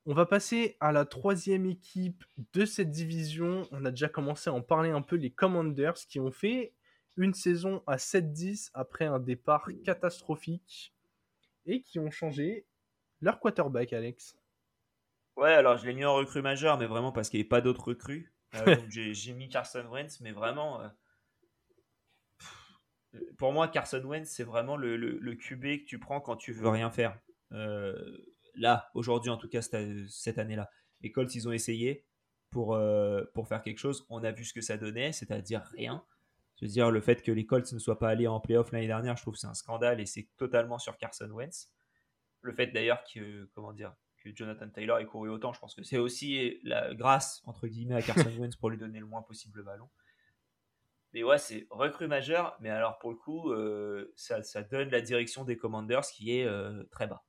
On 0.05 0.13
va 0.13 0.25
passer 0.25 0.77
à 0.79 0.93
la 0.93 1.05
troisième 1.05 1.65
équipe 1.65 2.23
de 2.53 2.65
cette 2.65 2.91
division. 2.91 3.67
On 3.71 3.83
a 3.83 3.91
déjà 3.91 4.07
commencé 4.07 4.49
à 4.49 4.53
en 4.53 4.61
parler 4.61 4.89
un 4.89 5.01
peu, 5.01 5.17
les 5.17 5.31
Commanders, 5.31 5.95
qui 5.95 6.21
ont 6.21 6.31
fait 6.31 6.73
une 7.17 7.33
saison 7.33 7.83
à 7.87 7.97
7-10 7.97 8.69
après 8.73 9.05
un 9.05 9.19
départ 9.19 9.67
catastrophique 9.83 10.93
et 11.65 11.81
qui 11.81 11.99
ont 11.99 12.11
changé 12.11 12.65
leur 13.19 13.39
quarterback, 13.39 13.93
Alex. 13.93 14.37
Ouais, 15.35 15.53
alors 15.53 15.77
je 15.77 15.85
l'ai 15.85 15.93
mis 15.93 16.05
en 16.05 16.15
recrue 16.15 16.41
majeure, 16.41 16.77
mais 16.77 16.85
vraiment 16.85 17.11
parce 17.11 17.29
qu'il 17.29 17.39
n'y 17.39 17.41
avait 17.41 17.49
pas 17.49 17.61
d'autres 17.61 17.89
recrues. 17.89 18.33
Euh, 18.55 18.75
j'ai 18.89 19.33
mis 19.33 19.49
Carson 19.49 19.85
Wentz, 19.89 20.19
mais 20.21 20.31
vraiment. 20.31 20.81
Euh, 20.81 20.87
pour 23.37 23.51
moi, 23.51 23.67
Carson 23.67 24.03
Wentz, 24.03 24.29
c'est 24.29 24.43
vraiment 24.43 24.77
le, 24.77 24.95
le, 24.95 25.35
QB 25.35 25.61
que 25.61 25.85
tu 25.85 25.99
prends 25.99 26.21
quand 26.21 26.37
tu 26.37 26.53
veux 26.53 26.69
rien 26.69 26.89
faire. 26.89 27.19
Euh, 27.51 27.95
là, 28.55 28.89
aujourd'hui, 28.93 29.31
en 29.31 29.37
tout 29.37 29.49
cas, 29.49 29.61
cette 29.61 30.37
année-là. 30.37 30.69
Les 31.01 31.11
Colts, 31.11 31.33
ils 31.35 31.47
ont 31.47 31.51
essayé 31.51 32.05
pour, 32.49 32.79
pour 33.33 33.47
faire 33.47 33.61
quelque 33.61 33.77
chose. 33.79 34.05
On 34.09 34.23
a 34.23 34.31
vu 34.31 34.43
ce 34.43 34.53
que 34.53 34.61
ça 34.61 34.77
donnait, 34.77 35.11
c'est-à-dire 35.11 35.63
rien. 35.75 36.03
Veux 36.61 36.67
dire, 36.67 36.89
le 36.89 37.01
fait 37.01 37.21
que 37.21 37.31
les 37.31 37.45
Colts 37.45 37.71
ne 37.71 37.79
soient 37.79 37.99
pas 37.99 38.09
allés 38.09 38.27
en 38.27 38.39
playoff 38.39 38.71
l'année 38.71 38.87
dernière, 38.87 39.15
je 39.15 39.21
trouve 39.21 39.35
que 39.35 39.39
c'est 39.39 39.47
un 39.47 39.53
scandale 39.53 40.01
et 40.01 40.05
c'est 40.05 40.27
totalement 40.37 40.79
sur 40.79 40.97
Carson 40.97 41.29
Wentz. 41.29 41.71
Le 42.41 42.53
fait 42.53 42.67
d'ailleurs 42.67 43.03
que, 43.03 43.45
comment 43.53 43.73
dire, 43.73 43.93
que 44.23 44.35
Jonathan 44.35 44.67
Taylor 44.69 44.97
ait 44.97 45.05
couru 45.05 45.29
autant, 45.29 45.53
je 45.53 45.59
pense 45.59 45.75
que 45.75 45.83
c'est 45.83 45.99
aussi 45.99 46.59
la 46.63 46.93
grâce, 46.95 47.41
entre 47.45 47.67
guillemets, 47.67 47.95
à 47.95 48.01
Carson 48.01 48.31
Wentz 48.39 48.55
pour 48.55 48.71
lui 48.71 48.77
donner 48.77 48.99
le 48.99 49.05
moins 49.05 49.21
possible 49.21 49.59
le 49.59 49.63
ballon. 49.63 49.89
Mais 51.13 51.23
ouais, 51.23 51.37
c'est 51.37 51.67
recrue 51.69 52.07
majeur, 52.07 52.57
mais 52.59 52.69
alors 52.69 52.97
pour 52.97 53.11
le 53.11 53.17
coup, 53.17 53.51
euh, 53.51 54.11
ça, 54.15 54.41
donne 54.63 54.89
la 54.89 55.01
direction 55.01 55.45
des 55.45 55.57
Commanders 55.57 56.05
qui 56.07 56.37
est 56.37 56.45
euh, 56.45 56.83
très 56.91 57.07
bas. 57.07 57.23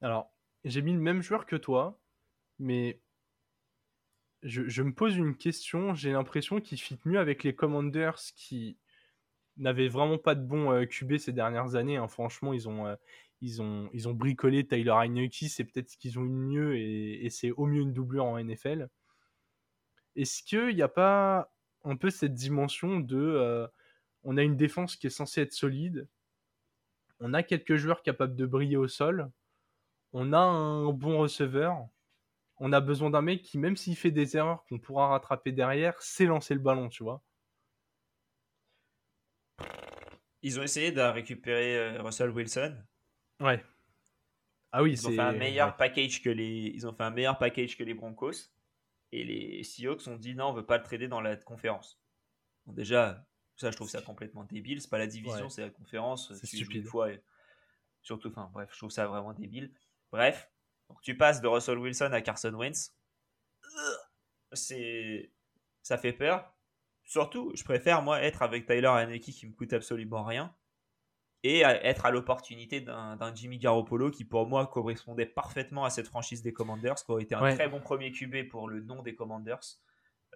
Alors, 0.00 0.32
j'ai 0.64 0.80
mis 0.80 0.92
le 0.92 1.00
même 1.00 1.22
joueur 1.22 1.44
que 1.44 1.56
toi, 1.56 2.00
mais 2.58 3.02
je, 4.42 4.82
me 4.82 4.92
pose 4.92 5.16
une 5.16 5.36
question. 5.36 5.94
J'ai 5.94 6.12
l'impression 6.12 6.60
qu'il 6.60 6.78
fit 6.78 6.98
mieux 7.04 7.18
avec 7.18 7.44
les 7.44 7.54
Commanders 7.54 8.18
qui 8.36 8.78
n'avaient 9.56 9.88
vraiment 9.88 10.18
pas 10.18 10.34
de 10.34 10.42
bon 10.42 10.72
euh, 10.72 10.84
QB 10.84 11.18
ces 11.18 11.32
dernières 11.32 11.74
années. 11.74 11.96
Hein. 11.96 12.08
Franchement, 12.08 12.52
ils 12.52 12.68
ont, 12.68 12.86
euh, 12.86 12.94
ils, 13.40 13.60
ont, 13.60 13.90
ils 13.92 14.08
ont 14.08 14.14
bricolé 14.14 14.66
Tyler 14.66 14.94
Heineke. 14.96 15.44
C'est 15.48 15.64
peut-être 15.64 15.90
ce 15.90 15.96
qu'ils 15.96 16.18
ont 16.18 16.24
eu 16.24 16.28
de 16.28 16.34
mieux 16.34 16.76
et, 16.76 17.28
c'est 17.30 17.50
au 17.52 17.66
mieux 17.66 17.80
une 17.80 17.92
doublure 17.92 18.24
en 18.24 18.42
NFL. 18.42 18.88
Est-ce 20.16 20.42
qu'il 20.42 20.74
n'y 20.74 20.82
a 20.82 20.88
pas 20.88 21.52
un 21.84 21.96
peu 21.96 22.10
cette 22.10 22.34
dimension 22.34 23.00
de. 23.00 23.18
Euh, 23.18 23.66
on 24.24 24.36
a 24.36 24.42
une 24.42 24.56
défense 24.56 24.96
qui 24.96 25.06
est 25.06 25.10
censée 25.10 25.42
être 25.42 25.52
solide. 25.52 26.08
On 27.20 27.34
a 27.34 27.42
quelques 27.42 27.76
joueurs 27.76 28.02
capables 28.02 28.36
de 28.36 28.46
briller 28.46 28.76
au 28.76 28.88
sol. 28.88 29.30
On 30.12 30.32
a 30.32 30.38
un 30.38 30.92
bon 30.92 31.18
receveur 31.18 31.88
on 32.60 32.72
a 32.72 32.80
besoin 32.80 33.10
d'un 33.10 33.22
mec 33.22 33.42
qui, 33.42 33.58
même 33.58 33.76
s'il 33.76 33.96
fait 33.96 34.10
des 34.10 34.36
erreurs 34.36 34.64
qu'on 34.64 34.78
pourra 34.78 35.08
rattraper 35.08 35.52
derrière, 35.52 36.00
sait 36.02 36.26
lancer 36.26 36.54
le 36.54 36.60
ballon, 36.60 36.88
tu 36.88 37.02
vois. 37.02 37.22
Ils 40.42 40.58
ont 40.58 40.62
essayé 40.62 40.92
de 40.92 41.00
récupérer 41.00 41.76
euh, 41.76 42.02
Russell 42.02 42.30
Wilson. 42.30 42.76
Ouais. 43.40 43.64
Ah 44.70 44.82
oui, 44.82 44.92
ils 44.92 45.06
ont 45.06 45.10
fait 45.10 45.18
un 45.18 45.32
meilleur 45.32 45.76
package 45.76 46.22
que 46.22 46.30
les. 46.30 46.72
Ils 46.74 46.86
ont 46.86 46.92
fait 46.92 47.02
un 47.02 47.10
meilleur 47.10 47.38
package 47.38 47.76
que 47.76 47.84
les 47.84 47.94
Broncos. 47.94 48.50
Et 49.10 49.24
les 49.24 49.62
Seahawks 49.62 50.06
ont 50.06 50.16
dit 50.16 50.34
non, 50.34 50.48
on 50.48 50.52
veut 50.52 50.66
pas 50.66 50.76
le 50.76 50.84
trader 50.84 51.08
dans 51.08 51.22
la 51.22 51.36
conférence. 51.36 51.98
Bon, 52.66 52.72
déjà, 52.74 53.26
ça, 53.56 53.70
je 53.70 53.76
trouve 53.76 53.88
ça 53.88 54.02
complètement 54.02 54.44
débile. 54.44 54.82
C'est 54.82 54.90
pas 54.90 54.98
la 54.98 55.06
division, 55.06 55.48
c'est 55.48 55.62
la 55.62 55.70
conférence. 55.70 56.32
C'est 56.34 56.46
stupide. 56.46 56.86
Fois 56.86 57.08
Surtout, 58.02 58.28
enfin, 58.28 58.50
bref, 58.52 58.68
je 58.72 58.78
trouve 58.78 58.90
ça 58.90 59.06
vraiment 59.06 59.32
débile. 59.32 59.72
Bref, 60.12 60.50
donc 60.88 61.00
tu 61.02 61.16
passes 61.16 61.40
de 61.40 61.48
Russell 61.48 61.78
Wilson 61.78 62.10
à 62.12 62.20
Carson 62.20 62.54
Wentz. 62.54 62.94
C'est 64.52 65.32
ça 65.82 65.98
fait 65.98 66.12
peur. 66.12 66.54
Surtout, 67.04 67.52
je 67.54 67.64
préfère 67.64 68.02
moi 68.02 68.20
être 68.22 68.42
avec 68.42 68.66
Tyler 68.66 68.88
Haneke 68.88 69.22
qui 69.22 69.46
me 69.46 69.52
coûte 69.52 69.72
absolument 69.72 70.24
rien 70.24 70.54
et 71.44 71.60
être 71.60 72.04
à 72.04 72.10
l'opportunité 72.10 72.80
d'un 72.80 73.34
Jimmy 73.34 73.58
Garoppolo 73.58 74.10
qui 74.10 74.24
pour 74.24 74.46
moi 74.46 74.66
correspondait 74.66 75.26
parfaitement 75.26 75.84
à 75.84 75.90
cette 75.90 76.08
franchise 76.08 76.42
des 76.42 76.52
Commanders, 76.52 76.96
qui 76.96 77.10
aurait 77.10 77.22
été 77.22 77.34
un 77.34 77.54
très 77.54 77.68
bon 77.68 77.80
premier 77.80 78.10
QB 78.10 78.48
pour 78.48 78.68
le 78.68 78.80
nom 78.80 79.02
des 79.02 79.14
Commanders. 79.14 79.60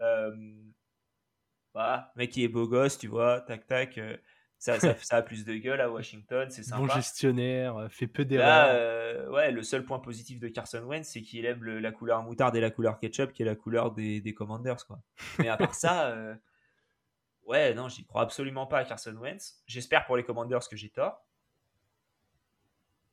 Euh, 0.01 0.55
voilà, 1.75 2.13
mec 2.17 2.31
qui 2.31 2.45
est 2.45 2.49
beau 2.49 2.69
gosse, 2.69 2.99
tu 2.99 3.09
vois, 3.09 3.41
tac 3.41 3.67
tac. 3.67 3.99
Euh, 3.99 4.17
ça, 4.63 4.79
ça, 4.79 5.17
a 5.17 5.23
plus 5.23 5.45
de 5.45 5.55
gueule 5.57 5.81
à 5.81 5.91
Washington, 5.91 6.49
c'est 6.49 6.63
sympa. 6.63 6.83
Bon 6.83 6.89
gestionnaire, 6.89 7.77
euh, 7.79 7.89
fait 7.89 8.07
peu 8.07 8.25
d'erreurs. 8.25 8.69
Euh, 8.71 9.29
ouais, 9.31 9.51
le 9.51 9.65
seul 9.65 9.85
point 9.85 9.99
positif 9.99 10.39
de 10.39 10.47
Carson 10.47 10.85
Wentz, 10.85 11.09
c'est 11.09 11.21
qu'il 11.21 11.45
aime 11.47 11.65
la 11.65 11.91
couleur 11.91 12.23
moutarde 12.23 12.55
et 12.55 12.61
la 12.61 12.71
couleur 12.71 13.01
ketchup, 13.01 13.33
qui 13.33 13.43
est 13.43 13.45
la 13.45 13.57
couleur 13.57 13.91
des, 13.91 14.21
des 14.21 14.35
Commanders, 14.35 14.87
quoi. 14.87 15.03
Mais 15.41 15.49
à 15.49 15.57
part 15.57 15.75
ça, 15.75 16.11
euh, 16.11 16.37
ouais, 17.47 17.75
non, 17.75 17.89
j'y 17.89 18.05
crois 18.05 18.23
absolument 18.23 18.67
pas 18.67 18.79
à 18.79 18.85
Carson 18.85 19.17
Wentz. 19.17 19.61
J'espère 19.67 20.07
pour 20.07 20.17
les 20.17 20.23
Commanders 20.23 20.69
que 20.69 20.77
j'ai 20.77 20.91
tort. 20.91 21.27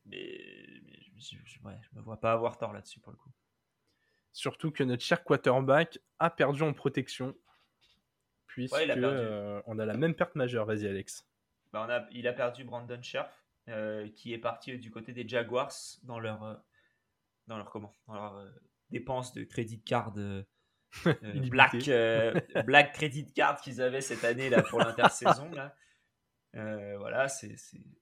Mais, 0.05 0.39
je, 1.17 1.35
ne 1.65 1.71
me 1.95 2.01
vois 2.03 2.19
pas 2.19 2.31
avoir 2.31 2.59
tort 2.59 2.73
là-dessus 2.73 2.99
pour 2.99 3.11
le 3.11 3.17
coup. 3.17 3.31
Surtout 4.33 4.69
que 4.69 4.83
notre 4.83 5.03
cher 5.03 5.23
quarterback 5.23 5.97
a 6.19 6.29
perdu 6.29 6.61
en 6.61 6.73
protection. 6.73 7.35
Puisque 8.45 8.75
euh, 8.75 9.63
on 9.65 9.79
a 9.79 9.85
la 9.87 9.97
même 9.97 10.13
perte 10.13 10.35
majeure. 10.35 10.67
Vas-y, 10.67 10.87
Alex. 10.87 11.25
Bah, 11.71 11.85
on 11.85 11.89
a, 11.89 12.05
il 12.11 12.27
a 12.27 12.33
perdu 12.33 12.63
Brandon 12.63 13.01
Scherf, 13.01 13.45
euh, 13.67 14.07
qui 14.09 14.33
est 14.33 14.37
parti 14.37 14.77
du 14.77 14.91
côté 14.91 15.13
des 15.13 15.27
Jaguars 15.27 15.71
dans 16.03 16.19
leur, 16.19 16.43
euh, 16.43 16.55
dans 17.47 17.57
leur, 17.57 17.69
comment, 17.69 17.93
dans 18.07 18.13
leur 18.13 18.51
dépenses 18.89 19.33
de 19.33 19.43
crédit 19.43 19.81
card. 19.81 20.13
black, 21.51 21.75
black 22.65 22.93
credit 22.93 23.31
card 23.33 23.61
qu'ils 23.61 23.79
avaient 23.79 24.01
cette 24.01 24.23
année 24.23 24.49
là 24.49 24.63
pour 24.63 24.79
l'intersaison 24.79 25.47
là. 25.51 25.75
voilà, 26.97 27.27
c'est 27.27 27.55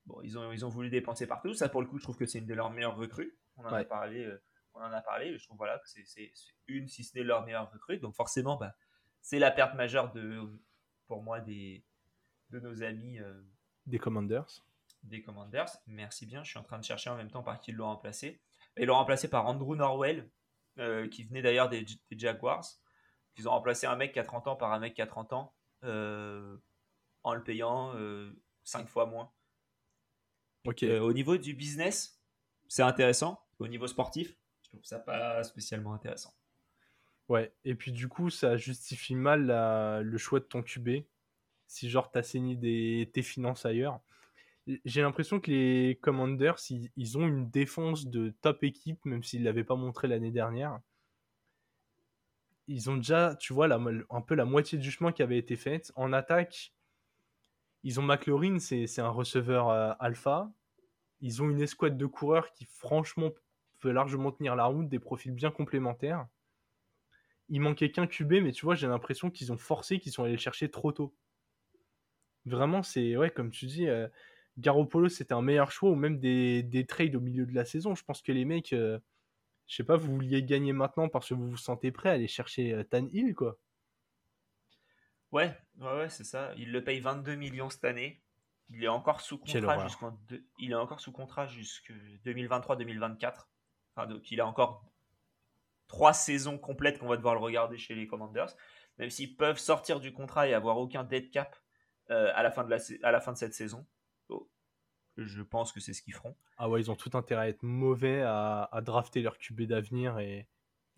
bon, 0.05 0.21
ils 0.23 0.37
ont 0.37 0.53
ils 0.53 0.65
ont 0.65 0.69
voulu 0.69 0.89
dépenser 0.89 1.27
partout. 1.27 1.53
Ça 1.53 1.67
pour 1.67 1.81
le 1.81 1.87
coup, 1.87 1.97
je 1.97 2.03
trouve 2.03 2.17
que 2.17 2.25
c'est 2.25 2.39
une 2.39 2.45
de 2.45 2.53
leurs 2.53 2.71
meilleures 2.71 2.95
recrues. 2.95 3.37
On 3.57 3.65
en 3.65 3.73
a 3.73 3.83
parlé 3.83 4.31
on 4.77 4.83
en 4.83 4.91
a 4.91 5.01
parlé. 5.01 5.37
Je 5.37 5.43
trouve 5.43 5.57
voilà, 5.57 5.79
que 5.79 5.87
c'est 5.87 6.31
une, 6.67 6.87
si 6.87 7.03
ce 7.03 7.17
n'est 7.17 7.23
leur 7.23 7.45
meilleure 7.45 7.71
recrue. 7.71 7.97
Donc 7.99 8.15
forcément, 8.15 8.57
bah, 8.57 8.75
c'est 9.21 9.39
la 9.39 9.51
perte 9.51 9.75
majeure 9.75 10.11
de, 10.11 10.41
pour 11.07 11.23
moi 11.23 11.39
des, 11.39 11.83
de 12.49 12.59
nos 12.59 12.83
amis. 12.83 13.19
Euh, 13.19 13.41
des 13.87 13.99
Commanders. 13.99 14.63
Des 15.03 15.23
Commanders. 15.23 15.77
Merci 15.87 16.25
bien. 16.25 16.43
Je 16.43 16.49
suis 16.49 16.59
en 16.59 16.63
train 16.63 16.77
de 16.77 16.83
chercher 16.83 17.09
en 17.09 17.15
même 17.15 17.31
temps 17.31 17.43
par 17.43 17.59
qui 17.59 17.71
ils 17.71 17.77
l'ont 17.77 17.87
remplacé. 17.87 18.41
Ils 18.77 18.85
l'ont 18.85 18.95
remplacé 18.95 19.29
par 19.29 19.47
Andrew 19.47 19.75
Norwell, 19.75 20.29
euh, 20.77 21.07
qui 21.07 21.23
venait 21.23 21.41
d'ailleurs 21.41 21.69
des, 21.69 21.85
Jaguars. 22.11 22.65
Ils 23.37 23.47
ont 23.47 23.51
remplacé 23.51 23.87
un 23.87 23.95
mec 23.95 24.13
qui 24.13 24.19
a 24.19 24.23
30 24.23 24.47
ans 24.47 24.55
par 24.55 24.73
un 24.73 24.79
mec 24.79 24.93
qui 24.93 25.01
a 25.01 25.07
30 25.07 25.33
ans 25.33 25.55
euh, 25.83 26.57
en 27.23 27.33
le 27.33 27.43
payant 27.43 27.93
5 28.63 28.87
fois 28.87 29.05
moins. 29.05 29.31
Ok. 30.65 30.83
au 30.83 31.13
niveau 31.13 31.37
du 31.37 31.53
business, 31.53 32.21
c'est 32.67 32.83
intéressant. 32.83 33.41
Au 33.59 33.67
niveau 33.67 33.87
sportif, 33.87 34.37
je 34.63 34.69
trouve 34.69 34.83
ça 34.83 34.99
pas 34.99 35.43
spécialement 35.43 35.93
intéressant. 35.93 36.33
Ouais, 37.29 37.53
et 37.63 37.75
puis 37.75 37.91
du 37.91 38.07
coup, 38.07 38.29
ça 38.29 38.57
justifie 38.57 39.15
mal 39.15 39.47
le 40.01 40.17
choix 40.17 40.39
de 40.39 40.45
ton 40.45 40.61
QB. 40.61 41.03
Si 41.67 41.89
genre 41.89 42.11
t'as 42.11 42.23
saigné 42.23 42.55
des, 42.55 43.09
tes 43.13 43.21
finances 43.21 43.65
ailleurs. 43.65 44.01
J'ai 44.83 45.01
l'impression 45.01 45.39
que 45.39 45.49
les 45.49 45.97
Commanders, 46.01 46.57
ils, 46.69 47.17
ont 47.17 47.25
une 47.25 47.49
défense 47.49 48.07
de 48.07 48.33
top 48.41 48.63
équipe, 48.63 49.05
même 49.05 49.23
s'ils 49.23 49.41
ne 49.41 49.45
l'avaient 49.45 49.63
pas 49.63 49.75
montré 49.75 50.07
l'année 50.09 50.31
dernière. 50.31 50.79
Ils 52.67 52.89
ont 52.89 52.97
déjà, 52.97 53.35
tu 53.35 53.53
vois, 53.53 53.69
un 53.73 54.21
peu 54.21 54.35
la 54.35 54.43
moitié 54.43 54.77
du 54.77 54.91
chemin 54.91 55.13
qui 55.13 55.23
avait 55.23 55.37
été 55.37 55.55
fait. 55.55 55.91
En 55.95 56.11
attaque, 56.11 56.73
ils 57.83 57.99
ont 58.01 58.03
McLaurin, 58.03 58.59
c'est 58.59 58.99
un 58.99 59.09
receveur 59.09 59.69
euh, 59.69 59.93
alpha. 59.99 60.51
Ils 61.21 61.41
ont 61.41 61.49
une 61.49 61.61
escouade 61.61 61.97
de 61.97 62.05
coureurs 62.05 62.51
qui, 62.51 62.65
franchement, 62.65 63.31
peut 63.79 63.91
largement 63.91 64.33
tenir 64.33 64.55
la 64.55 64.65
route, 64.65 64.89
des 64.89 64.99
profils 64.99 65.31
bien 65.31 65.51
complémentaires. 65.51 66.27
Il 67.49 67.61
manquait 67.61 67.91
qu'un 67.91 68.07
QB, 68.07 68.33
mais 68.43 68.51
tu 68.51 68.65
vois, 68.65 68.75
j'ai 68.75 68.87
l'impression 68.87 69.31
qu'ils 69.31 69.53
ont 69.53 69.57
forcé, 69.57 69.99
qu'ils 69.99 70.11
sont 70.11 70.23
allés 70.23 70.33
le 70.33 70.37
chercher 70.37 70.69
trop 70.69 70.91
tôt. 70.91 71.15
Vraiment, 72.47 72.83
c'est, 72.83 73.15
ouais, 73.17 73.29
comme 73.29 73.51
tu 73.51 73.65
dis, 73.65 73.87
euh, 73.87 74.07
Garoppolo, 74.57 75.09
c'était 75.09 75.33
un 75.33 75.41
meilleur 75.41 75.71
choix, 75.71 75.89
ou 75.89 75.95
même 75.95 76.19
des, 76.19 76.63
des, 76.63 76.85
trades 76.85 77.15
au 77.15 77.19
milieu 77.19 77.45
de 77.45 77.53
la 77.53 77.65
saison. 77.65 77.95
Je 77.95 78.03
pense 78.03 78.21
que 78.21 78.31
les 78.31 78.45
mecs, 78.45 78.73
euh, 78.73 78.99
je 79.67 79.75
sais 79.75 79.83
pas, 79.83 79.97
vous 79.97 80.13
vouliez 80.13 80.43
gagner 80.43 80.73
maintenant 80.73 81.09
parce 81.09 81.29
que 81.29 81.33
vous 81.33 81.49
vous 81.49 81.57
sentez 81.57 81.91
prêt 81.91 82.09
à 82.09 82.13
aller 82.13 82.27
chercher 82.27 82.73
euh, 82.73 82.83
Tan 82.83 83.07
Hill, 83.11 83.35
quoi. 83.35 83.57
Ouais, 85.31 85.57
ouais, 85.79 85.97
ouais 85.97 86.09
c'est 86.09 86.23
ça. 86.23 86.53
Il 86.57 86.71
le 86.71 86.83
paye 86.83 87.01
22 87.01 87.35
millions 87.35 87.69
cette 87.69 87.83
année. 87.83 88.23
Il 88.69 88.83
est 88.83 88.89
encore 88.89 89.21
sous 89.21 89.37
contrat 89.37 89.83
jusqu'en 89.83 90.17
il 90.59 90.71
est 90.71 90.75
encore 90.75 90.99
sous 90.99 91.13
contrat 91.13 91.47
jusque 91.47 91.93
2023-2024 92.25 93.45
donc 94.05 94.29
il 94.31 94.41
a 94.41 94.45
encore 94.45 94.85
trois 95.87 96.13
saisons 96.13 96.57
complètes 96.57 96.99
qu'on 96.99 97.07
va 97.07 97.17
devoir 97.17 97.33
le 97.33 97.39
regarder 97.39 97.77
chez 97.77 97.95
les 97.95 98.07
Commanders. 98.07 98.55
Même 98.99 99.09
s'ils 99.09 99.35
peuvent 99.35 99.57
sortir 99.57 99.99
du 99.99 100.13
contrat 100.13 100.47
et 100.47 100.53
avoir 100.53 100.77
aucun 100.77 101.03
dead 101.03 101.31
cap 101.31 101.55
euh, 102.09 102.31
à, 102.33 102.43
la 102.43 102.51
fin 102.51 102.63
de 102.63 102.69
la, 102.69 102.77
à 103.03 103.11
la 103.11 103.19
fin 103.19 103.33
de 103.33 103.37
cette 103.37 103.53
saison. 103.53 103.85
Oh, 104.29 104.49
je 105.17 105.41
pense 105.41 105.71
que 105.71 105.79
c'est 105.79 105.93
ce 105.93 106.01
qu'ils 106.01 106.13
feront. 106.13 106.35
Ah 106.57 106.69
ouais, 106.69 106.81
ils 106.81 106.91
ont 106.91 106.95
tout 106.95 107.11
intérêt 107.13 107.41
à 107.43 107.49
être 107.49 107.63
mauvais, 107.63 108.21
à, 108.21 108.69
drafter 108.83 109.21
leur 109.21 109.37
QB 109.37 109.63
d'avenir 109.63 110.19
et, 110.19 110.47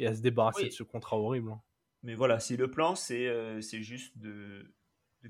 à 0.06 0.14
se 0.14 0.22
débarrasser 0.22 0.66
de 0.66 0.72
ce 0.72 0.84
contrat 0.84 1.18
horrible. 1.18 1.52
Hein. 1.52 1.62
Mais 2.04 2.16
voilà, 2.16 2.40
si 2.40 2.56
le 2.56 2.72
plan 2.72 2.96
c'est 2.96 3.28
euh, 3.28 3.60
juste 3.60 4.18
de, 4.18 4.74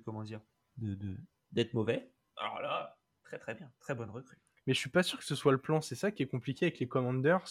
comment 0.06 0.24
dire, 0.24 0.42
de 0.78 1.18
d'être 1.52 1.74
mauvais, 1.74 2.12
alors 2.38 2.62
là, 2.62 3.00
très 3.24 3.40
très 3.40 3.56
bien, 3.56 3.72
très 3.80 3.96
bonne 3.96 4.12
recrue 4.12 4.38
mais 4.70 4.76
je 4.76 4.80
suis 4.80 4.92
pas 4.92 5.02
sûr 5.02 5.18
que 5.18 5.26
ce 5.26 5.34
soit 5.34 5.52
le 5.52 5.58
plan. 5.58 5.82
C'est 5.82 5.96
ça 5.96 6.12
qui 6.12 6.22
est 6.22 6.28
compliqué 6.28 6.68
avec 6.68 6.78
les 6.78 6.88
Commanders. 6.88 7.44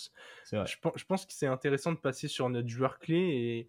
Je, 0.52 0.56
je, 0.64 1.04
pense 1.04 1.26
que 1.26 1.32
c'est 1.32 1.48
intéressant 1.48 1.90
de 1.90 1.98
passer 1.98 2.28
sur 2.28 2.48
notre 2.48 2.68
joueur 2.68 3.00
clé 3.00 3.68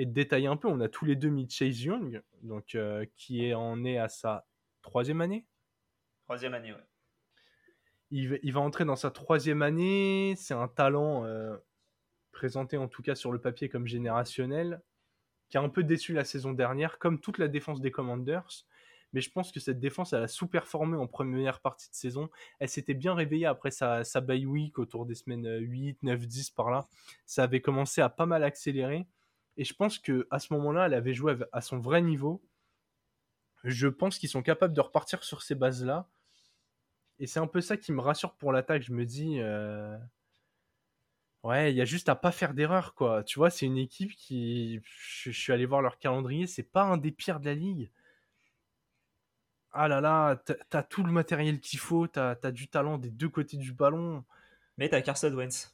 et, 0.00 0.06
de 0.06 0.12
détailler 0.12 0.46
un 0.46 0.56
peu. 0.56 0.68
On 0.68 0.80
a 0.80 0.88
tous 0.88 1.04
les 1.04 1.16
deux 1.16 1.28
mis 1.28 1.48
Chase 1.48 1.82
Young, 1.82 2.22
donc, 2.42 2.74
euh, 2.74 3.04
qui 3.16 3.44
est 3.44 3.54
en 3.54 3.84
est 3.84 3.98
à 3.98 4.08
sa 4.08 4.46
troisième 4.82 5.20
année. 5.20 5.46
Troisième 6.24 6.54
année, 6.54 6.72
ouais. 6.72 6.86
Il, 8.10 8.40
il 8.42 8.52
va 8.52 8.60
entrer 8.60 8.84
dans 8.84 8.96
sa 8.96 9.10
troisième 9.10 9.62
année. 9.62 10.34
C'est 10.36 10.54
un 10.54 10.68
talent 10.68 11.24
euh, 11.24 11.56
présenté 12.32 12.76
en 12.76 12.88
tout 12.88 13.02
cas 13.02 13.14
sur 13.14 13.30
le 13.30 13.40
papier 13.40 13.68
comme 13.68 13.86
générationnel, 13.86 14.82
qui 15.48 15.58
a 15.58 15.60
un 15.60 15.68
peu 15.68 15.84
déçu 15.84 16.12
la 16.12 16.24
saison 16.24 16.52
dernière, 16.52 16.98
comme 16.98 17.20
toute 17.20 17.38
la 17.38 17.48
défense 17.48 17.80
des 17.80 17.90
Commanders 17.90 18.66
mais 19.12 19.20
je 19.20 19.30
pense 19.30 19.50
que 19.50 19.60
cette 19.60 19.80
défense, 19.80 20.12
elle 20.12 20.22
a 20.22 20.28
sous-performé 20.28 20.96
en 20.96 21.06
première 21.06 21.60
partie 21.60 21.90
de 21.90 21.94
saison. 21.94 22.30
Elle 22.58 22.68
s'était 22.68 22.94
bien 22.94 23.14
réveillée 23.14 23.46
après 23.46 23.70
sa, 23.70 24.04
sa 24.04 24.20
bye 24.20 24.46
week 24.46 24.78
autour 24.78 25.06
des 25.06 25.14
semaines 25.14 25.58
8, 25.58 26.02
9, 26.02 26.26
10 26.26 26.50
par 26.50 26.70
là. 26.70 26.86
Ça 27.26 27.44
avait 27.44 27.60
commencé 27.60 28.00
à 28.00 28.08
pas 28.08 28.26
mal 28.26 28.44
accélérer. 28.44 29.06
Et 29.60 29.64
je 29.64 29.74
pense 29.74 29.98
que 29.98 30.26
à 30.30 30.38
ce 30.38 30.54
moment-là, 30.54 30.86
elle 30.86 30.94
avait 30.94 31.12
joué 31.12 31.36
à 31.52 31.60
son 31.60 31.78
vrai 31.78 32.00
niveau. 32.00 32.42
Je 33.62 33.88
pense 33.88 34.18
qu'ils 34.18 34.30
sont 34.30 34.40
capables 34.42 34.72
de 34.72 34.80
repartir 34.80 35.22
sur 35.22 35.42
ces 35.42 35.54
bases-là. 35.54 36.08
Et 37.18 37.26
c'est 37.26 37.40
un 37.40 37.46
peu 37.46 37.60
ça 37.60 37.76
qui 37.76 37.92
me 37.92 38.00
rassure 38.00 38.32
pour 38.36 38.52
l'attaque. 38.52 38.82
Je 38.82 38.94
me 38.94 39.04
dis, 39.04 39.38
euh, 39.38 39.98
ouais, 41.42 41.70
il 41.72 41.76
y 41.76 41.82
a 41.82 41.84
juste 41.84 42.08
à 42.08 42.14
pas 42.16 42.32
faire 42.32 42.54
d'erreur, 42.54 42.94
quoi. 42.94 43.22
Tu 43.22 43.38
vois, 43.38 43.50
c'est 43.50 43.66
une 43.66 43.76
équipe 43.76 44.12
qui, 44.12 44.80
je, 44.82 45.30
suis 45.30 45.52
allé 45.52 45.66
voir 45.66 45.82
leur 45.82 45.98
calendrier, 45.98 46.46
c'est 46.46 46.62
pas 46.62 46.84
un 46.84 46.96
des 46.96 47.10
pires 47.12 47.38
de 47.38 47.44
la 47.44 47.54
ligue 47.54 47.90
ah 49.72 49.88
là 49.88 50.00
là, 50.00 50.36
t'as 50.70 50.82
tout 50.82 51.04
le 51.04 51.12
matériel 51.12 51.60
qu'il 51.60 51.78
faut, 51.78 52.08
t'as 52.08 52.34
as 52.42 52.50
du 52.52 52.68
talent 52.68 52.98
des 52.98 53.10
deux 53.10 53.28
côtés 53.28 53.56
du 53.56 53.72
ballon. 53.72 54.24
Mais 54.78 54.88
t'as 54.88 55.00
Carson 55.00 55.32
Wentz. 55.32 55.72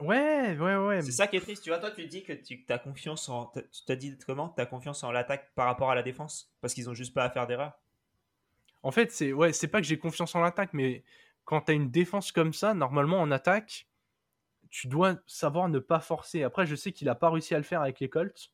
Ouais, 0.00 0.56
ouais, 0.58 0.76
ouais. 0.76 1.02
C'est 1.02 1.12
ça 1.12 1.26
qui 1.26 1.36
est 1.36 1.40
triste. 1.40 1.62
Tu 1.62 1.70
vois, 1.70 1.78
toi, 1.78 1.90
tu 1.90 2.06
dis 2.06 2.22
que 2.22 2.32
tu 2.32 2.64
as 2.68 2.78
confiance 2.78 3.28
en. 3.28 3.46
Tu 3.46 3.62
t'as 3.86 3.96
dit 3.96 4.16
comment 4.26 4.50
T'as 4.50 4.66
confiance 4.66 5.02
en 5.04 5.10
l'attaque 5.10 5.52
par 5.54 5.66
rapport 5.66 5.90
à 5.90 5.94
la 5.94 6.02
défense? 6.02 6.52
Parce 6.60 6.74
qu'ils 6.74 6.90
ont 6.90 6.94
juste 6.94 7.14
pas 7.14 7.24
à 7.24 7.30
faire 7.30 7.46
d'erreur 7.46 7.72
En 8.82 8.90
fait, 8.90 9.10
c'est 9.10 9.32
ouais, 9.32 9.52
c'est 9.52 9.68
pas 9.68 9.80
que 9.80 9.86
j'ai 9.86 9.98
confiance 9.98 10.34
en 10.34 10.40
l'attaque, 10.40 10.74
mais 10.74 11.02
quand 11.44 11.62
t'as 11.62 11.72
une 11.72 11.90
défense 11.90 12.30
comme 12.32 12.52
ça, 12.52 12.74
normalement 12.74 13.20
en 13.20 13.30
attaque, 13.30 13.88
tu 14.68 14.88
dois 14.88 15.16
savoir 15.26 15.68
ne 15.68 15.78
pas 15.78 16.00
forcer. 16.00 16.42
Après, 16.42 16.66
je 16.66 16.74
sais 16.76 16.92
qu'il 16.92 17.08
a 17.08 17.14
pas 17.14 17.30
réussi 17.30 17.54
à 17.54 17.58
le 17.58 17.64
faire 17.64 17.80
avec 17.80 18.00
les 18.00 18.10
Colts, 18.10 18.52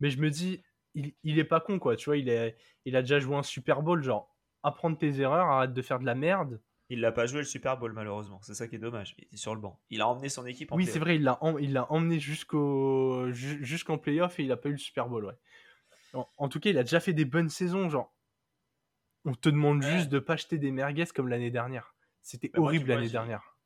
mais 0.00 0.10
je 0.10 0.18
me 0.18 0.30
dis, 0.30 0.62
il, 0.94 1.38
est 1.38 1.44
pas 1.44 1.60
con, 1.60 1.78
quoi. 1.78 1.96
Tu 1.96 2.06
vois, 2.06 2.16
il, 2.16 2.28
est, 2.28 2.56
il 2.84 2.96
a 2.96 3.02
déjà 3.02 3.18
joué 3.20 3.36
un 3.36 3.42
Super 3.42 3.82
Bowl, 3.82 4.02
genre, 4.02 4.34
apprendre 4.62 4.98
tes 4.98 5.20
erreurs, 5.20 5.46
arrête 5.46 5.72
de 5.72 5.82
faire 5.82 5.98
de 5.98 6.06
la 6.06 6.14
merde. 6.14 6.60
Il 6.90 7.00
l'a 7.00 7.12
pas 7.12 7.26
joué 7.26 7.40
le 7.40 7.44
Super 7.44 7.76
Bowl, 7.76 7.92
malheureusement. 7.92 8.40
C'est 8.42 8.54
ça 8.54 8.66
qui 8.66 8.76
est 8.76 8.78
dommage. 8.78 9.14
Il 9.18 9.24
était 9.24 9.36
sur 9.36 9.54
le 9.54 9.60
banc. 9.60 9.78
Il 9.90 10.00
a 10.00 10.08
emmené 10.08 10.30
son 10.30 10.46
équipe 10.46 10.72
en 10.72 10.76
Oui, 10.76 10.86
c'est 10.86 10.98
vrai, 10.98 11.16
il 11.16 11.22
l'a 11.22 11.38
il 11.60 11.78
emmené 11.90 12.18
jusqu'au 12.18 13.30
jusqu'en 13.32 13.98
playoff 13.98 14.38
et 14.40 14.44
il 14.44 14.52
a 14.52 14.56
pas 14.56 14.70
eu 14.70 14.72
le 14.72 14.78
Super 14.78 15.08
Bowl, 15.08 15.26
ouais. 15.26 15.38
En, 16.38 16.48
tout 16.48 16.58
cas, 16.58 16.70
il 16.70 16.78
a 16.78 16.82
déjà 16.82 17.00
fait 17.00 17.12
des 17.12 17.26
bonnes 17.26 17.50
saisons, 17.50 17.90
genre. 17.90 18.14
On 19.26 19.34
te 19.34 19.50
demande 19.50 19.82
juste 19.82 20.08
de 20.08 20.18
pas 20.18 20.34
acheter 20.34 20.56
des 20.56 20.70
merguez 20.70 21.04
comme 21.14 21.28
l'année 21.28 21.50
dernière. 21.50 21.94
C'était 22.22 22.50
horrible 22.58 22.88
l'année 22.88 23.10
dernière. 23.10 23.58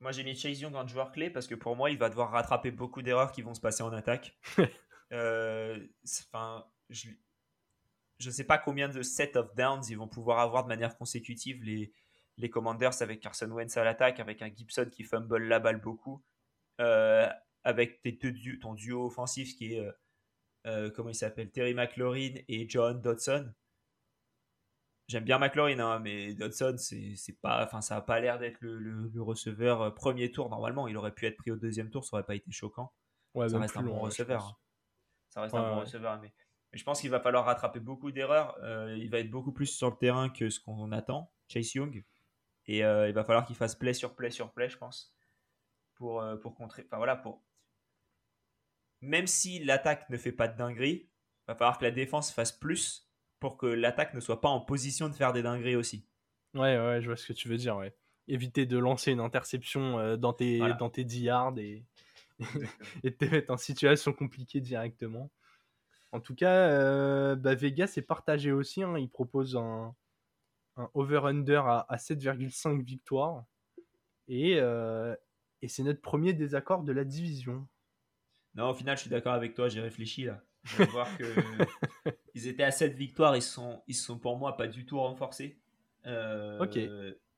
Moi, 0.00 0.12
j'ai 0.12 0.24
mis 0.24 0.36
Chase 0.36 0.60
Young 0.60 0.74
en 0.74 0.86
joueur 0.86 1.10
clé 1.10 1.30
parce 1.30 1.46
que 1.46 1.54
pour 1.54 1.74
moi, 1.74 1.90
il 1.90 1.96
va 1.96 2.10
devoir 2.10 2.30
rattraper 2.30 2.70
beaucoup 2.70 3.00
d'erreurs 3.00 3.32
qui 3.32 3.40
vont 3.40 3.54
se 3.54 3.60
passer 3.60 3.82
en 3.82 3.92
attaque. 3.94 4.38
euh, 5.12 5.78
je 6.90 7.08
ne 8.26 8.30
sais 8.30 8.44
pas 8.44 8.58
combien 8.58 8.90
de 8.90 9.00
set 9.00 9.36
of 9.36 9.54
downs 9.54 9.84
ils 9.88 9.96
vont 9.96 10.08
pouvoir 10.08 10.40
avoir 10.40 10.64
de 10.64 10.68
manière 10.68 10.98
consécutive 10.98 11.62
les, 11.62 11.94
les 12.38 12.50
Commanders 12.50 13.02
avec 13.02 13.20
Carson 13.20 13.50
Wentz 13.50 13.76
à 13.76 13.84
l'attaque, 13.84 14.20
avec 14.20 14.42
un 14.42 14.50
Gibson 14.54 14.88
qui 14.90 15.04
fumble 15.04 15.38
la 15.38 15.58
balle 15.58 15.80
beaucoup, 15.80 16.22
euh, 16.80 17.28
avec 17.64 18.02
tes 18.02 18.12
deux, 18.12 18.58
ton 18.58 18.74
duo 18.74 19.06
offensif 19.06 19.56
qui 19.56 19.74
est, 19.74 19.80
euh, 19.80 19.92
euh, 20.66 20.90
comment 20.90 21.10
il 21.10 21.14
s'appelle, 21.14 21.50
Terry 21.50 21.74
McLaurin 21.74 22.34
et 22.48 22.68
John 22.68 23.00
Dodson. 23.00 23.52
J'aime 25.08 25.24
bien 25.24 25.38
McLaurin, 25.38 25.78
hein, 25.78 25.98
mais 26.00 26.34
Dodson, 26.34 26.76
c'est 26.78 27.40
pas, 27.40 27.64
enfin, 27.64 27.80
ça 27.80 27.94
n'a 27.94 28.00
pas 28.00 28.18
l'air 28.18 28.38
d'être 28.38 28.58
le, 28.60 29.22
receveur 29.22 29.94
premier 29.94 30.32
tour. 30.32 30.50
Normalement, 30.50 30.88
il 30.88 30.96
aurait 30.96 31.14
pu 31.14 31.26
être 31.26 31.36
pris 31.36 31.52
au 31.52 31.56
deuxième 31.56 31.90
tour, 31.90 32.04
ça 32.04 32.16
aurait 32.16 32.26
pas 32.26 32.34
été 32.34 32.50
choquant. 32.50 32.92
ça 33.34 33.58
reste 33.58 33.76
un 33.76 33.82
bon 33.82 34.00
receveur. 34.00 34.60
Ça 35.28 35.42
reste 35.42 35.54
un 35.54 35.74
bon 35.74 35.80
receveur, 35.80 36.20
mais 36.20 36.32
je 36.72 36.84
pense 36.84 37.00
qu'il 37.00 37.10
va 37.10 37.20
falloir 37.20 37.44
rattraper 37.44 37.80
beaucoup 37.80 38.12
d'erreurs. 38.12 38.56
Euh, 38.62 38.96
il 38.98 39.10
va 39.10 39.18
être 39.18 39.30
beaucoup 39.30 39.52
plus 39.52 39.66
sur 39.66 39.90
le 39.90 39.96
terrain 39.96 40.28
que 40.28 40.50
ce 40.50 40.60
qu'on 40.60 40.92
attend, 40.92 41.32
Chase 41.48 41.74
Young. 41.74 42.04
Et 42.68 42.84
euh, 42.84 43.08
il 43.08 43.14
va 43.14 43.24
falloir 43.24 43.44
qu'il 43.44 43.56
fasse 43.56 43.74
play 43.74 43.94
sur 43.94 44.14
play 44.14 44.30
sur 44.30 44.52
play, 44.52 44.68
je 44.68 44.76
pense. 44.76 45.14
Pour, 45.94 46.20
euh, 46.20 46.36
pour 46.36 46.54
contrer. 46.54 46.82
Enfin 46.86 46.96
voilà, 46.98 47.16
pour. 47.16 47.42
Même 49.00 49.26
si 49.26 49.62
l'attaque 49.64 50.08
ne 50.10 50.16
fait 50.16 50.32
pas 50.32 50.48
de 50.48 50.56
dinguerie, 50.56 51.08
il 51.08 51.44
va 51.48 51.54
falloir 51.54 51.78
que 51.78 51.84
la 51.84 51.90
défense 51.90 52.32
fasse 52.32 52.52
plus 52.52 53.08
pour 53.40 53.56
que 53.56 53.66
l'attaque 53.66 54.14
ne 54.14 54.20
soit 54.20 54.40
pas 54.40 54.48
en 54.48 54.60
position 54.60 55.08
de 55.08 55.14
faire 55.14 55.32
des 55.32 55.42
dingueries 55.42 55.76
aussi. 55.76 56.08
Ouais, 56.54 56.78
ouais, 56.78 57.00
je 57.00 57.06
vois 57.06 57.16
ce 57.16 57.26
que 57.26 57.32
tu 57.34 57.48
veux 57.48 57.58
dire, 57.58 57.76
ouais. 57.76 57.94
Éviter 58.28 58.66
de 58.66 58.78
lancer 58.78 59.12
une 59.12 59.20
interception 59.20 60.16
dans, 60.16 60.32
tes, 60.32 60.58
dans 60.78 60.90
tes 60.90 61.04
10 61.04 61.20
yards 61.20 61.58
et, 61.58 61.84
et 63.04 63.10
de 63.10 63.14
te 63.14 63.24
mettre 63.26 63.52
en 63.52 63.56
situation 63.56 64.12
compliquée 64.12 64.60
directement. 64.60 65.30
En 66.12 66.20
tout 66.20 66.34
cas, 66.34 66.70
euh, 66.70 67.36
bah, 67.36 67.54
Vegas 67.54 67.94
est 67.96 68.02
partagé 68.02 68.52
aussi. 68.52 68.82
Hein. 68.82 68.98
Il 68.98 69.10
propose 69.10 69.56
un, 69.56 69.94
over-under 70.94 71.66
à, 71.66 71.96
7,5 71.96 72.82
victoires. 72.82 73.44
Euh, 74.30 75.16
et, 75.62 75.68
c'est 75.68 75.82
notre 75.82 76.00
premier 76.00 76.32
désaccord 76.32 76.82
de 76.82 76.92
la 76.92 77.04
division. 77.04 77.66
Non, 78.54 78.70
au 78.70 78.74
final, 78.74 78.96
je 78.96 79.02
suis 79.02 79.10
d'accord 79.10 79.34
avec 79.34 79.54
toi. 79.54 79.68
J'ai 79.68 79.80
réfléchi 79.80 80.24
là. 80.24 80.42
Je 80.64 80.78
vais 80.78 80.84
voir 80.90 81.08
que 81.16 81.24
ils 82.34 82.46
étaient 82.46 82.64
à 82.64 82.70
7 82.70 82.94
victoires. 82.94 83.36
Ils 83.36 83.42
sont, 83.42 83.82
ils 83.86 83.94
sont 83.94 84.18
pour 84.18 84.36
moi 84.36 84.56
pas 84.56 84.66
du 84.66 84.84
tout 84.84 84.98
renforcés. 84.98 85.58
Euh, 86.06 86.58
ok. 86.60 86.76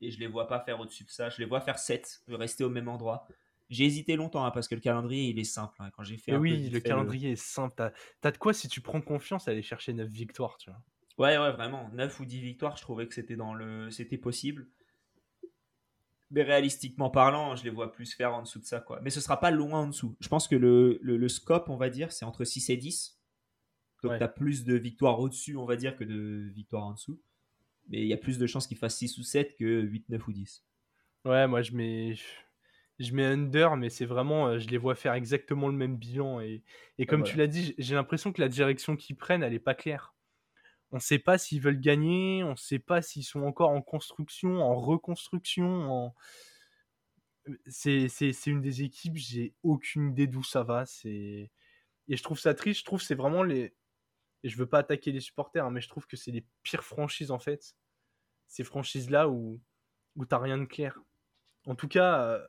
Et 0.00 0.10
je 0.12 0.20
les 0.20 0.28
vois 0.28 0.46
pas 0.46 0.60
faire 0.60 0.78
au-dessus 0.80 1.04
de 1.04 1.10
ça. 1.10 1.28
Je 1.28 1.38
les 1.38 1.44
vois 1.44 1.60
faire 1.60 1.78
7, 1.78 2.22
rester 2.28 2.64
au 2.64 2.70
même 2.70 2.88
endroit. 2.88 3.26
J'ai 3.70 3.84
hésité 3.84 4.16
longtemps 4.16 4.44
hein, 4.44 4.50
parce 4.50 4.66
que 4.66 4.74
le 4.74 4.80
calendrier 4.80 5.28
il 5.28 5.38
est 5.38 5.44
simple. 5.44 5.76
Hein. 5.80 5.90
Quand 5.94 6.02
j'ai 6.02 6.16
fait 6.16 6.34
oui, 6.36 6.70
le 6.70 6.80
calendrier 6.80 7.32
est 7.32 7.36
simple. 7.36 7.74
T'as 7.76 7.90
as 8.22 8.30
de 8.30 8.38
quoi 8.38 8.54
si 8.54 8.68
tu 8.68 8.80
prends 8.80 9.02
confiance 9.02 9.46
aller 9.46 9.62
chercher 9.62 9.92
9 9.92 10.08
victoires, 10.08 10.56
tu 10.56 10.70
vois? 10.70 10.80
Ouais, 11.18 11.36
ouais, 11.36 11.52
vraiment. 11.52 11.90
9 11.92 12.20
ou 12.20 12.24
10 12.24 12.40
victoires, 12.40 12.76
je 12.76 12.82
trouvais 12.82 13.06
que 13.06 13.14
c'était 13.14 13.36
dans 13.36 13.52
le 13.52 13.90
c'était 13.90 14.18
possible. 14.18 14.68
Mais 16.30 16.42
réalistiquement 16.42 17.10
parlant, 17.10 17.56
je 17.56 17.64
les 17.64 17.70
vois 17.70 17.90
plus 17.90 18.12
faire 18.12 18.34
en 18.34 18.42
dessous 18.42 18.60
de 18.60 18.64
ça, 18.64 18.80
quoi. 18.80 19.00
Mais 19.02 19.10
ce 19.10 19.20
sera 19.20 19.40
pas 19.40 19.50
loin 19.50 19.80
en 19.80 19.86
dessous. 19.88 20.16
Je 20.20 20.28
pense 20.28 20.46
que 20.46 20.56
le, 20.56 20.98
le, 21.02 21.28
scope, 21.28 21.70
on 21.70 21.76
va 21.76 21.88
dire, 21.88 22.12
c'est 22.12 22.26
entre 22.26 22.44
6 22.44 22.70
et 22.70 22.76
10. 22.76 23.18
Donc 24.02 24.16
tu 24.16 24.22
as 24.22 24.28
plus 24.28 24.64
de 24.64 24.74
victoires 24.74 25.18
au-dessus, 25.18 25.56
on 25.56 25.64
va 25.64 25.76
dire, 25.76 25.96
que 25.96 26.04
de 26.04 26.50
victoires 26.54 26.84
en 26.84 26.92
dessous. 26.92 27.20
Mais 27.88 28.02
il 28.02 28.06
y 28.06 28.12
a 28.12 28.18
plus 28.18 28.38
de 28.38 28.46
chances 28.46 28.66
qu'il 28.66 28.76
fasse 28.76 28.96
6 28.96 29.18
ou 29.18 29.22
7 29.22 29.56
que 29.56 29.80
8, 29.80 30.10
9 30.10 30.28
ou 30.28 30.32
10. 30.32 30.64
Ouais, 31.24 31.48
moi 31.48 31.62
je 31.62 31.72
mets 31.72 32.14
je 32.98 33.14
mets 33.14 33.24
under, 33.24 33.76
mais 33.76 33.90
c'est 33.90 34.06
vraiment, 34.06 34.48
euh, 34.48 34.58
je 34.58 34.68
les 34.68 34.78
vois 34.78 34.94
faire 34.94 35.14
exactement 35.14 35.68
le 35.68 35.74
même 35.74 35.96
bilan. 35.96 36.40
Et, 36.40 36.62
et 36.98 37.06
comme 37.06 37.22
tu 37.22 37.36
l'as 37.36 37.46
dit, 37.46 37.74
j'ai 37.78 37.94
l'impression 37.94 38.32
que 38.32 38.40
la 38.40 38.48
direction 38.48 38.96
qu'ils 38.96 39.16
prennent, 39.16 39.42
elle 39.42 39.52
n'est 39.52 39.58
pas 39.58 39.74
claire. 39.74 40.14
On 40.90 40.96
ne 40.96 41.00
sait 41.00 41.18
pas 41.18 41.36
s'ils 41.36 41.60
veulent 41.60 41.80
gagner, 41.80 42.42
on 42.44 42.52
ne 42.52 42.56
sait 42.56 42.78
pas 42.78 43.02
s'ils 43.02 43.24
sont 43.24 43.42
encore 43.42 43.70
en 43.70 43.82
construction, 43.82 44.62
en 44.62 44.74
reconstruction. 44.80 46.14
C'est 47.66 48.08
une 48.46 48.62
des 48.62 48.82
équipes, 48.82 49.16
j'ai 49.16 49.54
aucune 49.62 50.10
idée 50.10 50.26
d'où 50.26 50.42
ça 50.42 50.62
va. 50.62 50.84
Et 51.04 51.50
je 52.08 52.22
trouve 52.22 52.38
ça 52.38 52.54
triste, 52.54 52.80
je 52.80 52.84
trouve 52.84 53.02
c'est 53.02 53.14
vraiment 53.14 53.42
les. 53.42 53.74
Et 54.44 54.48
je 54.48 54.56
veux 54.56 54.66
pas 54.66 54.78
attaquer 54.78 55.10
les 55.12 55.20
supporters, 55.20 55.64
hein, 55.64 55.70
mais 55.70 55.80
je 55.80 55.88
trouve 55.88 56.06
que 56.06 56.16
c'est 56.16 56.30
les 56.30 56.46
pires 56.62 56.84
franchises 56.84 57.30
en 57.32 57.38
fait. 57.40 57.74
Ces 58.46 58.64
franchises-là 58.64 59.28
où, 59.28 59.60
où 60.16 60.24
t'as 60.24 60.38
rien 60.38 60.58
de 60.58 60.64
clair. 60.64 60.98
En 61.66 61.74
tout 61.74 61.88
cas, 61.88 62.22
euh, 62.22 62.46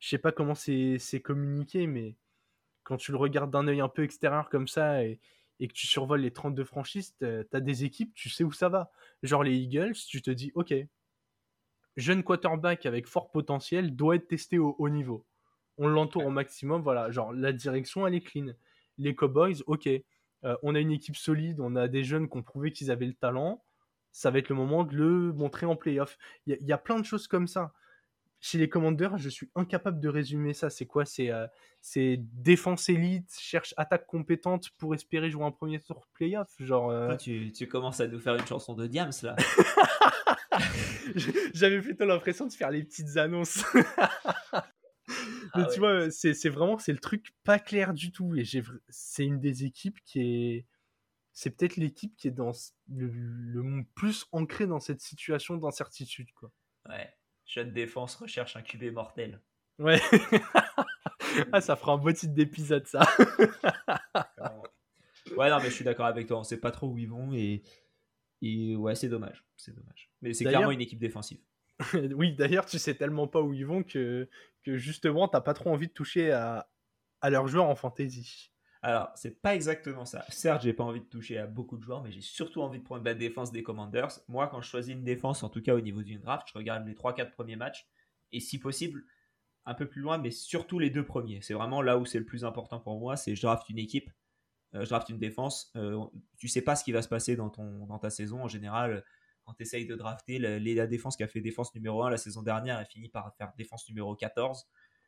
je 0.00 0.08
sais 0.08 0.18
pas 0.18 0.32
comment 0.32 0.54
c'est 0.54 1.22
communiqué, 1.22 1.86
mais 1.86 2.16
quand 2.84 2.96
tu 2.96 3.12
le 3.12 3.18
regardes 3.18 3.50
d'un 3.50 3.68
œil 3.68 3.80
un 3.80 3.88
peu 3.88 4.02
extérieur 4.02 4.48
comme 4.48 4.66
ça 4.66 5.02
que 5.60 5.72
tu 5.72 5.86
survoles 5.86 6.20
les 6.20 6.32
32 6.32 6.64
franchises, 6.64 7.16
tu 7.18 7.26
as 7.26 7.60
des 7.60 7.84
équipes, 7.84 8.12
tu 8.14 8.28
sais 8.28 8.44
où 8.44 8.52
ça 8.52 8.68
va. 8.68 8.90
Genre 9.22 9.42
les 9.42 9.56
Eagles, 9.56 9.94
tu 10.08 10.22
te 10.22 10.30
dis, 10.30 10.52
ok, 10.54 10.74
jeune 11.96 12.22
quarterback 12.22 12.86
avec 12.86 13.06
fort 13.06 13.30
potentiel 13.30 13.96
doit 13.96 14.16
être 14.16 14.28
testé 14.28 14.58
au 14.58 14.76
haut 14.78 14.88
niveau. 14.88 15.26
On 15.78 15.88
l'entoure 15.88 16.26
au 16.26 16.30
maximum, 16.30 16.82
voilà. 16.82 17.10
Genre 17.10 17.32
la 17.32 17.52
direction, 17.52 18.06
elle 18.06 18.14
est 18.14 18.20
clean. 18.20 18.52
Les 18.98 19.14
Cowboys, 19.14 19.62
ok, 19.66 19.86
euh, 19.86 20.56
on 20.62 20.74
a 20.74 20.80
une 20.80 20.92
équipe 20.92 21.16
solide, 21.16 21.60
on 21.60 21.76
a 21.76 21.88
des 21.88 22.04
jeunes 22.04 22.28
qui 22.28 22.36
ont 22.36 22.42
prouvé 22.42 22.72
qu'ils 22.72 22.90
avaient 22.90 23.06
le 23.06 23.14
talent. 23.14 23.62
Ça 24.12 24.30
va 24.30 24.38
être 24.38 24.48
le 24.48 24.54
moment 24.54 24.84
de 24.84 24.96
le 24.96 25.32
montrer 25.32 25.66
en 25.66 25.76
playoff. 25.76 26.16
Il 26.46 26.56
y, 26.60 26.72
a 26.72 26.78
plein 26.78 26.98
de 26.98 27.04
choses 27.04 27.28
comme 27.28 27.46
ça 27.46 27.74
chez 28.46 28.58
les 28.58 28.68
commandeurs, 28.68 29.18
je 29.18 29.28
suis 29.28 29.50
incapable 29.56 29.98
de 29.98 30.08
résumer 30.08 30.54
ça. 30.54 30.70
C'est 30.70 30.86
quoi? 30.86 31.02
Euh, 31.18 31.48
C'est 31.80 32.20
défense 32.32 32.88
élite, 32.88 33.34
cherche 33.36 33.74
attaque 33.76 34.06
compétente 34.06 34.70
pour 34.78 34.94
espérer 34.94 35.30
jouer 35.30 35.44
un 35.44 35.50
premier 35.50 35.80
tour 35.80 36.06
playoff. 36.14 36.54
Genre. 36.60 36.90
Euh 36.90 37.16
tu, 37.16 37.68
commences 37.68 38.00
à 38.00 38.06
nous 38.06 38.20
faire 38.20 38.36
une 38.36 38.46
chanson 38.46 38.74
de 38.74 38.86
Diams 38.86 39.10
là. 39.22 39.34
J'avais 41.54 41.80
plutôt 41.80 42.04
l'impression 42.04 42.46
de 42.46 42.52
faire 42.52 42.70
les 42.70 42.84
petites 42.84 43.16
annonces. 43.16 43.64
Mais 43.74 45.64
ah 45.64 45.68
tu 45.72 45.80
vois, 45.80 46.10
c'est 46.10 46.48
vraiment 46.48 46.78
c'est 46.78 46.92
le 46.92 46.98
truc 46.98 47.34
pas 47.42 47.58
clair 47.58 47.94
du 47.94 48.12
tout. 48.12 48.36
Et 48.36 48.44
c'est 48.88 49.24
une 49.24 49.40
des 49.40 49.64
équipes 49.64 49.98
qui 50.04 50.20
est. 50.20 50.66
C'est 51.32 51.50
peut-être 51.50 51.76
l'équipe 51.76 52.14
qui 52.16 52.28
est 52.28 52.32
dans 52.32 52.52
le, 52.88 53.08
le, 53.08 53.84
plus 53.94 54.26
ancrée 54.32 54.66
dans 54.66 54.80
cette 54.80 55.00
situation 55.00 55.56
d'incertitude. 55.56 56.32
quoi. 56.32 56.50
Ouais. 56.88 57.10
Jeune 57.46 57.72
défense 57.72 58.16
recherche 58.16 58.56
un 58.56 58.62
QB 58.62 58.92
mortel. 58.92 59.40
Ouais. 59.78 60.00
ah, 61.52 61.60
ça 61.60 61.76
fera 61.76 61.92
un 61.92 61.98
beau 61.98 62.12
titre 62.12 62.34
d'épisode, 62.34 62.86
ça. 62.86 63.06
ouais, 65.36 65.50
non, 65.50 65.58
mais 65.58 65.70
je 65.70 65.74
suis 65.74 65.84
d'accord 65.84 66.06
avec 66.06 66.26
toi. 66.26 66.38
On 66.38 66.44
sait 66.44 66.60
pas 66.60 66.70
trop 66.70 66.88
où 66.88 66.98
ils 66.98 67.08
vont 67.08 67.32
et, 67.32 67.62
et 68.42 68.74
ouais, 68.74 68.94
c'est 68.94 69.08
dommage. 69.08 69.44
C'est 69.56 69.74
dommage. 69.74 70.10
Mais 70.22 70.34
c'est 70.34 70.44
clairement 70.44 70.72
une 70.72 70.80
équipe 70.80 70.98
défensive. 70.98 71.38
oui, 72.14 72.32
d'ailleurs, 72.34 72.66
tu 72.66 72.78
sais 72.78 72.94
tellement 72.94 73.28
pas 73.28 73.40
où 73.42 73.52
ils 73.52 73.66
vont 73.66 73.82
que, 73.82 74.28
que 74.62 74.76
justement, 74.76 75.28
t'as 75.28 75.40
pas 75.40 75.54
trop 75.54 75.70
envie 75.70 75.88
de 75.88 75.92
toucher 75.92 76.32
à, 76.32 76.68
à 77.20 77.30
leurs 77.30 77.46
joueurs 77.46 77.66
en 77.66 77.74
fantasy. 77.74 78.52
Alors, 78.86 79.10
c'est 79.16 79.42
pas 79.42 79.56
exactement 79.56 80.04
ça. 80.04 80.24
Certes, 80.28 80.62
j'ai 80.62 80.72
pas 80.72 80.84
envie 80.84 81.00
de 81.00 81.06
toucher 81.06 81.38
à 81.38 81.48
beaucoup 81.48 81.76
de 81.76 81.82
joueurs, 81.82 82.04
mais 82.04 82.12
j'ai 82.12 82.20
surtout 82.20 82.62
envie 82.62 82.78
de 82.78 82.84
prendre 82.84 83.04
la 83.04 83.14
défense 83.14 83.50
des 83.50 83.64
Commanders. 83.64 84.20
Moi, 84.28 84.46
quand 84.46 84.60
je 84.60 84.68
choisis 84.68 84.94
une 84.94 85.02
défense, 85.02 85.42
en 85.42 85.48
tout 85.48 85.60
cas 85.60 85.74
au 85.74 85.80
niveau 85.80 86.04
d'une 86.04 86.20
draft, 86.20 86.46
je 86.52 86.56
regarde 86.56 86.86
les 86.86 86.94
3-4 86.94 87.32
premiers 87.32 87.56
matchs 87.56 87.88
et 88.30 88.38
si 88.38 88.60
possible, 88.60 89.02
un 89.64 89.74
peu 89.74 89.88
plus 89.88 90.02
loin, 90.02 90.18
mais 90.18 90.30
surtout 90.30 90.78
les 90.78 90.90
deux 90.90 91.04
premiers. 91.04 91.40
C'est 91.42 91.52
vraiment 91.52 91.82
là 91.82 91.98
où 91.98 92.06
c'est 92.06 92.20
le 92.20 92.24
plus 92.24 92.44
important 92.44 92.78
pour 92.78 93.00
moi. 93.00 93.16
C'est 93.16 93.34
je 93.34 93.42
draft 93.42 93.68
une 93.70 93.78
équipe, 93.78 94.08
euh, 94.76 94.84
je 94.84 94.88
draft 94.88 95.08
une 95.08 95.18
défense. 95.18 95.72
Euh, 95.74 96.04
tu 96.38 96.46
sais 96.46 96.62
pas 96.62 96.76
ce 96.76 96.84
qui 96.84 96.92
va 96.92 97.02
se 97.02 97.08
passer 97.08 97.34
dans, 97.34 97.50
ton, 97.50 97.86
dans 97.86 97.98
ta 97.98 98.10
saison 98.10 98.44
en 98.44 98.48
général. 98.48 99.04
Quand 99.46 99.54
tu 99.54 99.64
essayes 99.64 99.86
de 99.86 99.96
drafter 99.96 100.38
la, 100.38 100.60
la, 100.60 100.86
défense 100.86 101.16
qui 101.16 101.24
a 101.24 101.28
fait 101.28 101.40
défense 101.40 101.74
numéro 101.74 102.04
1 102.04 102.10
la 102.10 102.18
saison 102.18 102.42
dernière, 102.42 102.78
elle 102.78 102.86
finit 102.86 103.08
par 103.08 103.34
faire 103.34 103.52
défense 103.58 103.88
numéro 103.88 104.14
14. 104.14 104.64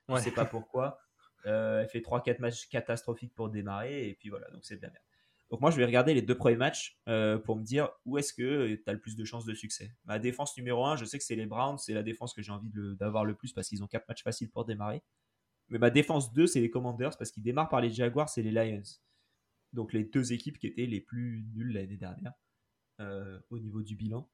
Je 0.09 0.15
ne 0.15 0.19
sais 0.19 0.33
pas 0.33 0.47
pourquoi. 0.47 0.99
Euh, 1.47 1.83
elle 1.83 1.89
fait 1.89 2.01
3-4 2.01 2.41
matchs 2.41 2.69
catastrophiques 2.69 3.35
pour 3.35 3.49
démarrer, 3.49 4.09
et 4.09 4.15
puis 4.15 4.29
voilà, 4.29 4.51
donc 4.51 4.65
c'est 4.65 4.77
de 4.77 4.83
la 4.83 4.89
merde. 4.89 5.05
Donc 5.51 5.61
moi, 5.63 5.71
je 5.71 5.77
vais 5.79 5.87
regarder 5.87 6.13
les 6.13 6.21
deux 6.21 6.37
premiers 6.37 6.57
matchs 6.57 6.99
euh, 7.09 7.39
pour 7.39 7.57
me 7.57 7.63
dire 7.63 7.89
où 8.05 8.19
est-ce 8.19 8.35
que 8.35 8.75
tu 8.75 8.83
as 8.87 8.93
le 8.93 9.01
plus 9.01 9.17
de 9.17 9.25
chances 9.25 9.47
de 9.47 9.55
succès. 9.55 9.93
Ma 10.05 10.19
défense 10.19 10.57
numéro 10.57 10.85
1, 10.85 10.97
je 10.97 11.07
sais 11.07 11.17
que 11.17 11.25
c'est 11.25 11.37
les 11.37 11.47
Browns, 11.47 11.79
c'est 11.79 11.95
la 11.95 12.03
défense 12.03 12.35
que 12.35 12.43
j'ai 12.43 12.53
envie 12.53 12.71
d'avoir 12.99 13.25
le 13.25 13.35
plus 13.35 13.53
parce 13.53 13.69
qu'ils 13.69 13.83
ont 13.83 13.87
4 13.87 14.07
matchs 14.09 14.23
faciles 14.23 14.51
pour 14.51 14.67
démarrer. 14.67 15.03
Mais 15.69 15.79
ma 15.79 15.91
défense 15.91 16.33
2, 16.33 16.47
c'est 16.47 16.61
les 16.61 16.71
Commanders 16.71 17.17
parce 17.17 17.31
qu'ils 17.31 17.43
démarrent 17.43 17.69
par 17.69 17.81
les 17.81 17.91
Jaguars 17.91 18.29
et 18.37 18.43
les 18.43 18.51
Lions. 18.51 18.83
Donc 19.73 19.93
les 19.93 20.05
deux 20.05 20.33
équipes 20.33 20.59
qui 20.59 20.67
étaient 20.67 20.87
les 20.87 21.01
plus 21.01 21.47
nulles 21.55 21.73
l'année 21.73 21.97
dernière 21.97 22.33
euh, 23.01 23.39
au 23.51 23.59
niveau 23.59 23.83
du 23.83 23.97
bilan. 23.97 24.29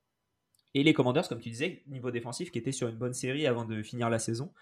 Et 0.75 0.83
les 0.83 0.93
Commanders, 0.93 1.29
comme 1.29 1.41
tu 1.41 1.51
disais, 1.51 1.83
niveau 1.87 2.11
défensif, 2.11 2.51
qui 2.51 2.59
étaient 2.59 2.73
sur 2.73 2.89
une 2.89 2.97
bonne 2.97 3.15
série 3.15 3.47
avant 3.47 3.65
de 3.65 3.83
finir 3.83 4.11
la 4.11 4.19
saison. 4.19 4.53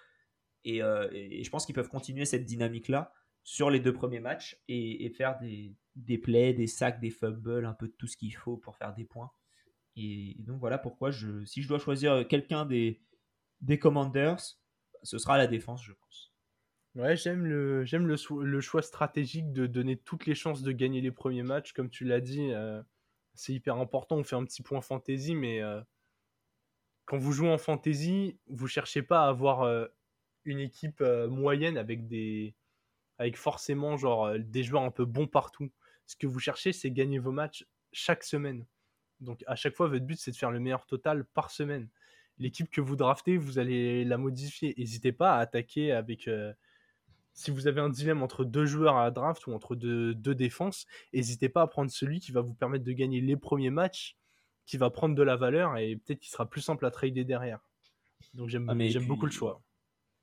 Euh, 0.66 1.08
et, 1.12 1.42
je 1.42 1.50
pense 1.50 1.66
qu'ils 1.66 1.74
peuvent 1.74 1.88
continuer 1.88 2.24
cette 2.24 2.44
dynamique-là 2.44 3.12
sur 3.42 3.70
les 3.70 3.80
deux 3.80 3.92
premiers 3.92 4.20
matchs 4.20 4.60
et, 4.68 5.10
faire 5.10 5.38
des, 5.38 5.74
des, 5.96 6.18
plays, 6.18 6.54
des 6.54 6.66
sacs, 6.66 7.00
des 7.00 7.10
fumbles, 7.10 7.66
un 7.66 7.74
peu 7.74 7.88
de 7.88 7.94
tout 7.98 8.06
ce 8.06 8.16
qu'il 8.16 8.34
faut 8.34 8.56
pour 8.56 8.76
faire 8.76 8.94
des 8.94 9.04
points. 9.04 9.30
Et, 9.96 10.36
donc 10.40 10.60
voilà 10.60 10.78
pourquoi, 10.78 11.10
je, 11.10 11.44
si 11.44 11.62
je 11.62 11.68
dois 11.68 11.78
choisir 11.78 12.26
quelqu'un 12.28 12.64
des, 12.64 13.02
des 13.60 13.78
Commanders, 13.78 14.40
ce 15.02 15.18
sera 15.18 15.36
la 15.36 15.46
défense, 15.46 15.82
je 15.84 15.92
pense. 15.92 16.32
Ouais, 16.94 17.16
j'aime 17.16 17.46
le, 17.46 17.84
j'aime 17.84 18.06
le, 18.06 18.60
choix 18.60 18.82
stratégique 18.82 19.50
de 19.52 19.66
donner 19.66 19.96
toutes 19.96 20.26
les 20.26 20.34
chances 20.34 20.62
de 20.62 20.72
gagner 20.72 21.00
les 21.00 21.10
premiers 21.10 21.42
matchs. 21.42 21.72
Comme 21.72 21.88
tu 21.88 22.04
l'as 22.04 22.20
dit, 22.20 22.52
euh, 22.52 22.82
c'est 23.34 23.54
hyper 23.54 23.76
important. 23.76 24.16
On 24.16 24.24
fait 24.24 24.36
un 24.36 24.44
petit 24.44 24.62
point 24.62 24.82
fantasy, 24.82 25.34
mais 25.34 25.62
euh, 25.62 25.80
quand 27.06 27.16
vous 27.16 27.32
jouez 27.32 27.48
en 27.48 27.56
fantasy, 27.56 28.38
vous 28.46 28.66
cherchez 28.66 29.02
pas 29.02 29.24
à 29.24 29.28
avoir 29.28 29.88
une 30.44 30.60
équipe 30.60 31.00
euh, 31.00 31.28
moyenne 31.28 31.76
avec 31.76 32.06
des 32.06 32.54
avec 33.18 33.36
forcément 33.36 33.96
genre 33.96 34.26
euh, 34.26 34.38
des 34.38 34.62
joueurs 34.64 34.82
un 34.82 34.90
peu 34.90 35.04
bons 35.04 35.26
partout. 35.26 35.70
Ce 36.06 36.16
que 36.16 36.26
vous 36.26 36.40
cherchez, 36.40 36.72
c'est 36.72 36.90
gagner 36.90 37.18
vos 37.18 37.32
matchs 37.32 37.66
chaque 37.92 38.24
semaine. 38.24 38.66
Donc 39.20 39.44
à 39.46 39.54
chaque 39.56 39.74
fois, 39.76 39.88
votre 39.88 40.04
but, 40.04 40.18
c'est 40.18 40.32
de 40.32 40.36
faire 40.36 40.50
le 40.50 40.60
meilleur 40.60 40.86
total 40.86 41.24
par 41.24 41.50
semaine. 41.50 41.88
L'équipe 42.38 42.70
que 42.70 42.80
vous 42.80 42.96
draftez, 42.96 43.36
vous 43.36 43.58
allez 43.58 44.04
la 44.04 44.18
modifier. 44.18 44.74
N'hésitez 44.76 45.12
pas 45.12 45.36
à 45.36 45.38
attaquer 45.38 45.92
avec, 45.92 46.26
euh, 46.26 46.52
si 47.34 47.50
vous 47.50 47.66
avez 47.68 47.80
un 47.80 47.88
dilemme 47.90 48.22
entre 48.22 48.44
deux 48.44 48.66
joueurs 48.66 48.96
à 48.96 49.04
la 49.04 49.10
draft 49.10 49.46
ou 49.46 49.52
entre 49.52 49.76
deux, 49.76 50.14
deux 50.14 50.34
défenses, 50.34 50.86
n'hésitez 51.12 51.48
pas 51.48 51.62
à 51.62 51.66
prendre 51.66 51.90
celui 51.90 52.20
qui 52.20 52.32
va 52.32 52.40
vous 52.40 52.54
permettre 52.54 52.84
de 52.84 52.92
gagner 52.92 53.20
les 53.20 53.36
premiers 53.36 53.70
matchs, 53.70 54.16
qui 54.66 54.76
va 54.76 54.90
prendre 54.90 55.14
de 55.14 55.22
la 55.22 55.36
valeur 55.36 55.76
et 55.76 55.96
peut-être 55.96 56.20
qu'il 56.20 56.30
sera 56.30 56.48
plus 56.48 56.60
simple 56.60 56.84
à 56.86 56.90
trader 56.90 57.24
derrière. 57.24 57.60
Donc 58.34 58.48
j'aime 58.48 58.68
Ah, 58.68 58.74
beaucoup 59.06 59.26
le 59.26 59.32
choix. 59.32 59.62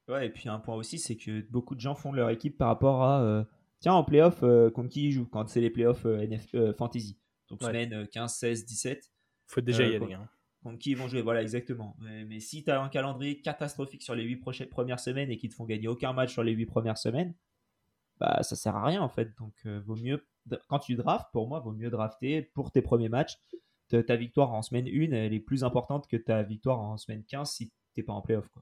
Ouais, 0.10 0.26
et 0.28 0.30
puis 0.30 0.50
un 0.50 0.60
point 0.60 0.76
aussi, 0.76 0.98
c'est 1.00 1.16
que 1.16 1.42
beaucoup 1.50 1.76
de 1.76 1.80
gens 1.80 1.96
font 1.96 2.12
leur 2.12 2.30
équipe 2.30 2.58
par 2.58 2.68
rapport 2.68 3.04
à 3.04 3.22
euh, 3.22 3.44
tiens, 3.80 3.94
en 3.94 4.04
playoff, 4.04 4.40
euh, 4.44 4.70
contre 4.72 4.90
qui 4.90 5.06
ils 5.08 5.12
jouent 5.12 5.28
quand 5.28 5.48
c'est 5.48 5.62
les 5.62 5.70
playoffs 5.70 6.06
euh, 6.06 6.20
NF, 6.28 6.56
fantasy. 6.78 7.18
Donc 7.50 7.62
Ouais. 7.62 7.68
semaine 7.68 7.94
euh, 7.94 8.06
15, 8.06 8.34
16, 8.34 8.66
17. 8.66 9.12
faut 9.48 9.62
déjà 9.62 9.84
y 9.86 9.96
aller. 9.96 10.14
hein. 10.14 10.28
contre 10.64 10.80
qui 10.80 10.92
ils 10.92 10.98
vont 10.98 11.08
jouer. 11.08 11.22
Voilà, 11.22 11.42
exactement. 11.42 11.96
Mais, 12.00 12.26
mais 12.26 12.40
si 12.40 12.64
tu 12.64 12.72
as 12.72 12.82
un 12.82 12.90
calendrier 12.90 13.40
catastrophique 13.42 14.02
sur 14.04 14.16
les 14.16 14.24
8 14.24 14.38
premières 14.70 15.00
semaines 15.00 15.30
et 15.32 15.38
qu'ils 15.38 15.50
te 15.52 15.56
font 15.56 15.66
gagner 15.66 15.88
aucun 15.88 16.12
match 16.14 16.34
sur 16.34 16.44
les 16.44 16.52
8 16.54 16.66
premières 16.66 16.98
semaines, 16.98 17.34
bah 18.20 18.44
ça 18.44 18.56
sert 18.56 18.76
à 18.76 18.84
rien 18.86 19.02
en 19.02 19.10
fait. 19.10 19.30
Donc 19.40 19.54
vaut 19.86 19.96
mieux, 19.96 20.26
quand 20.68 20.80
tu 20.80 20.96
draftes, 20.96 21.28
pour 21.32 21.48
moi, 21.48 21.60
vaut 21.60 21.72
mieux 21.72 21.90
drafter 21.90 22.42
pour 22.42 22.72
tes 22.72 22.82
premiers 22.82 23.10
matchs. 23.10 23.38
Ta, 23.88 24.04
ta 24.04 24.16
victoire 24.16 24.54
en 24.54 24.62
semaine 24.62 24.88
1, 24.88 25.12
elle 25.14 25.34
est 25.34 25.40
plus 25.40 25.64
importante 25.64 26.08
que 26.08 26.18
ta 26.18 26.44
victoire 26.44 26.80
en 26.80 26.98
semaine 26.98 27.24
15 27.24 27.50
si 27.50 27.72
t'es 27.96 28.04
pas 28.04 28.14
en 28.14 28.22
playoff. 28.22 28.48
Quoi. 28.50 28.62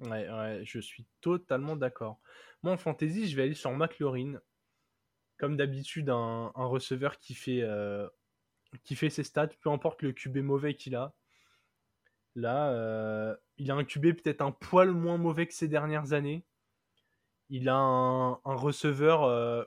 Ouais, 0.00 0.28
ouais, 0.28 0.60
je 0.64 0.80
suis 0.80 1.06
totalement 1.20 1.76
d'accord. 1.76 2.20
Moi, 2.62 2.72
en 2.72 2.76
fantasy, 2.76 3.28
je 3.28 3.36
vais 3.36 3.42
aller 3.42 3.54
sur 3.54 3.70
McLaurin. 3.72 4.40
Comme 5.38 5.56
d'habitude, 5.56 6.10
un, 6.10 6.52
un 6.54 6.66
receveur 6.66 7.18
qui 7.18 7.34
fait, 7.34 7.62
euh, 7.62 8.08
qui 8.84 8.94
fait 8.94 9.10
ses 9.10 9.24
stats, 9.24 9.48
peu 9.60 9.70
importe 9.70 10.02
le 10.02 10.12
QB 10.12 10.38
mauvais 10.38 10.74
qu'il 10.74 10.96
a. 10.96 11.14
Là, 12.34 12.70
euh, 12.72 13.36
il 13.58 13.70
a 13.70 13.74
un 13.74 13.84
QB 13.84 14.14
peut-être 14.22 14.40
un 14.42 14.52
poil 14.52 14.92
moins 14.92 15.18
mauvais 15.18 15.46
que 15.46 15.54
ces 15.54 15.68
dernières 15.68 16.12
années. 16.12 16.44
Il 17.48 17.68
a 17.68 17.74
un, 17.76 18.32
un 18.32 18.54
receveur 18.54 19.24
euh, 19.24 19.64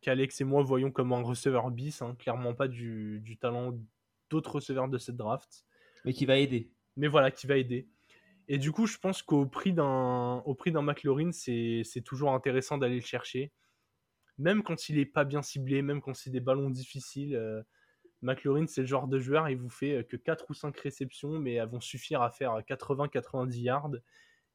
qu'Alex 0.00 0.40
et 0.40 0.44
moi 0.44 0.62
voyons 0.62 0.90
comme 0.90 1.12
un 1.12 1.22
receveur 1.22 1.70
bis, 1.70 2.02
hein, 2.02 2.16
clairement 2.18 2.54
pas 2.54 2.68
du, 2.68 3.20
du 3.20 3.36
talent 3.38 3.78
d'autres 4.30 4.56
receveurs 4.56 4.88
de 4.88 4.98
cette 4.98 5.16
draft 5.16 5.64
Mais 6.04 6.12
qui 6.12 6.26
va 6.26 6.36
aider. 6.38 6.72
mais 6.96 7.06
voilà, 7.08 7.30
qui 7.30 7.46
va 7.46 7.56
aider. 7.56 7.88
Et 8.48 8.58
du 8.58 8.72
coup, 8.72 8.86
je 8.86 8.98
pense 8.98 9.22
qu'au 9.22 9.46
prix 9.46 9.72
d'un 9.72 10.42
McLaurin, 10.82 11.32
c'est 11.32 12.02
toujours 12.04 12.32
intéressant 12.32 12.78
d'aller 12.78 12.96
le 12.96 13.00
chercher. 13.00 13.52
Même 14.38 14.62
quand 14.62 14.88
il 14.88 14.98
est 14.98 15.06
pas 15.06 15.24
bien 15.24 15.42
ciblé, 15.42 15.82
même 15.82 16.00
quand 16.00 16.14
c'est 16.14 16.30
des 16.30 16.40
ballons 16.40 16.70
difficiles, 16.70 17.34
euh, 17.34 17.62
McLaurin, 18.22 18.66
c'est 18.66 18.82
le 18.82 18.86
genre 18.86 19.08
de 19.08 19.18
joueur, 19.18 19.48
il 19.48 19.56
vous 19.56 19.70
fait 19.70 19.98
euh, 19.98 20.02
que 20.02 20.16
4 20.16 20.50
ou 20.50 20.54
5 20.54 20.76
réceptions, 20.78 21.38
mais 21.38 21.54
elles 21.54 21.68
vont 21.68 21.80
suffire 21.80 22.22
à 22.22 22.30
faire 22.30 22.58
80-90 22.60 23.60
yards. 23.60 23.94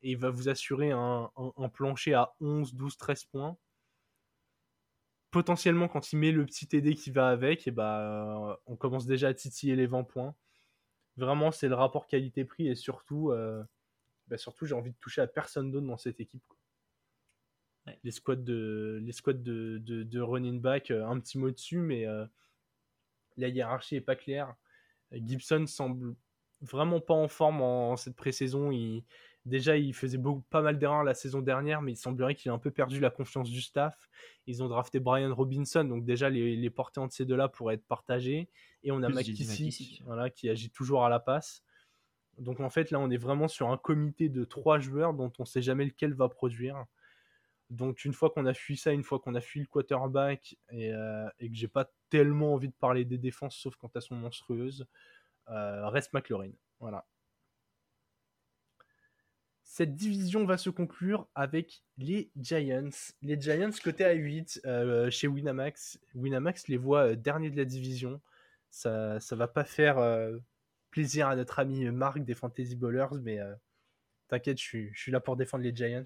Et 0.04 0.12
il 0.12 0.18
va 0.18 0.30
vous 0.30 0.50
assurer 0.50 0.92
un, 0.92 1.30
plancher 1.74 2.14
à 2.14 2.34
11, 2.42 2.74
12, 2.76 2.98
13 2.98 3.26
points. 3.26 3.58
Potentiellement, 5.32 5.88
quand 5.88 6.12
il 6.12 6.18
met 6.18 6.32
le 6.32 6.46
petit 6.46 6.68
TD 6.68 6.96
qui 6.96 7.12
va 7.12 7.30
avec, 7.30 7.68
et 7.68 7.72
bah, 7.72 8.60
on 8.66 8.76
commence 8.76 9.06
déjà 9.06 9.30
à 9.30 9.34
titiller 9.34 9.76
les 9.76 9.86
20 9.86 10.04
points. 10.04 10.36
Vraiment, 11.18 11.52
c'est 11.52 11.68
le 11.68 11.76
rapport 11.76 12.08
qualité-prix 12.08 12.68
et 12.68 12.76
surtout, 12.76 13.32
euh, 13.32 13.64
bah, 14.32 14.38
surtout 14.38 14.66
j'ai 14.66 14.74
envie 14.74 14.92
de 14.92 14.98
toucher 15.00 15.22
à 15.22 15.28
personne 15.28 15.72
d'autre 15.72 15.86
dans 15.86 15.98
cette 15.98 16.20
équipe. 16.20 16.42
quoi. 16.48 16.58
Ouais. 17.86 18.00
Les 18.04 18.12
squads 18.12 18.38
de, 18.38 19.00
les 19.04 19.12
squads 19.12 19.34
de, 19.34 19.78
de, 19.80 20.04
de 20.04 20.20
running 20.22 20.62
back, 20.62 20.90
euh, 20.90 21.06
un 21.06 21.20
petit 21.20 21.38
mot 21.38 21.52
dessus, 21.52 21.80
mais 21.80 22.08
euh, 22.08 22.26
la 23.38 23.50
hiérarchie 23.50 23.98
est 23.98 24.02
pas 24.02 24.16
claire. 24.16 24.56
Gibson 25.12 25.66
semble 25.68 26.16
vraiment 26.62 27.02
pas 27.02 27.14
en 27.14 27.28
forme 27.28 27.62
en, 27.62 27.92
en 27.92 27.98
cette 27.98 28.16
pré-saison. 28.16 28.72
Il, 28.72 29.04
déjà, 29.46 29.76
il 29.76 29.94
faisait 29.94 30.18
beaucoup, 30.18 30.44
pas 30.50 30.62
mal 30.62 30.80
d'erreurs 30.80 31.04
la 31.04 31.14
saison 31.14 31.42
dernière, 31.42 31.82
mais 31.82 31.92
il 31.92 31.98
semblerait 31.98 32.36
qu'il 32.36 32.50
a 32.52 32.54
un 32.54 32.60
peu 32.60 32.72
perdu 32.72 33.02
la 33.02 33.10
confiance 33.10 33.50
du 33.50 33.62
staff. 33.62 34.10
Ils 34.48 34.64
ont 34.64 34.70
drafté 34.70 35.00
Brian 35.00 35.34
Robinson, 35.36 35.84
donc 35.84 36.06
déjà 36.06 36.30
les, 36.30 36.56
les 36.56 36.70
portées 36.70 37.02
entre 37.02 37.14
ces 37.14 37.26
deux-là 37.26 37.50
pourraient 37.50 37.76
être 37.76 37.88
partagées. 37.88 38.48
Et 38.84 38.92
on 38.92 39.04
a 39.04 39.08
Plus 39.08 39.16
McKissick. 39.16 40.02
voilà, 40.06 40.30
qui 40.30 40.50
agit 40.50 40.70
toujours 40.70 41.04
à 41.04 41.10
la 41.10 41.20
passe. 41.20 41.64
Donc 42.38 42.60
en 42.60 42.70
fait, 42.70 42.92
là, 42.92 43.00
on 43.00 43.10
est 43.10 43.18
vraiment 43.18 43.48
sur 43.48 43.70
un 43.70 43.78
comité 43.78 44.30
de 44.30 44.44
trois 44.46 44.80
joueurs 44.80 45.14
dont 45.14 45.32
on 45.40 45.46
sait 45.46 45.62
jamais 45.62 45.86
lequel 45.86 46.14
va 46.14 46.30
produire. 46.30 46.86
Donc 47.72 48.04
une 48.04 48.14
fois 48.14 48.30
qu'on 48.30 48.46
a 48.46 48.54
fui 48.54 48.76
ça, 48.76 48.92
une 48.92 49.04
fois 49.04 49.20
qu'on 49.20 49.34
a 49.34 49.42
fui 49.42 49.62
le 49.62 49.66
quarterback 49.66 50.58
et, 50.72 50.92
euh, 50.94 51.28
que 51.40 51.54
j'ai 51.54 51.70
pas 51.70 51.90
tellement 52.10 52.54
envie 52.54 52.68
de 52.68 52.74
parler 52.74 53.06
des 53.06 53.18
défenses, 53.18 53.56
sauf 53.56 53.76
quand 53.78 53.96
elles 53.96 54.02
sont 54.02 54.16
monstrueuses, 54.16 54.86
euh, 55.50 55.88
reste 55.88 56.12
McLaurin. 56.14 56.52
Voilà. 56.80 57.06
Cette 59.64 59.96
division 59.96 60.46
va 60.46 60.58
se 60.58 60.70
conclure 60.70 61.30
avec 61.34 61.82
les 61.98 62.30
Giants. 62.36 62.90
Les 63.22 63.40
Giants 63.40 63.70
côté 63.82 64.04
à 64.04 64.12
8 64.12 64.62
euh, 64.66 65.10
chez 65.10 65.28
Winamax. 65.28 65.98
Winamax 66.14 66.68
les 66.68 66.76
voit 66.76 67.16
derniers 67.16 67.52
de 67.52 67.58
la 67.58 67.64
division. 67.64 68.20
Ça, 68.70 69.22
ça 69.22 69.36
va 69.38 69.48
pas 69.48 69.64
faire 69.64 69.98
plaisir 70.92 71.28
à 71.28 71.36
notre 71.36 71.58
ami 71.60 71.90
Marc 71.90 72.20
des 72.20 72.36
Fantasy 72.36 72.76
Ballers, 72.76 73.18
mais 73.22 73.40
euh, 73.40 73.54
t'inquiète, 74.28 74.58
je 74.60 74.64
suis, 74.64 74.92
je 74.94 75.02
suis 75.02 75.12
là 75.12 75.20
pour 75.20 75.36
défendre 75.38 75.64
les 75.64 75.76
Giants. 75.76 76.06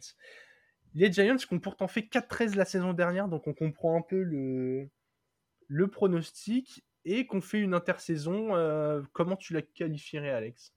Les 0.94 1.12
Giants 1.12 1.36
qui 1.36 1.54
ont 1.54 1.60
pourtant 1.60 1.88
fait 1.88 2.02
4-13 2.02 2.56
la 2.56 2.64
saison 2.66 2.94
dernière, 2.94 3.28
donc 3.28 3.48
on 3.48 3.54
comprend 3.54 3.98
un 3.98 4.02
peu 4.02 4.22
le, 4.24 4.90
le 5.68 5.88
pronostic 5.90 6.86
et 7.04 7.26
qu'on 7.28 7.42
fait 7.42 7.60
une 7.60 7.74
intersaison. 7.74 8.56
euh, 8.56 9.02
comment 9.12 9.36
tu 9.36 9.54
la 9.54 9.62
qualifierais, 9.62 10.30
Alex? 10.32 10.74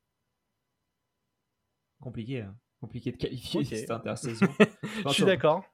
Compliqué. 2.00 2.42
hein. 2.42 2.56
Compliqué 2.80 3.10
de 3.12 3.16
qualifier 3.16 3.64
cette 3.64 3.90
intersaison. 3.90 4.46
Je 5.06 5.12
suis 5.12 5.24
d'accord. 5.24 5.64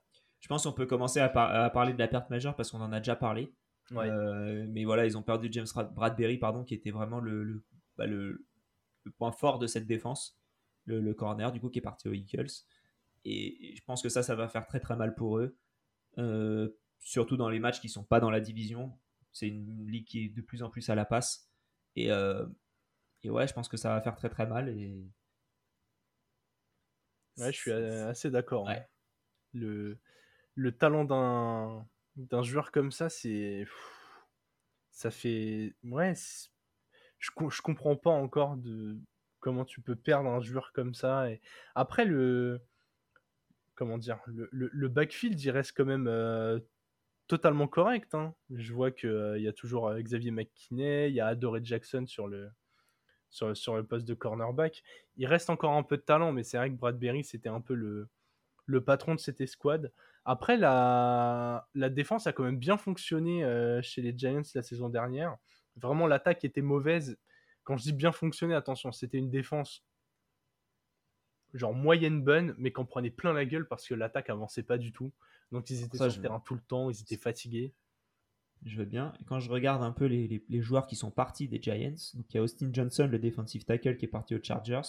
Je 0.41 0.49
pense 0.49 0.64
qu'on 0.64 0.72
peut 0.72 0.87
commencer 0.87 1.20
à, 1.20 1.28
par- 1.28 1.55
à 1.55 1.68
parler 1.70 1.93
de 1.93 1.99
la 1.99 2.09
perte 2.09 2.30
majeure 2.30 2.57
parce 2.57 2.70
qu'on 2.70 2.80
en 2.80 2.93
a 2.93 2.99
déjà 3.01 3.16
parlé. 3.16 3.53
Ouais. 3.91 4.09
Euh, 4.09 4.66
mais 4.70 4.85
voilà, 4.85 5.05
ils 5.05 5.16
ont 5.18 5.22
perdu 5.22 5.49
James 5.51 5.66
Rad- 5.74 5.93
Bradbury, 5.95 6.39
pardon, 6.39 6.64
qui 6.64 6.74
était 6.74 6.91
vraiment 6.91 7.20
le, 7.20 7.45
le, 7.45 7.62
bah, 7.97 8.07
le- 8.07 8.47
le 9.05 9.11
point 9.13 9.33
fort 9.33 9.59
de 9.59 9.67
cette 9.67 9.87
défense, 9.87 10.39
le, 10.87 11.01
le 11.01 11.15
corner, 11.15 11.53
du 11.53 11.61
coup, 11.61 11.71
qui 11.71 11.79
est 11.81 11.83
parti 11.83 12.09
aux 12.09 12.15
Eagles. 12.15 12.51
Et, 13.25 13.73
et 13.73 13.77
je 13.77 13.85
pense 13.85 14.03
que 14.03 14.09
ça, 14.09 14.23
ça 14.23 14.35
va 14.35 14.49
faire 14.49 14.67
très 14.67 14.81
très 14.81 14.97
mal 14.97 15.15
pour 15.15 15.39
eux, 15.39 15.57
Euh, 16.19 16.71
surtout 17.01 17.37
dans 17.39 17.49
les 17.51 17.61
matchs 17.61 17.81
qui 17.81 17.89
sont 17.91 18.05
pas 18.05 18.21
dans 18.21 18.31
la 18.31 18.41
division. 18.41 18.99
C'est 19.33 19.49
une 19.49 19.89
ligue 19.91 20.07
qui 20.07 20.27
est 20.27 20.31
de 20.31 20.43
plus 20.43 20.63
en 20.65 20.71
plus 20.71 20.91
à 20.91 20.95
la 20.97 21.05
passe. 21.07 21.51
Et, 21.97 22.11
euh, 22.13 22.47
et 23.25 23.31
ouais, 23.31 23.49
je 23.49 23.55
pense 23.55 23.69
que 23.69 23.77
ça 23.79 23.91
va 23.91 24.01
faire 24.03 24.17
très 24.17 24.31
très 24.31 24.47
mal. 24.47 24.69
Et... 24.71 25.05
Ouais, 27.37 27.53
je 27.53 27.57
suis 27.59 27.73
assez 27.73 28.31
d'accord. 28.31 28.69
hein. 28.69 28.77
Le, 29.55 29.99
le 30.57 30.73
talent 30.73 31.05
d'un 31.05 31.87
d'un 32.17 32.43
joueur 32.43 32.73
comme 32.73 32.93
ça, 32.93 33.09
c'est. 33.11 33.67
Ça 34.91 35.11
fait. 35.11 35.75
Ouais, 35.83 36.15
c'est- 36.15 36.49
je, 37.25 37.49
je 37.51 37.62
comprends 37.62 37.97
pas 37.97 38.11
encore 38.11 38.57
de 38.57 38.99
comment 39.41 39.64
tu 39.64 39.81
peux 39.81 39.97
perdre 39.97 40.31
un 40.31 40.41
joueur 40.41 40.72
comme 40.72 40.95
ça. 40.95 41.31
Et... 41.31 41.41
Après, 41.75 42.05
le. 42.05 42.61
Comment 43.75 43.99
dire 43.99 44.20
le, 44.27 44.89
backfield, 44.89 45.41
il 45.41 45.51
reste 45.51 45.72
quand 45.77 45.85
même 45.85 46.07
euh, 46.07 46.61
totalement 47.27 47.66
correct. 47.66 48.14
hein. 48.14 48.33
Je 48.51 48.72
vois 48.72 48.93
qu'il 48.93 49.39
y 49.39 49.49
a 49.49 49.53
toujours 49.53 49.89
euh, 49.89 50.01
Xavier 50.01 50.31
McKinney, 50.31 51.09
il 51.09 51.14
y 51.14 51.20
a 51.20 51.27
Adoré 51.27 51.61
Jackson 51.64 52.07
sur 52.07 52.29
le, 52.29 52.51
poste 53.89 54.07
de 54.07 54.14
cornerback 54.14 54.85
il 55.16 55.27
reste 55.27 55.51
encore 55.51 55.72
un 55.72 55.83
peu 55.83 55.97
de 55.97 56.03
talent, 56.03 56.31
mais 56.31 56.45
c'est 56.45 56.57
vrai 56.57 56.70
que 56.70 56.77
Bradbury, 56.77 57.25
c'était 57.25 57.49
un 57.49 57.61
peu 57.61 57.75
le, 57.75 58.09
le 58.66 58.85
patron 58.85 59.16
de 59.16 59.20
cette 59.20 59.41
escouade. 59.41 59.93
Après, 60.25 60.57
la, 60.57 61.66
la 61.75 61.91
défense 61.91 62.29
a 62.29 62.33
quand 62.33 62.45
même 62.45 62.59
bien 62.59 62.77
fonctionné 62.77 63.45
euh, 63.45 63.83
chez 63.83 64.03
les 64.03 64.16
Giants 64.16 64.43
la 64.55 64.62
saison 64.62 64.89
dernière. 64.89 65.37
Vraiment, 65.77 66.07
l'attaque 66.07 66.45
était 66.45 66.62
mauvaise. 66.62 67.16
Quand 67.64 67.77
je 67.77 67.83
dis 67.85 67.93
bien 67.93 68.12
fonctionné, 68.12 68.55
attention, 68.55 68.93
c'était 68.93 69.18
une 69.18 69.31
défense 69.31 69.85
genre 71.53 71.72
moyenne 71.75 72.22
bonne, 72.22 72.55
mais 72.59 72.72
qu'on 72.72 72.85
prenait 72.85 73.11
plein 73.11 73.33
la 73.33 73.45
gueule 73.45 73.66
parce 73.68 73.87
que 73.87 73.95
l'attaque 73.95 74.29
avançait 74.29 74.64
pas 74.64 74.77
du 74.79 74.93
tout. 74.93 75.12
Donc 75.53 75.70
ils 75.70 75.83
étaient 75.85 75.99
Ça, 75.99 76.11
sur 76.11 76.20
le 76.20 76.22
terrain 76.22 76.41
tout 76.41 76.55
le 76.55 76.61
temps, 76.61 76.91
ils 76.91 77.01
étaient 77.01 77.16
fatigués. 77.16 77.72
Je 78.64 78.77
veux 78.79 78.85
bien. 78.87 79.12
Et 79.20 79.25
quand 79.25 79.41
je 79.41 79.51
regarde 79.51 79.83
un 79.83 79.93
peu 79.93 80.07
les, 80.07 80.27
les- 80.27 80.45
les 80.49 80.62
joueurs 80.62 80.87
qui 80.87 80.97
sont 80.97 81.11
partis 81.11 81.49
des 81.49 81.61
Giants, 81.62 81.95
donc 82.14 82.27
il 82.33 82.37
y 82.37 82.39
a 82.39 82.43
Austin 82.43 82.70
Johnson, 82.72 83.07
le 83.11 83.18
defensive 83.18 83.64
tackle, 83.64 83.97
qui 83.97 84.07
est 84.07 84.09
parti 84.09 84.35
aux 84.35 84.43
Chargers. 84.43 84.81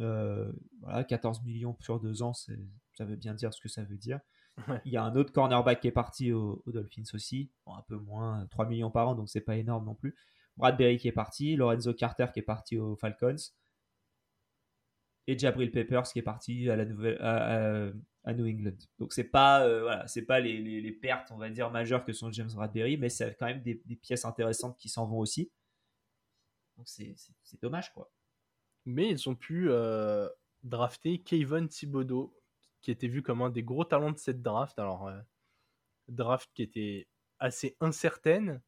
Euh, 0.00 0.52
voilà, 0.80 1.04
14 1.04 1.42
millions 1.42 1.76
sur 1.80 1.98
deux 2.00 2.22
ans, 2.22 2.34
ça 2.34 2.52
veut 3.04 3.16
bien 3.16 3.32
dire 3.34 3.54
ce 3.54 3.60
que 3.60 3.68
ça 3.68 3.82
veut 3.84 3.96
dire. 3.96 4.20
Ouais. 4.68 4.80
Il 4.86 4.92
y 4.92 4.96
a 4.96 5.02
un 5.04 5.14
autre 5.16 5.32
cornerback 5.32 5.80
qui 5.80 5.88
est 5.88 5.92
parti 5.92 6.32
aux, 6.32 6.62
aux 6.66 6.72
Dolphins 6.72 7.02
aussi, 7.14 7.50
Bon, 7.66 7.74
un 7.74 7.82
peu 7.82 7.96
moins, 7.96 8.46
3 8.50 8.66
millions 8.66 8.90
par 8.90 9.08
an, 9.08 9.14
donc 9.14 9.28
c'est 9.28 9.40
pas 9.42 9.56
énorme 9.56 9.84
non 9.86 9.94
plus. 9.94 10.14
Bradbury 10.56 10.96
qui 10.98 11.08
est 11.08 11.12
parti, 11.12 11.56
Lorenzo 11.56 11.92
Carter 11.94 12.26
qui 12.32 12.40
est 12.40 12.42
parti 12.42 12.78
aux 12.78 12.96
Falcons, 12.96 13.36
et 15.26 15.38
Jabril 15.38 15.70
Peppers 15.70 16.04
qui 16.04 16.18
est 16.20 16.22
parti 16.22 16.70
à 16.70 16.76
la 16.76 16.84
nouvelle 16.84 17.18
à, 17.20 17.86
à- 17.88 17.92
à 18.24 18.34
New 18.34 18.46
England. 18.46 18.76
Donc 18.98 19.12
c'est 19.12 19.24
pas 19.24 19.64
euh, 19.66 19.82
voilà, 19.82 20.06
c'est 20.08 20.22
pas 20.26 20.40
les, 20.40 20.58
les- 20.60 20.80
les 20.80 20.92
pertes 20.92 21.30
on 21.30 21.36
va 21.36 21.48
dire 21.50 21.70
majeures 21.70 22.04
que 22.04 22.12
sont 22.12 22.30
James 22.32 22.50
Bradbury, 22.52 22.96
mais 22.96 23.08
c'est 23.08 23.36
quand 23.38 23.46
même 23.46 23.62
des, 23.62 23.80
des 23.84 23.96
pièces 23.96 24.24
intéressantes 24.24 24.76
qui 24.78 24.88
s'en 24.88 25.06
vont 25.06 25.18
aussi. 25.18 25.50
Donc 26.76 26.88
c'est 26.88 27.14
c'est- 27.16 27.32
c'est 27.42 27.60
dommage 27.62 27.92
quoi. 27.92 28.10
Mais 28.86 29.10
ils 29.10 29.28
ont 29.28 29.36
pu 29.36 29.68
euh, 29.70 30.28
drafter 30.64 31.20
Kayvon 31.22 31.68
Thibodeau, 31.68 32.36
qui 32.86 32.92
était 32.92 33.08
vu 33.08 33.20
comme 33.20 33.42
un 33.42 33.50
des 33.50 33.64
gros 33.64 33.84
talents 33.84 34.12
de 34.12 34.16
cette 34.16 34.42
draft. 34.42 34.78
Alors, 34.78 35.08
euh, 35.08 35.20
draft 36.06 36.48
qui 36.54 36.62
était 36.62 37.08
assez 37.40 37.76
incertaine, 37.80 38.62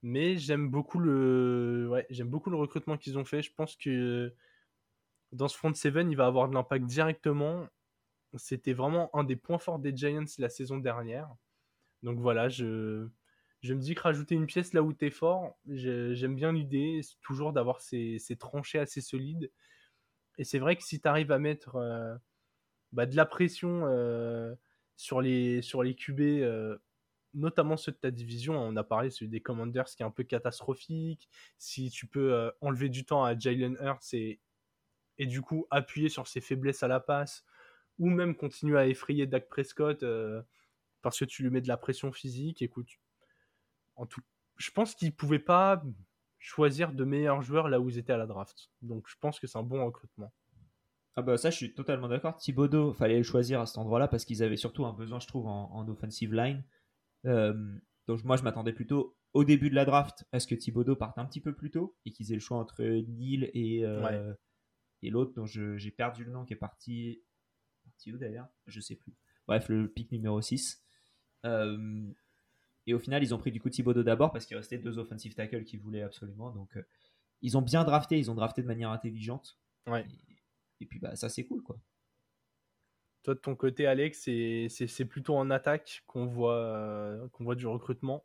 mais 0.00 0.38
j'aime 0.38 0.70
beaucoup 0.70 0.98
le, 0.98 1.86
ouais, 1.90 2.06
beaucoup 2.24 2.48
le 2.48 2.56
recrutement 2.56 2.96
qu'ils 2.96 3.18
ont 3.18 3.26
fait. 3.26 3.42
Je 3.42 3.52
pense 3.52 3.76
que 3.76 4.34
dans 5.32 5.48
ce 5.48 5.58
front 5.58 5.74
seven, 5.74 6.10
il 6.10 6.16
va 6.16 6.24
avoir 6.24 6.48
de 6.48 6.54
l'impact 6.54 6.86
directement. 6.86 7.68
C'était 8.36 8.72
vraiment 8.72 9.14
un 9.14 9.22
des 9.22 9.36
points 9.36 9.58
forts 9.58 9.80
des 9.80 9.94
Giants 9.94 10.24
la 10.38 10.48
saison 10.48 10.78
dernière. 10.78 11.28
Donc 12.02 12.18
voilà, 12.18 12.48
je, 12.48 13.06
je 13.60 13.74
me 13.74 13.80
dis 13.80 13.94
que 13.94 14.00
rajouter 14.00 14.34
une 14.34 14.46
pièce 14.46 14.72
là 14.72 14.82
où 14.82 14.94
tu 14.94 15.04
es 15.04 15.10
fort, 15.10 15.58
j'aime 15.66 16.36
bien 16.36 16.52
l'idée, 16.52 17.02
toujours 17.20 17.52
d'avoir 17.52 17.82
ces, 17.82 18.18
ces, 18.18 18.36
tranchées 18.36 18.78
assez 18.78 19.02
solides. 19.02 19.52
Et 20.38 20.44
c'est 20.44 20.58
vrai 20.58 20.74
que 20.76 20.82
si 20.82 21.02
tu 21.02 21.06
arrives 21.06 21.32
à 21.32 21.38
mettre 21.38 21.76
euh, 21.76 22.16
bah, 22.96 23.06
de 23.06 23.14
la 23.14 23.26
pression 23.26 23.82
euh, 23.84 24.54
sur, 24.96 25.20
les, 25.20 25.60
sur 25.62 25.84
QB, 25.84 26.20
euh, 26.20 26.78
notamment 27.34 27.76
ceux 27.76 27.92
de 27.92 27.98
ta 27.98 28.10
division, 28.10 28.58
on 28.58 28.74
a 28.74 28.82
parlé 28.82 29.10
des 29.20 29.40
Commanders 29.40 29.84
qui 29.84 30.02
est 30.02 30.06
un 30.06 30.10
peu 30.10 30.24
catastrophique, 30.24 31.28
si 31.58 31.90
tu 31.90 32.06
peux 32.06 32.50
enlever 32.62 32.88
du 32.88 33.04
temps 33.04 33.22
à 33.22 33.38
Jalen 33.38 33.76
Hurts 33.80 34.14
et, 34.14 34.40
du 35.26 35.42
coup 35.42 35.66
appuyer 35.70 36.08
sur 36.08 36.26
ses 36.26 36.40
faiblesses 36.40 36.82
à 36.82 36.88
la 36.88 36.98
passe, 36.98 37.44
ou 37.98 38.08
même 38.08 38.34
continuer 38.34 38.78
à 38.78 38.86
effrayer 38.86 39.26
Dak 39.26 39.48
Prescott 39.48 40.02
parce 41.02 41.18
que 41.18 41.26
tu 41.26 41.42
lui 41.42 41.50
mets 41.50 41.60
de 41.60 41.68
la 41.68 41.76
pression 41.76 42.12
physique, 42.12 42.62
écoute, 42.62 42.88
en 43.96 44.06
tout, 44.06 44.22
je 44.56 44.70
pense 44.70 44.94
qu'ils 44.94 45.14
pouvaient 45.14 45.38
pas 45.38 45.82
choisir 46.38 46.92
de 46.92 47.04
meilleurs 47.04 47.42
joueurs 47.42 47.68
là 47.68 47.78
où 47.78 47.90
ils 47.90 47.98
étaient 47.98 48.14
à 48.14 48.16
la 48.16 48.26
draft. 48.26 48.70
Donc 48.80 49.06
je 49.08 49.16
pense 49.20 49.38
que 49.38 49.46
c'est 49.46 49.58
un 49.58 49.62
bon 49.62 49.84
recrutement. 49.84 50.32
Ah 51.16 51.22
bah 51.22 51.38
ça 51.38 51.50
je 51.50 51.56
suis 51.56 51.72
totalement 51.72 52.08
d'accord. 52.08 52.36
Thibodeau, 52.36 52.92
fallait 52.92 53.16
le 53.16 53.22
choisir 53.22 53.60
à 53.60 53.66
cet 53.66 53.78
endroit-là 53.78 54.06
parce 54.06 54.26
qu'ils 54.26 54.42
avaient 54.42 54.56
surtout 54.56 54.84
un 54.84 54.92
besoin 54.92 55.18
je 55.18 55.26
trouve 55.26 55.46
en, 55.46 55.88
offensive 55.88 56.34
line. 56.34 56.62
Euh, 57.24 57.54
donc 58.06 58.22
moi 58.22 58.36
je 58.36 58.42
m'attendais 58.42 58.74
plutôt 58.74 59.16
au 59.32 59.42
début 59.42 59.70
de 59.70 59.74
la 59.74 59.86
draft 59.86 60.26
à 60.32 60.40
ce 60.40 60.46
que 60.46 60.54
Thibodeau 60.54 60.94
parte 60.94 61.18
un 61.18 61.24
petit 61.24 61.40
peu 61.40 61.54
plus 61.54 61.70
tôt 61.70 61.96
et 62.04 62.12
qu'ils 62.12 62.32
aient 62.32 62.36
le 62.36 62.40
choix 62.40 62.58
entre 62.58 62.82
Neil 62.82 63.50
et, 63.54 63.84
euh, 63.84 64.34
et 65.02 65.08
l'autre 65.08 65.32
dont 65.34 65.46
j'ai 65.46 65.90
perdu 65.90 66.24
le 66.24 66.32
nom 66.32 66.44
qui 66.44 66.52
est 66.52 66.56
parti. 66.56 67.22
Parti 67.84 68.12
où 68.12 68.18
d'ailleurs? 68.18 68.48
Je 68.66 68.80
sais 68.80 68.96
plus. 68.96 69.14
Bref, 69.46 69.68
le 69.68 69.88
pick 69.88 70.10
numéro 70.12 70.40
6. 70.40 70.82
Euh, 71.44 72.12
et 72.86 72.94
au 72.94 72.98
final, 72.98 73.22
ils 73.22 73.34
ont 73.34 73.38
pris 73.38 73.52
du 73.52 73.60
coup 73.60 73.70
Thibodeau 73.70 74.02
d'abord 74.02 74.32
parce 74.32 74.44
qu'il 74.44 74.56
restait 74.56 74.78
deux 74.78 74.98
offensive 74.98 75.34
tackles 75.34 75.64
qu'ils 75.64 75.80
voulaient 75.80 76.02
absolument. 76.02 76.50
Donc, 76.50 76.76
ils 77.42 77.56
ont 77.56 77.62
bien 77.62 77.84
drafté, 77.84 78.18
ils 78.18 78.30
ont 78.30 78.34
drafté 78.34 78.62
de 78.62 78.66
manière 78.66 78.90
intelligente. 78.90 79.58
Ouais. 79.86 80.06
Et, 80.28 80.35
puis, 80.84 80.98
bah, 80.98 81.16
ça, 81.16 81.28
c'est 81.28 81.46
cool, 81.46 81.62
quoi. 81.62 81.78
Toi, 83.22 83.34
de 83.34 83.40
ton 83.40 83.56
côté, 83.56 83.86
Alex, 83.86 84.28
c'est 84.68 85.04
plutôt 85.06 85.36
en 85.36 85.50
attaque 85.50 86.02
qu'on 86.06 86.26
voit, 86.26 86.56
euh, 86.56 87.28
qu'on 87.30 87.44
voit 87.44 87.54
du 87.54 87.66
recrutement? 87.66 88.24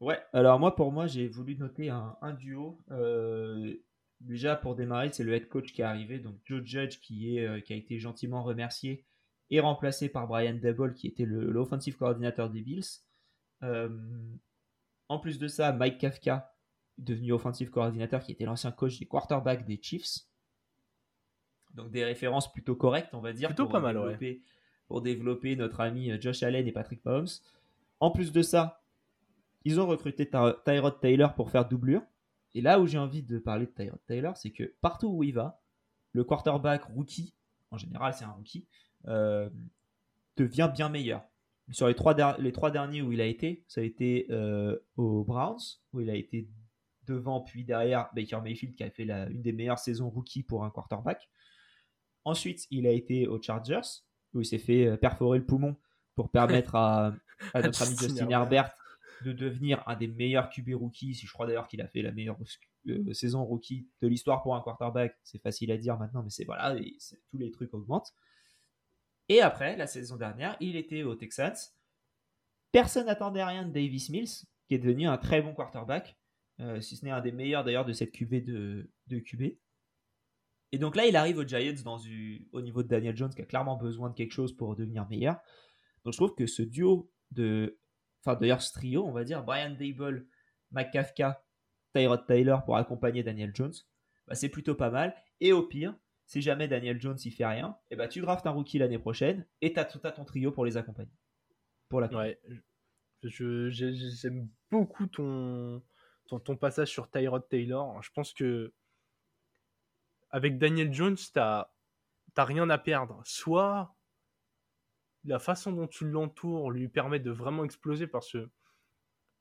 Ouais, 0.00 0.20
alors 0.32 0.60
moi, 0.60 0.74
pour 0.74 0.92
moi, 0.92 1.06
j'ai 1.06 1.26
voulu 1.28 1.56
noter 1.56 1.88
un, 1.88 2.32
duo. 2.38 2.82
Euh, 2.90 3.74
déjà, 4.20 4.56
pour 4.56 4.76
démarrer, 4.76 5.10
c'est 5.12 5.24
le 5.24 5.32
head 5.32 5.48
coach 5.48 5.72
qui 5.72 5.80
est 5.80 5.84
arrivé, 5.84 6.18
donc 6.18 6.36
Joe 6.44 6.62
Judge, 6.64 6.98
qui, 7.00 7.38
est, 7.38 7.62
qui 7.62 7.72
a 7.72 7.76
été 7.76 7.98
gentiment 7.98 8.42
remercié 8.42 9.06
et 9.50 9.60
remplacé 9.60 10.08
par 10.08 10.26
Brian 10.26 10.54
Dable, 10.54 10.94
qui 10.94 11.06
était 11.06 11.26
l'offensive 11.26 11.96
coordinateur 11.96 12.50
des 12.50 12.60
Bills. 12.60 12.84
Euh, 13.62 13.88
en 15.08 15.18
plus 15.18 15.38
de 15.38 15.48
ça, 15.48 15.72
Mike 15.72 15.98
Kafka, 15.98 16.54
devenu 16.98 17.32
offensive 17.32 17.70
coordinateur, 17.70 18.22
qui 18.22 18.32
était 18.32 18.44
l'ancien 18.44 18.72
coach 18.72 18.98
des 18.98 19.06
quarterbacks 19.06 19.64
des 19.66 19.80
Chiefs. 19.80 20.26
Donc 21.74 21.90
des 21.90 22.04
références 22.04 22.52
plutôt 22.52 22.76
correctes, 22.76 23.14
on 23.14 23.20
va 23.20 23.32
dire. 23.32 23.48
Plutôt 23.48 23.66
pas 23.66 23.80
mal, 23.80 24.18
Pour 24.86 25.02
développer 25.02 25.56
notre 25.56 25.80
ami 25.80 26.10
euh, 26.10 26.20
Josh 26.20 26.42
Allen 26.42 26.66
et 26.66 26.72
Patrick 26.72 27.04
Mahomes. 27.04 27.28
En 28.00 28.10
plus 28.10 28.32
de 28.32 28.42
ça, 28.42 28.82
ils 29.64 29.80
ont 29.80 29.86
recruté 29.86 30.28
Tyrod 30.28 31.00
Taylor 31.00 31.34
pour 31.34 31.50
faire 31.50 31.66
doublure. 31.66 32.02
Et 32.54 32.60
là 32.60 32.78
où 32.78 32.86
j'ai 32.86 32.98
envie 32.98 33.22
de 33.22 33.38
parler 33.38 33.66
de 33.66 33.72
Tyrod 33.72 34.00
Taylor, 34.06 34.36
c'est 34.36 34.50
que 34.50 34.74
partout 34.80 35.08
où 35.08 35.22
il 35.24 35.32
va, 35.32 35.60
le 36.12 36.22
quarterback 36.22 36.84
rookie, 36.84 37.34
en 37.70 37.78
général 37.78 38.14
c'est 38.14 38.24
un 38.24 38.30
rookie, 38.30 38.68
euh, 39.08 39.48
devient 40.36 40.70
bien 40.72 40.88
meilleur. 40.88 41.24
Sur 41.70 41.88
les 41.88 41.94
trois, 41.94 42.14
les 42.38 42.52
trois 42.52 42.70
derniers 42.70 43.00
où 43.00 43.10
il 43.10 43.20
a 43.20 43.26
été, 43.26 43.64
ça 43.68 43.80
a 43.80 43.84
été 43.84 44.26
euh, 44.30 44.78
aux 44.96 45.24
Browns, 45.24 45.80
où 45.92 46.00
il 46.00 46.10
a 46.10 46.14
été 46.14 46.46
devant 47.06 47.40
puis 47.40 47.64
derrière 47.64 48.08
Baker 48.14 48.40
Mayfield 48.42 48.74
qui 48.74 48.84
a 48.84 48.90
fait 48.90 49.04
la, 49.04 49.28
une 49.28 49.42
des 49.42 49.52
meilleures 49.52 49.78
saisons 49.78 50.10
rookie 50.10 50.42
pour 50.42 50.64
un 50.64 50.70
quarterback. 50.70 51.28
Ensuite, 52.24 52.66
il 52.70 52.86
a 52.86 52.90
été 52.90 53.26
aux 53.26 53.40
Chargers, 53.40 54.02
où 54.32 54.40
il 54.40 54.46
s'est 54.46 54.58
fait 54.58 54.86
euh, 54.86 54.96
perforer 54.96 55.38
le 55.38 55.46
poumon 55.46 55.76
pour 56.14 56.30
permettre 56.30 56.74
à, 56.74 57.14
notre 57.54 57.82
ami 57.82 57.96
Justin 58.00 58.28
Herbert 58.28 58.72
de 59.24 59.32
devenir 59.32 59.82
un 59.86 59.96
des 59.96 60.08
meilleurs 60.08 60.50
QB 60.50 60.74
rookies. 60.74 61.14
Je 61.14 61.32
crois 61.32 61.46
d'ailleurs 61.46 61.66
qu'il 61.66 61.80
a 61.80 61.88
fait 61.88 62.02
la 62.02 62.12
meilleure 62.12 62.36
euh, 62.88 63.12
saison 63.12 63.44
rookie 63.44 63.88
de 64.02 64.08
l'histoire 64.08 64.42
pour 64.42 64.54
un 64.54 64.60
quarterback. 64.60 65.16
C'est 65.22 65.40
facile 65.40 65.70
à 65.72 65.76
dire 65.76 65.98
maintenant, 65.98 66.22
mais 66.22 66.30
c'est 66.30 66.44
voilà, 66.44 66.76
tous 67.30 67.38
les 67.38 67.50
trucs 67.50 67.72
augmentent. 67.74 68.12
Et 69.28 69.40
après, 69.40 69.76
la 69.76 69.86
saison 69.86 70.16
dernière, 70.16 70.56
il 70.60 70.76
était 70.76 71.02
aux 71.02 71.14
Texans. 71.14 71.54
Personne 72.72 73.06
n'attendait 73.06 73.44
rien 73.44 73.64
de 73.64 73.72
Davis 73.72 74.10
Mills, 74.10 74.46
qui 74.68 74.74
est 74.74 74.78
devenu 74.78 75.06
un 75.06 75.16
très 75.16 75.40
bon 75.40 75.54
quarterback, 75.54 76.18
euh, 76.60 76.80
si 76.80 76.96
ce 76.96 77.04
n'est 77.04 77.10
un 77.10 77.20
des 77.20 77.32
meilleurs 77.32 77.64
d'ailleurs 77.64 77.84
de 77.84 77.92
cette 77.92 78.12
QB 78.12 78.44
de, 78.44 78.90
de 79.06 79.18
QB. 79.18 79.56
Et 80.74 80.78
donc 80.78 80.96
là, 80.96 81.06
il 81.06 81.14
arrive 81.14 81.38
aux 81.38 81.46
Giants 81.46 82.00
au 82.50 82.60
niveau 82.60 82.82
de 82.82 82.88
Daniel 82.88 83.16
Jones, 83.16 83.32
qui 83.32 83.40
a 83.40 83.44
clairement 83.44 83.76
besoin 83.76 84.10
de 84.10 84.14
quelque 84.16 84.32
chose 84.32 84.56
pour 84.56 84.74
devenir 84.74 85.08
meilleur. 85.08 85.36
Donc 86.04 86.14
je 86.14 86.18
trouve 86.18 86.34
que 86.34 86.48
ce 86.48 86.62
duo 86.62 87.12
de. 87.30 87.78
Enfin, 88.24 88.36
d'ailleurs, 88.36 88.60
ce 88.60 88.72
trio, 88.72 89.04
on 89.04 89.12
va 89.12 89.22
dire, 89.22 89.44
Brian 89.44 89.70
Dable, 89.70 90.26
McCafka, 90.72 91.44
Tyrod 91.94 92.26
Taylor 92.26 92.64
pour 92.64 92.76
accompagner 92.76 93.22
Daniel 93.22 93.52
Jones, 93.54 93.72
bah, 94.26 94.34
c'est 94.34 94.48
plutôt 94.48 94.74
pas 94.74 94.90
mal. 94.90 95.14
Et 95.38 95.52
au 95.52 95.62
pire, 95.62 95.94
si 96.26 96.42
jamais 96.42 96.66
Daniel 96.66 97.00
Jones 97.00 97.18
y 97.24 97.30
fait 97.30 97.46
rien, 97.46 97.76
et 97.88 97.94
eh 97.94 97.96
ben, 97.96 98.08
tu 98.08 98.20
draftes 98.20 98.48
un 98.48 98.50
rookie 98.50 98.78
l'année 98.78 98.98
prochaine 98.98 99.46
et 99.60 99.72
tu 99.72 99.78
as, 99.78 99.84
ton 99.84 100.24
trio 100.24 100.50
pour 100.50 100.64
les 100.64 100.76
accompagner. 100.76 101.12
Pour 101.88 102.00
la 102.00 102.08
ouais, 102.08 102.40
j'aime 103.22 104.48
beaucoup 104.72 105.06
ton, 105.06 105.84
ton, 106.26 106.56
passage 106.56 106.88
sur 106.88 107.08
Tyrod 107.12 107.48
Taylor. 107.48 108.02
Je 108.02 108.10
pense 108.10 108.32
que 108.32 108.74
avec 110.34 110.58
Daniel 110.58 110.92
Jones, 110.92 111.14
tu 111.14 111.30
n'as 111.36 111.68
rien 112.36 112.68
à 112.68 112.76
perdre. 112.76 113.22
Soit 113.24 113.94
la 115.22 115.38
façon 115.38 115.70
dont 115.70 115.86
tu 115.86 116.10
l'entoures 116.10 116.72
lui 116.72 116.88
permet 116.88 117.20
de 117.20 117.30
vraiment 117.30 117.64
exploser 117.64 118.08
parce 118.08 118.32
que 118.32 118.50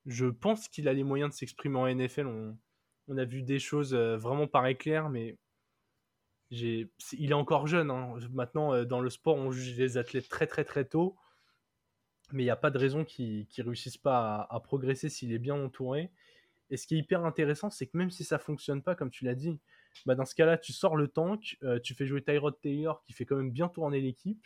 je 0.05 0.27
pense 0.27 0.67
qu'il 0.67 0.87
a 0.87 0.93
les 0.93 1.03
moyens 1.03 1.31
de 1.31 1.35
s'exprimer 1.35 1.79
en 1.79 1.87
NFL. 1.87 2.27
On, 3.07 3.17
a 3.17 3.25
vu 3.25 3.41
des 3.41 3.57
choses 3.57 3.95
euh, 3.95 4.17
vraiment 4.17 4.45
par 4.45 4.67
éclair, 4.67 5.09
mais 5.09 5.35
il 6.51 6.91
est 7.11 7.33
encore 7.33 7.65
jeune. 7.65 7.89
Hein. 7.89 8.19
Maintenant, 8.31 8.75
euh, 8.75 8.85
dans 8.85 8.99
le 8.99 9.09
sport, 9.09 9.35
on 9.35 9.51
juge 9.51 9.75
les 9.75 9.97
athlètes 9.97 10.29
très 10.29 10.45
très 10.45 10.63
très 10.63 10.85
tôt. 10.85 11.17
Mais 12.33 12.43
il 12.43 12.45
n'y 12.45 12.51
a 12.51 12.55
pas 12.55 12.69
de 12.69 12.77
raison 12.77 13.03
qu'il 13.03 13.47
ne 13.57 13.63
réussisse 13.63 13.97
pas 13.97 14.47
à, 14.47 14.59
progresser 14.59 15.09
s'il 15.09 15.33
est 15.33 15.39
bien 15.39 15.55
entouré. 15.55 16.11
Et 16.69 16.77
ce 16.77 16.85
qui 16.85 16.93
est 16.93 16.99
hyper 16.99 17.25
intéressant, 17.25 17.71
c'est 17.71 17.87
que 17.87 17.97
même 17.97 18.11
si 18.11 18.23
ça 18.23 18.37
fonctionne 18.37 18.83
pas, 18.83 18.93
comme 18.93 19.09
tu 19.09 19.25
l'as 19.25 19.33
dit, 19.33 19.59
bah 20.05 20.15
dans 20.15 20.25
ce 20.25 20.35
cas-là, 20.35 20.57
tu 20.57 20.73
sors 20.73 20.95
le 20.95 21.07
tank, 21.07 21.57
euh, 21.63 21.79
tu 21.79 21.93
fais 21.93 22.05
jouer 22.05 22.21
Tyrod 22.21 22.59
Taylor 22.61 23.01
qui 23.03 23.13
fait 23.13 23.25
quand 23.25 23.35
même 23.35 23.51
bien 23.51 23.67
tourner 23.67 24.01
l'équipe, 24.01 24.45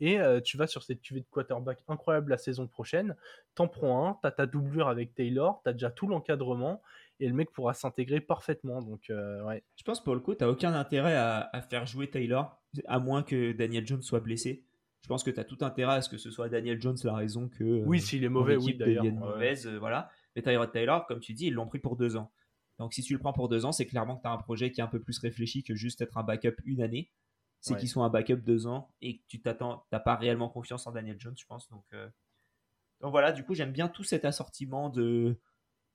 et 0.00 0.18
euh, 0.18 0.40
tu 0.40 0.56
vas 0.56 0.66
sur 0.66 0.82
cette 0.82 1.02
cuvée 1.02 1.20
de 1.20 1.26
quarterback 1.30 1.84
incroyable 1.88 2.30
la 2.30 2.38
saison 2.38 2.66
prochaine. 2.66 3.14
T'en 3.54 3.68
prends 3.68 4.08
un, 4.08 4.18
t'as 4.22 4.30
ta 4.30 4.46
doublure 4.46 4.88
avec 4.88 5.14
Taylor, 5.14 5.60
t'as 5.62 5.72
déjà 5.72 5.90
tout 5.90 6.06
l'encadrement, 6.06 6.82
et 7.20 7.28
le 7.28 7.34
mec 7.34 7.50
pourra 7.52 7.74
s'intégrer 7.74 8.20
parfaitement. 8.20 8.80
Donc, 8.80 9.10
euh, 9.10 9.42
ouais. 9.44 9.62
Je 9.76 9.84
pense 9.84 10.02
pour 10.02 10.14
le 10.14 10.20
coup, 10.20 10.34
tu 10.34 10.44
aucun 10.44 10.72
intérêt 10.72 11.14
à, 11.14 11.50
faire 11.68 11.86
jouer 11.86 12.08
Taylor, 12.08 12.58
à 12.86 12.98
moins 12.98 13.22
que 13.22 13.52
Daniel 13.52 13.86
Jones 13.86 14.02
soit 14.02 14.20
blessé. 14.20 14.64
Je 15.02 15.08
pense 15.08 15.22
que 15.22 15.30
tu 15.30 15.40
as 15.40 15.44
tout 15.44 15.58
intérêt 15.60 15.94
à 15.94 16.02
ce 16.02 16.08
que 16.08 16.18
ce 16.18 16.30
soit 16.30 16.48
Daniel 16.48 16.80
Jones 16.80 16.96
la 17.04 17.14
raison 17.14 17.48
que. 17.48 17.82
Oui, 17.84 18.00
s'il 18.00 18.24
est 18.24 18.28
mauvais, 18.28 18.56
oui, 18.56 18.74
d'ailleurs. 18.74 19.04
mauvaise, 19.04 19.66
voilà. 19.66 20.10
Mais 20.36 20.42
Tyrod 20.42 20.70
Taylor, 20.70 21.06
comme 21.06 21.20
tu 21.20 21.34
dis, 21.34 21.46
ils 21.46 21.54
l'ont 21.54 21.66
pris 21.66 21.78
pour 21.78 21.96
deux 21.96 22.16
ans. 22.16 22.30
Donc 22.80 22.92
si 22.92 23.02
tu 23.02 23.12
le 23.12 23.20
prends 23.20 23.32
pour 23.32 23.48
deux 23.48 23.64
ans, 23.64 23.70
c'est 23.70 23.86
clairement 23.86 24.16
que 24.16 24.22
tu 24.22 24.28
as 24.28 24.32
un 24.32 24.38
projet 24.38 24.72
qui 24.72 24.80
est 24.80 24.84
un 24.84 24.88
peu 24.88 25.00
plus 25.00 25.18
réfléchi 25.18 25.62
que 25.62 25.76
juste 25.76 26.00
être 26.00 26.18
un 26.18 26.24
backup 26.24 26.56
une 26.64 26.82
année. 26.82 27.12
C'est 27.60 27.76
qu'ils 27.76 27.90
sont 27.90 28.02
un 28.02 28.08
backup 28.08 28.36
deux 28.36 28.66
ans 28.66 28.90
et 29.02 29.18
que 29.18 29.22
tu 29.28 29.40
t'attends, 29.42 29.84
t'as 29.90 30.00
pas 30.00 30.16
réellement 30.16 30.48
confiance 30.48 30.86
en 30.86 30.92
Daniel 30.92 31.20
Jones, 31.20 31.36
je 31.36 31.44
pense. 31.44 31.68
Donc, 31.68 31.84
donc 33.02 33.10
voilà, 33.10 33.32
du 33.32 33.44
coup, 33.44 33.54
j'aime 33.54 33.70
bien 33.70 33.86
tout 33.86 34.02
cet 34.02 34.24
assortiment 34.24 34.88
de, 34.88 35.38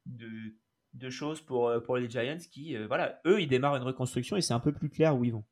de 0.05 0.53
de 0.95 1.09
choses 1.09 1.41
pour, 1.41 1.67
euh, 1.67 1.79
pour 1.79 1.97
les 1.97 2.09
Giants 2.09 2.37
qui, 2.51 2.75
euh, 2.75 2.87
voilà, 2.87 3.19
eux, 3.25 3.41
ils 3.41 3.47
démarrent 3.47 3.75
une 3.75 3.83
reconstruction 3.83 4.37
et 4.37 4.41
c'est 4.41 4.53
un 4.53 4.59
peu 4.59 4.71
plus 4.71 4.89
clair 4.89 5.15
où 5.15 5.23
ils 5.23 5.33
vont. 5.33 5.45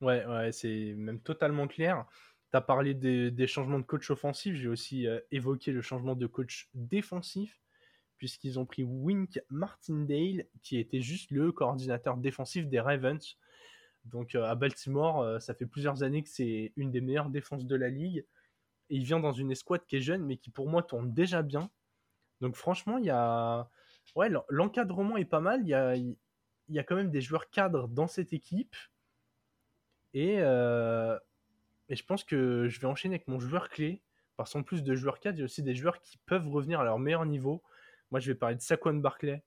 Ouais, 0.00 0.24
ouais, 0.26 0.52
c'est 0.52 0.94
même 0.96 1.20
totalement 1.20 1.66
clair. 1.66 2.06
Tu 2.50 2.56
as 2.56 2.60
parlé 2.60 2.94
des, 2.94 3.46
changements 3.46 3.78
de 3.78 3.84
coach 3.84 4.10
offensif, 4.10 4.54
j'ai 4.54 4.68
aussi 4.68 5.06
euh, 5.06 5.20
évoqué 5.30 5.72
le 5.72 5.82
changement 5.82 6.16
de 6.16 6.26
coach 6.26 6.70
défensif, 6.74 7.60
puisqu'ils 8.18 8.58
ont 8.58 8.66
pris 8.66 8.82
Wink 8.82 9.40
Martindale, 9.48 10.46
qui 10.62 10.78
était 10.78 11.00
juste 11.00 11.30
le 11.30 11.52
coordinateur 11.52 12.16
défensif 12.16 12.68
des 12.68 12.80
Ravens. 12.80 13.38
Donc 14.04 14.34
à 14.34 14.54
Baltimore, 14.54 15.40
ça 15.40 15.54
fait 15.54 15.66
plusieurs 15.66 16.02
années 16.02 16.22
que 16.22 16.28
c'est 16.28 16.72
une 16.76 16.90
des 16.90 17.00
meilleures 17.00 17.30
défenses 17.30 17.66
de 17.66 17.76
la 17.76 17.88
ligue. 17.88 18.24
Et 18.90 18.96
il 18.96 19.04
vient 19.04 19.20
dans 19.20 19.32
une 19.32 19.50
escouade 19.50 19.84
qui 19.86 19.96
est 19.96 20.00
jeune, 20.00 20.24
mais 20.24 20.36
qui 20.36 20.50
pour 20.50 20.68
moi 20.68 20.82
tourne 20.82 21.12
déjà 21.12 21.42
bien. 21.42 21.70
Donc 22.40 22.56
franchement, 22.56 22.98
il 22.98 23.04
y 23.06 23.10
a... 23.10 23.68
Ouais, 24.16 24.30
l'encadrement 24.48 25.16
est 25.16 25.24
pas 25.24 25.40
mal. 25.40 25.60
Il 25.62 25.68
y 25.68 26.78
a, 26.78 26.84
quand 26.84 26.96
même 26.96 27.10
des 27.10 27.20
joueurs 27.20 27.50
cadres 27.50 27.88
dans 27.88 28.06
cette 28.06 28.32
équipe. 28.32 28.74
Et, 30.14 30.36
et 30.36 31.96
je 31.96 32.04
pense 32.04 32.24
que 32.24 32.68
je 32.68 32.80
vais 32.80 32.86
enchaîner 32.86 33.16
avec 33.16 33.28
mon 33.28 33.40
joueur 33.40 33.68
clé. 33.68 34.02
Parce 34.36 34.52
qu'en 34.52 34.62
plus 34.62 34.84
de 34.84 34.94
joueurs 34.94 35.18
cadres, 35.18 35.36
il 35.36 35.40
y 35.40 35.42
a 35.42 35.46
aussi 35.46 35.64
des 35.64 35.74
joueurs 35.74 36.00
qui 36.00 36.16
peuvent 36.24 36.48
revenir 36.48 36.80
à 36.80 36.84
leur 36.84 36.98
meilleur 36.98 37.26
niveau. 37.26 37.62
Moi, 38.10 38.20
je 38.20 38.32
vais 38.32 38.38
parler 38.38 38.56
de 38.56 38.60
Saquon 38.60 38.94
Barclay. 38.94 39.42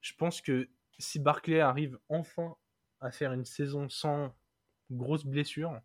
Je 0.00 0.12
pense 0.14 0.40
que 0.40 0.68
si 0.98 1.18
Barclay 1.18 1.60
arrive 1.60 1.98
enfin 2.08 2.56
à 3.00 3.10
faire 3.10 3.32
une 3.32 3.44
saison 3.44 3.88
sans 3.88 4.34
grosse 4.90 5.24
blessure, 5.24 5.80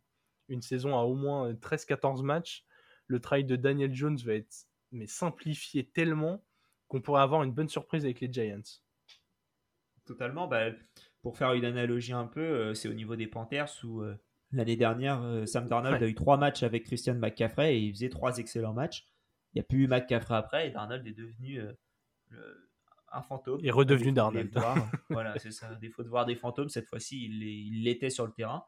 une 0.50 0.62
saison 0.62 0.98
à 0.98 1.04
au 1.04 1.16
moins 1.16 1.54
13-14 1.54 2.24
matchs, 2.24 2.66
le 3.08 3.20
travail 3.20 3.46
de 3.46 3.56
Daniel 3.56 3.94
Jones 3.94 4.18
va 4.18 4.36
être 4.36 4.68
mais 4.92 5.08
simplifié 5.08 5.88
tellement 5.88 6.44
qu'on 6.88 7.02
pourrait 7.02 7.22
avoir 7.22 7.44
une 7.44 7.52
bonne 7.52 7.70
surprise 7.70 8.06
avec 8.06 8.20
les 8.20 8.32
Giants. 8.32 8.82
Totalement. 10.06 10.48
Bah, 10.48 10.72
pour 11.22 11.38
faire 11.38 11.54
une 11.54 11.66
analogie 11.66 12.14
un 12.14 12.26
peu, 12.26 12.42
euh, 12.42 12.74
c'est 12.74 12.90
au 12.90 12.94
niveau 12.94 13.16
des 13.16 13.28
Panthers 13.28 13.70
où 13.84 14.02
euh, 14.02 14.16
l'année 14.52 14.76
dernière, 14.76 15.22
euh, 15.22 15.46
Sam 15.46 15.68
Darnold 15.68 16.02
a 16.02 16.08
eu 16.08 16.16
trois 16.16 16.38
matchs 16.38 16.64
avec 16.64 16.86
Christian 16.86 17.16
McCaffrey 17.16 17.76
et 17.76 17.80
il 17.80 17.94
faisait 17.94 18.10
trois 18.10 18.38
excellents 18.38 18.74
matchs. 18.74 19.08
Il 19.54 19.58
n'y 19.58 19.62
a 19.62 19.64
plus 19.64 19.84
eu 19.84 19.88
McCaffrey 19.88 20.36
après 20.36 20.68
et 20.68 20.72
Darnold 20.72 21.06
est 21.06 21.14
devenu 21.14 21.62
un 23.12 23.22
fantôme. 23.22 23.60
Il 23.60 23.68
est 23.68 23.72
redevenu 23.72 24.12
Darnold. 24.12 24.52
voilà, 25.10 25.38
c'est 25.40 25.52
ça. 25.52 25.74
Défaut 25.76 26.04
de 26.04 26.10
voir 26.10 26.26
des 26.26 26.36
fantômes, 26.36 26.70
cette 26.70 26.88
fois-ci, 26.88 27.26
il 27.26 27.84
l'était 27.84 28.10
sur 28.10 28.26
le 28.26 28.32
terrain. 28.32 28.64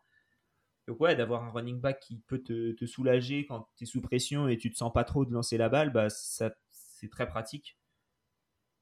Donc 0.87 0.99
ouais, 0.99 1.15
d'avoir 1.15 1.43
un 1.43 1.51
running 1.51 1.79
back 1.79 1.99
qui 1.99 2.17
peut 2.27 2.41
te, 2.41 2.85
soulager 2.85 3.45
quand 3.45 3.69
tu 3.77 3.83
es 3.83 3.87
sous 3.87 4.01
pression 4.01 4.47
et 4.47 4.57
tu 4.57 4.71
te 4.71 4.77
sens 4.77 4.91
pas 4.91 5.03
trop 5.03 5.25
de 5.25 5.31
lancer 5.31 5.57
la 5.57 5.69
balle, 5.69 5.91
bah 5.91 6.09
ça 6.09 6.51
c'est 6.69 7.09
très 7.09 7.27
pratique. 7.27 7.77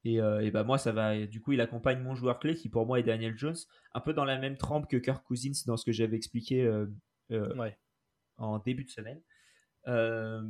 Et, 0.04 0.20
euh, 0.20 0.50
bah 0.50 0.64
moi 0.64 0.78
ça 0.78 0.92
va. 0.92 1.26
Du 1.26 1.42
coup, 1.42 1.52
il 1.52 1.60
accompagne 1.60 2.00
mon 2.00 2.14
joueur 2.14 2.38
clé 2.38 2.54
qui 2.54 2.70
pour 2.70 2.86
moi 2.86 2.98
est 2.98 3.02
Daniel 3.02 3.36
Jones, 3.36 3.56
un 3.92 4.00
peu 4.00 4.14
dans 4.14 4.24
la 4.24 4.38
même 4.38 4.56
trempe 4.56 4.88
que 4.88 4.96
Kirk 4.96 5.22
Cousins 5.24 5.52
dans 5.66 5.76
ce 5.76 5.84
que 5.84 5.92
j'avais 5.92 6.16
expliqué 6.16 6.64
euh, 6.64 6.86
euh, 7.32 7.70
en 8.38 8.58
début 8.58 8.84
de 8.84 8.90
semaine. 8.90 9.20
dans 9.86 10.42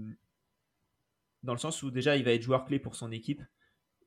le 1.52 1.58
sens 1.58 1.82
où 1.82 1.90
déjà 1.90 2.16
il 2.16 2.24
va 2.24 2.32
être 2.32 2.42
joueur 2.42 2.64
clé 2.64 2.78
pour 2.78 2.94
son 2.94 3.10
équipe. 3.10 3.42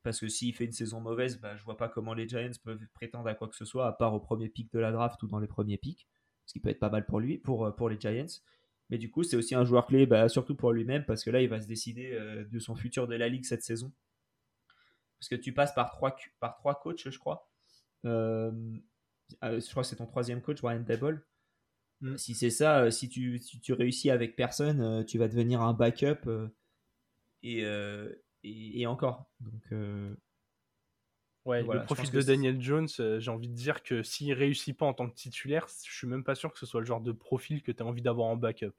Parce 0.04 0.20
que 0.20 0.28
s'il 0.28 0.54
fait 0.54 0.66
une 0.66 0.72
saison 0.72 1.00
mauvaise, 1.00 1.40
bah, 1.40 1.56
je 1.56 1.64
vois 1.64 1.76
pas 1.76 1.88
comment 1.88 2.14
les 2.14 2.28
Giants 2.28 2.50
peuvent 2.62 2.86
prétendre 2.92 3.26
à 3.28 3.34
quoi 3.34 3.48
que 3.48 3.56
ce 3.56 3.64
soit, 3.64 3.88
à 3.88 3.92
part 3.92 4.14
au 4.14 4.20
premier 4.20 4.48
pic 4.48 4.72
de 4.72 4.78
la 4.78 4.92
draft 4.92 5.20
ou 5.22 5.26
dans 5.26 5.40
les 5.40 5.48
premiers 5.48 5.78
pics 5.78 6.06
ce 6.46 6.52
qui 6.52 6.60
peut 6.60 6.70
être 6.70 6.78
pas 6.78 6.90
mal 6.90 7.06
pour 7.06 7.20
lui, 7.20 7.38
pour, 7.38 7.66
euh, 7.66 7.70
pour 7.70 7.88
les 7.88 7.98
Giants. 7.98 8.40
Mais 8.90 8.98
du 8.98 9.10
coup, 9.10 9.22
c'est 9.22 9.36
aussi 9.36 9.54
un 9.54 9.64
joueur 9.64 9.86
clé, 9.86 10.06
bah, 10.06 10.28
surtout 10.28 10.54
pour 10.54 10.72
lui-même, 10.72 11.04
parce 11.04 11.24
que 11.24 11.30
là, 11.30 11.40
il 11.40 11.48
va 11.48 11.60
se 11.60 11.66
décider 11.66 12.12
euh, 12.12 12.44
de 12.44 12.58
son 12.58 12.76
futur 12.76 13.08
de 13.08 13.14
la 13.14 13.28
ligue 13.28 13.44
cette 13.44 13.62
saison. 13.62 13.92
Parce 15.18 15.28
que 15.28 15.36
tu 15.36 15.54
passes 15.54 15.74
par 15.74 15.90
trois, 15.90 16.14
par 16.38 16.56
trois 16.56 16.78
coachs, 16.78 17.08
je 17.08 17.18
crois. 17.18 17.50
Euh, 18.04 18.52
je 19.42 19.70
crois 19.70 19.82
que 19.82 19.88
c'est 19.88 19.96
ton 19.96 20.06
troisième 20.06 20.42
coach, 20.42 20.60
Brian 20.60 20.80
Dable. 20.80 21.24
Mm. 22.02 22.16
Si 22.18 22.34
c'est 22.34 22.50
ça, 22.50 22.90
si 22.90 23.08
tu, 23.08 23.38
si 23.38 23.60
tu 23.60 23.72
réussis 23.72 24.10
avec 24.10 24.36
personne, 24.36 25.04
tu 25.06 25.16
vas 25.16 25.28
devenir 25.28 25.62
un 25.62 25.72
backup 25.72 26.28
et, 27.42 27.64
et, 28.44 28.82
et, 28.82 28.86
encore. 28.86 29.30
Donc, 29.40 29.72
Ouais, 31.44 31.62
le 31.62 31.84
profil 31.84 32.10
de 32.10 32.22
Daniel 32.22 32.60
Jones, 32.60 32.88
euh, 33.00 33.20
j'ai 33.20 33.30
envie 33.30 33.50
de 33.50 33.54
dire 33.54 33.82
que 33.82 34.02
s'il 34.02 34.32
réussit 34.32 34.76
pas 34.76 34.86
en 34.86 34.94
tant 34.94 35.08
que 35.08 35.14
titulaire, 35.14 35.66
je 35.68 35.92
suis 35.92 36.06
même 36.06 36.24
pas 36.24 36.34
sûr 36.34 36.50
que 36.50 36.58
ce 36.58 36.64
soit 36.64 36.80
le 36.80 36.86
genre 36.86 37.02
de 37.02 37.12
profil 37.12 37.62
que 37.62 37.70
tu 37.70 37.82
as 37.82 37.86
envie 37.86 38.00
d'avoir 38.00 38.28
en 38.28 38.36
backup. 38.36 38.72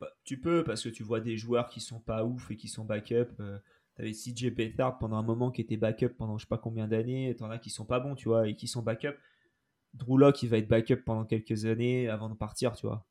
Bah, 0.00 0.10
tu 0.24 0.40
peux, 0.40 0.64
parce 0.64 0.82
que 0.82 0.88
tu 0.88 1.02
vois 1.02 1.20
des 1.20 1.36
joueurs 1.36 1.68
qui 1.68 1.80
sont 1.80 2.00
pas 2.00 2.24
ouf 2.24 2.50
et 2.50 2.56
qui 2.56 2.68
sont 2.68 2.84
backup. 2.84 3.28
Euh, 3.40 3.58
tu 3.96 4.02
avais 4.02 4.12
CJ 4.12 4.46
Beathard 4.46 4.98
pendant 4.98 5.16
un 5.16 5.22
moment 5.22 5.50
qui 5.50 5.60
était 5.60 5.76
backup 5.76 6.14
pendant 6.16 6.38
je 6.38 6.44
sais 6.44 6.48
pas 6.48 6.56
combien 6.56 6.88
d'années. 6.88 7.36
T'en 7.36 7.50
as 7.50 7.58
qui 7.58 7.68
sont 7.68 7.84
pas 7.84 8.00
bons, 8.00 8.14
tu 8.14 8.28
vois, 8.28 8.48
et 8.48 8.56
qui 8.56 8.66
sont 8.66 8.80
backup. 8.80 9.14
Drew 9.92 10.16
Locke, 10.16 10.42
il 10.42 10.48
va 10.48 10.56
être 10.56 10.68
backup 10.68 11.02
pendant 11.04 11.26
quelques 11.26 11.66
années 11.66 12.08
avant 12.08 12.30
de 12.30 12.34
partir, 12.34 12.72
tu 12.72 12.86
vois. 12.86 13.06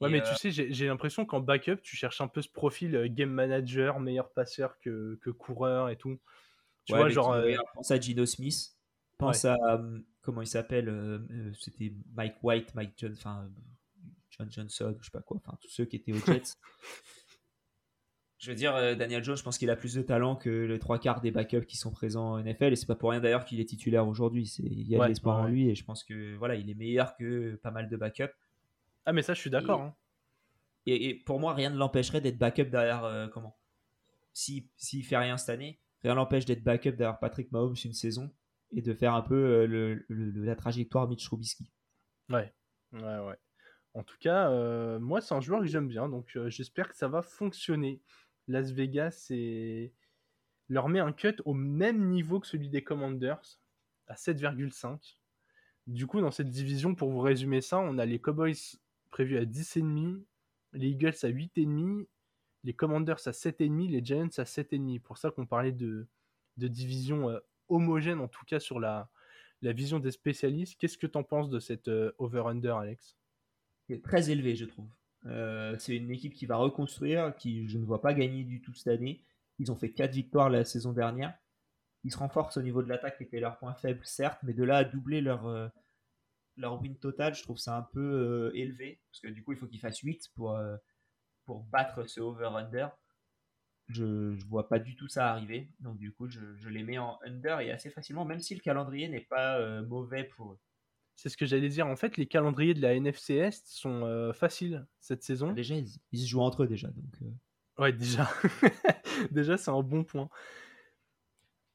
Ouais, 0.00 0.10
mais 0.10 0.22
tu 0.22 0.30
euh, 0.30 0.34
sais, 0.34 0.50
j'ai 0.50 0.86
l'impression 0.86 1.24
qu'en 1.24 1.40
backup, 1.40 1.76
tu 1.82 1.96
cherches 1.96 2.20
un 2.20 2.28
peu 2.28 2.42
ce 2.42 2.48
profil 2.48 3.08
game 3.14 3.30
manager, 3.30 4.00
meilleur 4.00 4.30
passeur 4.32 4.78
que, 4.80 5.18
que 5.22 5.30
coureur 5.30 5.88
et 5.88 5.96
tout. 5.96 6.18
Tu 6.84 6.94
vois, 6.94 7.08
genre. 7.08 7.32
Euh, 7.32 7.54
pense 7.74 7.90
à 7.90 7.98
Gino 7.98 8.26
Smith. 8.26 8.76
Pense 9.18 9.44
à. 9.44 9.54
Euh, 9.54 9.98
comment 10.20 10.42
il 10.42 10.46
s'appelle 10.46 10.88
euh, 10.88 11.52
C'était 11.58 11.92
Mike 12.14 12.36
White, 12.42 12.74
Mike 12.74 12.94
John, 12.96 13.12
enfin, 13.12 13.48
John 14.30 14.50
Johnson, 14.50 14.94
je 14.98 15.04
sais 15.04 15.10
pas 15.10 15.22
quoi. 15.22 15.38
Enfin, 15.44 15.56
tous 15.60 15.70
ceux 15.70 15.84
qui 15.84 15.96
étaient 15.96 16.12
aux 16.12 16.18
Jets. 16.18 16.42
je 18.38 18.50
veux 18.50 18.56
dire, 18.56 18.74
Daniel 18.96 19.24
Jones, 19.24 19.36
je 19.36 19.42
pense 19.42 19.56
qu'il 19.56 19.70
a 19.70 19.76
plus 19.76 19.94
de 19.94 20.02
talent 20.02 20.36
que 20.36 20.50
les 20.50 20.78
trois 20.78 20.98
quarts 20.98 21.20
des 21.20 21.30
backups 21.30 21.66
qui 21.66 21.76
sont 21.76 21.90
présents 21.90 22.32
en 22.32 22.42
NFL. 22.42 22.72
Et 22.72 22.76
c'est 22.76 22.86
pas 22.86 22.96
pour 22.96 23.10
rien 23.10 23.20
d'ailleurs 23.20 23.44
qu'il 23.44 23.60
est 23.60 23.64
titulaire 23.64 24.06
aujourd'hui. 24.06 24.52
Il 24.58 24.88
y 24.88 24.96
a 24.96 25.02
de 25.02 25.08
l'espoir 25.08 25.38
en 25.38 25.46
lui. 25.46 25.70
Et 25.70 25.74
je 25.74 25.84
pense 25.84 26.04
que 26.04 26.36
voilà, 26.36 26.54
il 26.56 26.68
est 26.68 26.74
meilleur 26.74 27.16
que 27.16 27.54
pas 27.56 27.70
mal 27.70 27.88
de 27.88 27.96
backups. 27.96 28.34
Ah, 29.06 29.12
mais 29.12 29.22
ça, 29.22 29.34
je 29.34 29.40
suis 29.40 29.50
d'accord. 29.50 29.82
Hein. 29.82 29.94
Et, 30.86 31.14
pour 31.14 31.40
moi, 31.40 31.54
rien 31.54 31.70
ne 31.70 31.76
l'empêcherait 31.76 32.20
d'être 32.20 32.38
backup 32.38 32.64
derrière. 32.64 33.30
comment? 33.32 33.56
S'il 34.34 34.66
si, 34.76 35.02
fait 35.02 35.16
rien 35.16 35.38
cette 35.38 35.50
année, 35.50 35.80
rien 36.02 36.16
n'empêche 36.16 36.44
d'être 36.44 36.64
backup 36.64 36.92
derrière 36.92 37.18
Patrick 37.20 37.52
Mahomes 37.52 37.76
une 37.84 37.92
saison 37.92 38.30
et 38.72 38.82
de 38.82 38.92
faire 38.92 39.14
un 39.14 39.22
peu 39.22 39.34
euh, 39.34 39.66
le, 39.66 40.04
la 40.08 40.56
trajectoire 40.56 41.08
Mitch 41.08 41.24
Trubisky. 41.24 41.70
Ouais, 42.28 42.52
ouais, 42.92 43.18
ouais. 43.18 43.38
En 43.94 44.02
tout 44.02 44.16
cas, 44.18 44.50
euh, 44.50 44.98
moi, 44.98 45.20
c'est 45.20 45.34
un 45.34 45.40
joueur 45.40 45.60
que 45.60 45.66
j'aime 45.66 45.86
bien, 45.86 46.08
donc 46.08 46.36
euh, 46.36 46.50
j'espère 46.50 46.88
que 46.88 46.96
ça 46.96 47.06
va 47.06 47.22
fonctionner. 47.22 48.02
Las 48.48 48.72
Vegas 48.72 49.30
leur 50.68 50.88
met 50.88 50.98
un 50.98 51.12
cut 51.12 51.36
au 51.44 51.54
même 51.54 52.10
niveau 52.10 52.40
que 52.40 52.46
celui 52.46 52.68
des 52.68 52.82
Commanders, 52.82 53.60
à 54.08 54.14
7,5. 54.14 55.16
Du 55.86 56.06
coup, 56.06 56.20
dans 56.20 56.32
cette 56.32 56.50
division, 56.50 56.94
pour 56.94 57.10
vous 57.10 57.20
résumer 57.20 57.60
ça, 57.60 57.78
on 57.78 57.98
a 57.98 58.04
les 58.04 58.20
Cowboys 58.20 58.56
prévus 59.14 59.38
à 59.38 59.44
10,5, 59.44 60.24
les 60.72 60.88
Eagles 60.88 61.14
à 61.22 61.28
8,5 61.28 62.06
les 62.64 62.72
Commanders 62.72 63.20
à 63.26 63.30
7,5, 63.30 63.90
les 63.90 64.04
Giants 64.04 64.28
à 64.38 64.42
7,5. 64.44 65.00
Pour 65.00 65.18
ça 65.18 65.30
qu'on 65.30 65.46
parlait 65.46 65.70
de, 65.70 66.08
de 66.56 66.66
division 66.66 67.30
euh, 67.30 67.38
homogène, 67.68 68.20
en 68.20 68.26
tout 68.26 68.44
cas 68.44 68.58
sur 68.58 68.80
la, 68.80 69.08
la 69.62 69.72
vision 69.72 70.00
des 70.00 70.10
spécialistes. 70.10 70.76
Qu'est-ce 70.80 70.98
que 70.98 71.06
tu 71.06 71.16
en 71.16 71.22
penses 71.22 71.50
de 71.50 71.60
cette 71.60 71.88
euh, 71.88 72.12
over-under, 72.18 72.76
Alex? 72.76 73.16
C'est 73.86 74.02
très 74.02 74.30
élevé, 74.30 74.56
je 74.56 74.64
trouve. 74.64 74.88
Euh, 75.26 75.76
c'est 75.78 75.96
une 75.96 76.10
équipe 76.10 76.34
qui 76.34 76.46
va 76.46 76.56
reconstruire, 76.56 77.36
qui 77.36 77.68
je 77.68 77.78
ne 77.78 77.84
vois 77.84 78.00
pas 78.00 78.14
gagner 78.14 78.44
du 78.44 78.60
tout 78.62 78.74
cette 78.74 78.88
année. 78.88 79.22
Ils 79.58 79.70
ont 79.70 79.76
fait 79.76 79.92
4 79.92 80.12
victoires 80.12 80.50
la 80.50 80.64
saison 80.64 80.92
dernière. 80.92 81.34
Ils 82.02 82.12
se 82.12 82.18
renforcent 82.18 82.56
au 82.56 82.62
niveau 82.62 82.82
de 82.82 82.88
l'attaque, 82.88 83.18
qui 83.18 83.24
était 83.24 83.40
leur 83.40 83.58
point 83.58 83.74
faible, 83.74 84.00
certes, 84.04 84.38
mais 84.42 84.54
de 84.54 84.64
là 84.64 84.78
à 84.78 84.84
doubler 84.84 85.20
leur, 85.20 85.70
leur 86.56 86.80
win 86.80 86.96
total, 86.96 87.34
je 87.34 87.42
trouve 87.42 87.58
ça 87.58 87.76
un 87.76 87.82
peu 87.82 88.52
élevé. 88.54 89.00
Parce 89.10 89.20
que 89.20 89.28
du 89.28 89.42
coup, 89.42 89.52
il 89.52 89.58
faut 89.58 89.66
qu'ils 89.66 89.80
fassent 89.80 90.00
8 90.00 90.30
pour 90.34 90.58
pour 91.44 91.64
battre 91.64 92.04
ce 92.08 92.20
over-under. 92.20 92.88
Je 93.88 94.04
ne 94.04 94.44
vois 94.44 94.68
pas 94.68 94.78
du 94.78 94.96
tout 94.96 95.08
ça 95.08 95.30
arriver. 95.30 95.68
Donc 95.80 95.98
du 95.98 96.12
coup, 96.12 96.26
je, 96.28 96.40
je, 96.56 96.68
les 96.68 96.82
mets 96.82 96.98
en 96.98 97.18
under 97.24 97.60
et 97.60 97.70
assez 97.70 97.90
facilement, 97.90 98.24
même 98.24 98.40
si 98.40 98.54
le 98.54 98.60
calendrier 98.60 99.08
n'est 99.08 99.20
pas 99.20 99.58
euh, 99.58 99.84
mauvais 99.86 100.24
pour 100.24 100.52
eux. 100.52 100.58
C'est 101.16 101.28
ce 101.28 101.36
que 101.36 101.46
j'allais 101.46 101.68
dire. 101.68 101.86
En 101.86 101.96
fait, 101.96 102.16
les 102.16 102.26
calendriers 102.26 102.74
de 102.74 102.80
la 102.80 102.94
NFC 102.94 103.34
Est 103.34 103.66
sont 103.66 104.04
euh, 104.04 104.32
faciles 104.32 104.86
cette 105.00 105.22
saison. 105.22 105.52
Déjà, 105.52 105.74
ils, 105.74 106.18
se 106.18 106.26
jouent 106.26 106.40
entre 106.40 106.64
eux 106.64 106.66
déjà. 106.66 106.88
Donc, 106.88 107.22
euh. 107.22 107.82
Ouais, 107.82 107.92
déjà. 107.92 108.28
déjà, 109.30 109.56
c'est 109.56 109.70
un 109.70 109.82
bon 109.82 110.02
point. 110.02 110.28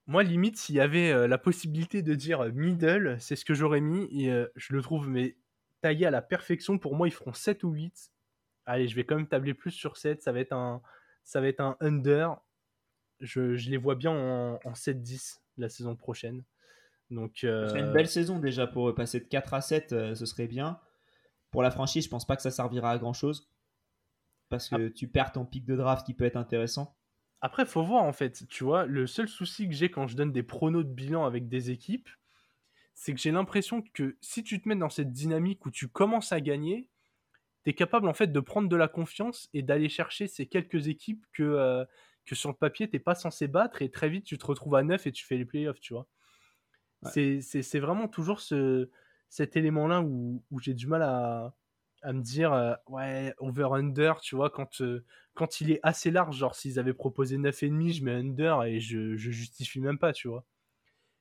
Moi, 0.10 0.24
limite, 0.24 0.58
s'il 0.58 0.76
y 0.76 0.80
avait 0.80 1.28
la 1.28 1.38
possibilité 1.38 2.02
de 2.02 2.16
dire 2.16 2.52
middle, 2.54 3.16
c'est 3.20 3.36
ce 3.36 3.46
que 3.46 3.54
j'aurais 3.54 3.80
mis. 3.80 4.06
Et 4.12 4.32
je 4.56 4.74
le 4.74 4.82
trouve 4.82 5.08
mais 5.08 5.38
taillé 5.82 6.06
à 6.06 6.12
la 6.12 6.22
perfection. 6.22 6.78
Pour 6.78 6.96
moi, 6.96 7.08
ils 7.08 7.12
feront 7.12 7.34
7 7.34 7.64
ou 7.64 7.72
8 7.72 8.12
allez, 8.70 8.88
je 8.88 8.96
vais 8.96 9.04
quand 9.04 9.16
même 9.16 9.28
tabler 9.28 9.54
plus 9.54 9.72
sur 9.72 9.98
7. 9.98 10.22
Ça 10.22 10.32
va 10.32 10.40
être 10.40 10.54
un, 10.54 10.82
ça 11.24 11.42
va 11.42 11.48
être 11.48 11.60
un 11.60 11.76
under. 11.80 12.38
Je, 13.20 13.70
les 13.70 13.78
vois 13.78 13.96
bien 13.96 14.12
en, 14.12 14.74
7-10 14.74 15.40
la 15.58 15.70
saison 15.70 15.96
prochaine. 15.96 16.44
Donc, 17.10 17.40
Ce 17.42 17.68
serait 17.68 17.80
une 17.80 17.88
euh, 17.88 17.94
belle 17.94 18.08
saison 18.08 18.40
déjà 18.40 18.68
pour 18.68 18.94
passer 18.94 19.20
de 19.20 19.26
4 19.26 19.54
à 19.56 19.62
7, 19.62 19.94
euh, 19.94 20.16
ce 20.16 20.26
serait 20.26 20.48
bien. 20.48 20.80
Pour 21.52 21.64
la 21.64 21.72
franchise, 21.72 22.06
je 22.06 22.10
pense 22.10 22.26
pas 22.26 22.36
que 22.36 22.44
ça 22.44 22.52
servira 22.52 22.92
à 22.92 22.98
grand 22.98 23.14
chose. 23.14 23.50
Parce 24.48 24.70
que 24.70 24.88
tu 24.88 25.08
perds 25.08 25.32
ton 25.32 25.46
pic 25.46 25.66
de 25.66 25.76
draft 25.76 26.06
qui 26.06 26.14
peut 26.14 26.24
être 26.24 26.38
intéressant. 26.38 26.96
Après, 27.42 27.66
faut 27.66 27.84
voir 27.84 28.04
en 28.04 28.14
fait. 28.14 28.48
Tu 28.48 28.64
vois, 28.64 28.86
le 28.86 29.08
seul 29.08 29.30
souci 29.30 29.68
que 29.68 29.74
j'ai 29.74 29.90
quand 29.90 30.08
je 30.08 30.16
donne 30.16 30.32
des 30.32 30.44
pronos 30.44 30.84
de 30.84 30.92
bilan 30.92 31.26
avec 31.26 31.48
des 31.48 31.72
équipes, 31.72 32.10
c'est 32.94 33.14
que 33.14 33.20
j'ai 33.20 33.32
l'impression 33.32 33.82
que 33.94 34.18
si 34.22 34.44
tu 34.44 34.62
te 34.62 34.68
mets 34.68 34.76
dans 34.76 34.90
cette 34.90 35.14
dynamique 35.14 35.66
où 35.66 35.72
tu 35.72 35.88
commences 35.88 36.34
à 36.34 36.42
gagner, 36.42 36.90
tu 37.64 37.72
es 37.72 37.74
capable 37.74 38.10
en 38.10 38.14
fait 38.14 38.28
de 38.28 38.40
prendre 38.42 38.70
de 38.70 38.76
la 38.76 38.90
confiance 38.90 39.50
et 39.54 39.62
d'aller 39.64 39.90
chercher 39.90 40.28
ces 40.28 40.48
quelques 40.48 40.88
équipes 40.88 41.26
que, 41.34 41.44
euh, 41.44 41.86
que 42.26 42.36
sur 42.36 42.50
le 42.50 42.56
papier 42.56 42.90
t'es 42.90 43.00
pas 43.00 43.16
censé 43.16 43.48
battre 43.48 43.82
et 43.82 43.90
très 43.92 44.10
vite 44.10 44.26
tu 44.26 44.38
te 44.38 44.46
retrouves 44.46 44.76
à 44.76 44.84
9 44.84 45.08
et 45.08 45.12
tu 45.12 45.26
fais 45.26 45.38
les 45.38 45.46
playoffs, 45.46 45.80
tu 45.80 45.94
vois. 45.94 46.08
C'est 47.04 47.80
vraiment 47.80 48.08
toujours 48.08 48.42
ce, 48.42 48.90
cet 49.30 49.56
élément-là 49.56 50.02
où, 50.02 50.44
où 50.52 50.60
j'ai 50.60 50.74
du 50.74 50.88
mal 50.88 51.04
à, 51.04 51.56
à 52.02 52.14
me 52.14 52.22
dire, 52.22 52.54
euh, 52.54 52.74
ouais, 52.88 53.34
over-under, 53.40 54.14
tu 54.22 54.36
vois, 54.36 54.50
quand, 54.50 54.82
euh, 54.82 55.04
quand 55.34 55.62
il 55.62 55.72
est 55.72 55.80
assez 55.84 56.12
large, 56.12 56.38
genre 56.38 56.56
s'ils 56.56 56.80
avaient 56.80 56.94
proposé 56.94 57.38
9,5, 57.38 57.94
je 57.94 58.04
mets 58.04 58.14
under 58.14 58.64
et 58.64 58.80
je, 58.80 59.16
je 59.18 59.32
justifie 59.32 59.80
même 59.82 60.00
pas, 60.00 60.14
tu 60.14 60.28
vois. 60.28 60.46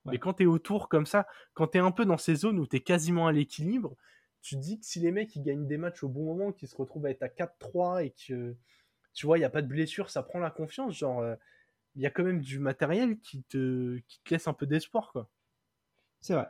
Ouais. 0.04 0.12
Mais 0.12 0.18
quand 0.18 0.34
t'es 0.34 0.46
autour 0.46 0.88
comme 0.88 1.06
ça, 1.06 1.26
quand 1.54 1.68
t'es 1.68 1.78
un 1.78 1.90
peu 1.90 2.04
dans 2.04 2.18
ces 2.18 2.34
zones 2.36 2.58
où 2.58 2.66
t'es 2.66 2.80
quasiment 2.80 3.26
à 3.26 3.32
l'équilibre, 3.32 3.96
tu 4.42 4.56
te 4.56 4.60
dis 4.60 4.78
que 4.78 4.86
si 4.86 5.00
les 5.00 5.10
mecs 5.10 5.34
ils 5.36 5.42
gagnent 5.42 5.66
des 5.66 5.78
matchs 5.78 6.02
au 6.04 6.08
bon 6.08 6.24
moment, 6.24 6.52
qu'ils 6.52 6.68
se 6.68 6.76
retrouvent 6.76 7.06
à 7.06 7.10
être 7.10 7.22
à 7.22 7.28
4-3 7.28 8.04
et 8.04 8.10
que, 8.10 8.56
tu 9.14 9.26
vois, 9.26 9.38
il 9.38 9.40
n'y 9.40 9.44
a 9.44 9.50
pas 9.50 9.62
de 9.62 9.66
blessure, 9.66 10.10
ça 10.10 10.22
prend 10.22 10.38
la 10.38 10.50
confiance, 10.50 10.96
genre, 10.96 11.20
euh, 11.20 11.34
il 11.96 12.02
y 12.02 12.06
a 12.06 12.10
quand 12.10 12.24
même 12.24 12.40
du 12.40 12.58
matériel 12.60 13.18
qui 13.18 13.42
te, 13.42 13.98
qui 14.06 14.20
te 14.22 14.30
laisse 14.34 14.48
un 14.48 14.52
peu 14.52 14.66
d'espoir, 14.66 15.10
quoi. 15.12 15.28
C'est 16.20 16.34
vrai. 16.34 16.48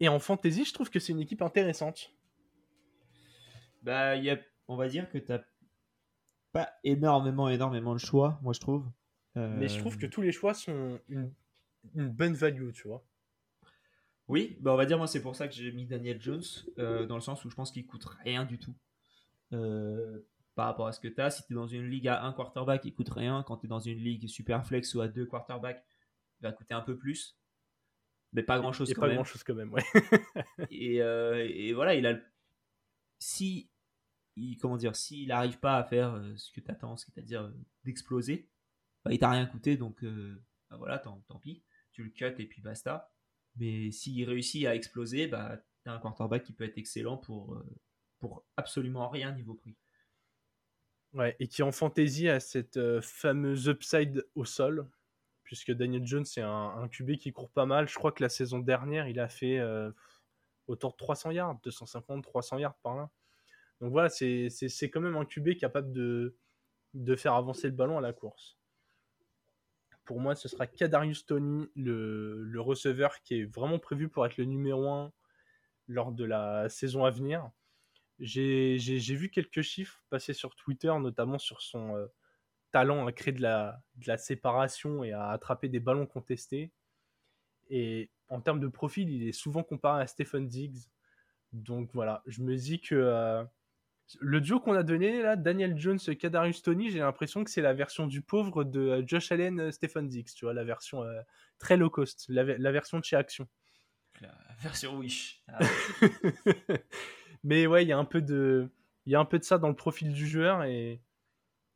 Et 0.00 0.08
en 0.08 0.18
fantasy, 0.18 0.64
je 0.64 0.72
trouve 0.72 0.90
que 0.90 1.00
c'est 1.00 1.12
une 1.12 1.20
équipe 1.20 1.42
intéressante. 1.42 2.12
Bah, 3.82 4.16
y 4.16 4.30
a, 4.30 4.38
on 4.66 4.76
va 4.76 4.88
dire 4.88 5.08
que 5.08 5.18
t'as 5.18 5.40
pas 6.52 6.70
énormément, 6.84 7.48
énormément 7.48 7.94
de 7.94 7.98
choix, 8.00 8.38
moi 8.42 8.52
je 8.52 8.60
trouve. 8.60 8.86
Euh, 9.36 9.56
Mais 9.58 9.68
je 9.68 9.78
trouve 9.78 9.98
que 9.98 10.06
tous 10.06 10.22
les 10.22 10.32
choix 10.32 10.54
sont 10.54 10.98
une, 11.08 11.32
une 11.94 12.08
bonne 12.08 12.34
value, 12.34 12.70
tu 12.72 12.88
vois. 12.88 13.04
Oui, 14.26 14.58
bah 14.60 14.72
on 14.72 14.76
va 14.76 14.84
dire 14.84 14.98
moi 14.98 15.06
c'est 15.06 15.22
pour 15.22 15.34
ça 15.36 15.48
que 15.48 15.54
j'ai 15.54 15.72
mis 15.72 15.86
Daniel 15.86 16.20
Jones 16.20 16.42
euh, 16.78 17.06
dans 17.06 17.14
le 17.14 17.20
sens 17.22 17.44
où 17.44 17.50
je 17.50 17.54
pense 17.54 17.70
qu'il 17.70 17.86
coûte 17.86 18.04
rien 18.24 18.44
du 18.44 18.58
tout 18.58 18.74
euh, 19.54 20.20
par 20.54 20.66
rapport 20.66 20.86
à 20.86 20.92
ce 20.92 21.00
que 21.00 21.08
tu 21.08 21.20
as. 21.20 21.30
Si 21.30 21.46
tu 21.46 21.52
es 21.52 21.56
dans 21.56 21.66
une 21.66 21.88
ligue 21.88 22.08
à 22.08 22.22
un 22.24 22.32
quarterback, 22.34 22.84
il 22.84 22.92
coûte 22.94 23.08
rien. 23.08 23.42
Quand 23.46 23.56
tu 23.56 23.66
es 23.66 23.68
dans 23.68 23.78
une 23.80 23.98
ligue 23.98 24.28
super 24.28 24.66
flex 24.66 24.94
ou 24.94 25.00
à 25.00 25.08
deux 25.08 25.24
quarterbacks, 25.24 25.82
il 26.40 26.42
va 26.42 26.52
coûter 26.52 26.74
un 26.74 26.82
peu 26.82 26.96
plus. 26.96 27.38
Mais 28.34 28.42
pas 28.42 28.58
grand 28.58 28.72
chose 28.72 28.90
Et 28.90 28.94
quand 28.94 29.00
pas 29.02 29.06
même. 29.06 29.16
grand 29.16 29.24
chose 29.24 29.42
quand 29.44 29.54
même, 29.54 29.72
ouais. 29.72 29.82
Et, 30.70 31.00
euh, 31.00 31.46
et 31.48 31.72
voilà, 31.72 31.94
il 31.94 32.04
a 32.04 32.12
le- 32.12 32.22
si 33.18 33.70
il, 34.38 34.56
comment 34.56 34.76
dire, 34.76 34.96
s'il 34.96 35.28
n'arrive 35.28 35.58
pas 35.58 35.76
à 35.76 35.84
faire 35.84 36.14
euh, 36.14 36.36
ce 36.36 36.52
que 36.52 36.60
tu 36.60 36.70
attends, 36.70 36.96
c'est-à-dire 36.96 37.42
euh, 37.42 37.52
d'exploser, 37.84 38.48
bah, 39.04 39.12
il 39.12 39.18
t'a 39.18 39.30
rien 39.30 39.46
coûté, 39.46 39.76
donc 39.76 40.02
euh, 40.04 40.40
bah, 40.70 40.76
voilà, 40.76 40.98
tant, 40.98 41.22
pis, 41.40 41.62
tu 41.92 42.04
le 42.04 42.10
cut 42.10 42.34
et 42.38 42.46
puis 42.46 42.62
basta. 42.62 43.12
Mais 43.56 43.90
s'il 43.90 44.24
réussit 44.28 44.66
à 44.66 44.74
exploser, 44.74 45.26
bah, 45.26 45.60
t'as 45.84 45.92
un 45.92 45.98
quarterback 45.98 46.44
qui 46.44 46.52
peut 46.52 46.64
être 46.64 46.78
excellent 46.78 47.16
pour, 47.16 47.60
pour 48.18 48.44
absolument 48.56 49.08
rien 49.08 49.32
niveau 49.32 49.54
prix. 49.54 49.76
Ouais, 51.14 51.34
et 51.40 51.48
qui 51.48 51.62
en 51.62 51.72
fantasy 51.72 52.28
a 52.28 52.38
cette 52.38 53.00
fameuse 53.00 53.66
upside 53.66 54.24
au 54.34 54.44
sol, 54.44 54.88
puisque 55.42 55.72
Daniel 55.72 56.06
Jones 56.06 56.26
c'est 56.26 56.42
un, 56.42 56.50
un 56.76 56.86
QB 56.86 57.16
qui 57.16 57.32
court 57.32 57.50
pas 57.50 57.66
mal. 57.66 57.88
Je 57.88 57.94
crois 57.94 58.12
que 58.12 58.22
la 58.22 58.28
saison 58.28 58.58
dernière, 58.58 59.08
il 59.08 59.18
a 59.18 59.28
fait 59.28 59.58
autour 60.68 60.92
de 60.92 60.96
300 60.96 61.32
yards, 61.32 61.58
250, 61.64 62.22
300 62.22 62.58
yards 62.58 62.76
par 62.82 62.96
là. 62.96 63.10
Donc 63.80 63.92
voilà, 63.92 64.08
c'est 64.08 64.50
quand 64.90 65.00
même 65.00 65.16
un 65.16 65.24
QB 65.24 65.56
capable 65.56 65.92
de, 65.92 66.36
faire 67.16 67.34
avancer 67.34 67.68
le 67.68 67.74
ballon 67.74 67.98
à 67.98 68.00
la 68.00 68.12
course. 68.12 68.58
Pour 70.04 70.20
moi, 70.20 70.34
ce 70.34 70.48
sera 70.48 70.66
Kadarius 70.66 71.26
Tony, 71.26 71.68
le, 71.76 72.42
le 72.42 72.60
receveur 72.60 73.20
qui 73.22 73.40
est 73.40 73.44
vraiment 73.44 73.78
prévu 73.78 74.08
pour 74.08 74.24
être 74.24 74.36
le 74.36 74.44
numéro 74.44 74.88
1 74.88 75.12
lors 75.88 76.12
de 76.12 76.24
la 76.24 76.68
saison 76.68 77.04
à 77.04 77.10
venir. 77.10 77.50
J'ai 78.18 79.14
vu 79.14 79.30
quelques 79.30 79.62
chiffres 79.62 80.02
passer 80.10 80.32
sur 80.32 80.56
Twitter, 80.56 80.92
notamment 80.98 81.38
sur 81.38 81.60
son 81.60 81.96
euh, 81.96 82.06
talent 82.72 83.06
à 83.06 83.12
créer 83.12 83.32
de 83.32 83.42
la, 83.42 83.80
de 83.96 84.08
la 84.08 84.18
séparation 84.18 85.04
et 85.04 85.12
à 85.12 85.30
attraper 85.30 85.68
des 85.68 85.80
ballons 85.80 86.06
contestés. 86.06 86.72
En 88.28 88.40
termes 88.40 88.60
de 88.60 88.68
profil, 88.68 89.10
il 89.10 89.26
est 89.28 89.32
souvent 89.32 89.62
comparé 89.62 90.02
à 90.02 90.06
Stephen 90.06 90.48
Diggs. 90.48 90.78
Donc 91.52 91.90
voilà, 91.94 92.22
je 92.26 92.42
me 92.42 92.54
dis 92.56 92.80
que 92.80 92.94
euh, 92.94 93.42
le 94.20 94.40
duo 94.40 94.60
qu'on 94.60 94.74
a 94.74 94.82
donné 94.82 95.22
là, 95.22 95.36
Daniel 95.36 95.76
Jones, 95.78 95.98
Kadarius 95.98 96.62
Tony, 96.62 96.90
j'ai 96.90 96.98
l'impression 96.98 97.44
que 97.44 97.50
c'est 97.50 97.62
la 97.62 97.74
version 97.74 98.06
du 98.06 98.22
pauvre 98.22 98.64
de 98.64 98.80
euh, 98.80 99.02
Josh 99.06 99.32
Allen, 99.32 99.60
euh, 99.60 99.70
Stephen 99.70 100.08
Diggs, 100.08 100.28
tu 100.34 100.44
vois, 100.44 100.54
la 100.54 100.64
version 100.64 101.02
euh, 101.02 101.20
très 101.58 101.76
low 101.76 101.90
cost, 101.90 102.26
la, 102.28 102.44
ve- 102.44 102.56
la 102.58 102.72
version 102.72 102.98
de 102.98 103.04
chez 103.04 103.16
Action. 103.16 103.48
La 104.20 104.34
version 104.60 104.96
Wish. 104.96 105.42
Ah, 105.48 105.58
Mais 107.44 107.66
ouais, 107.66 107.84
il 107.84 107.88
y 107.88 107.92
a 107.92 107.98
un 107.98 108.04
peu 108.04 108.20
de, 108.20 108.68
il 109.06 109.12
y 109.12 109.14
a 109.14 109.20
un 109.20 109.24
peu 109.24 109.38
de 109.38 109.44
ça 109.44 109.58
dans 109.58 109.68
le 109.68 109.76
profil 109.76 110.12
du 110.12 110.26
joueur 110.26 110.64
et, 110.64 111.00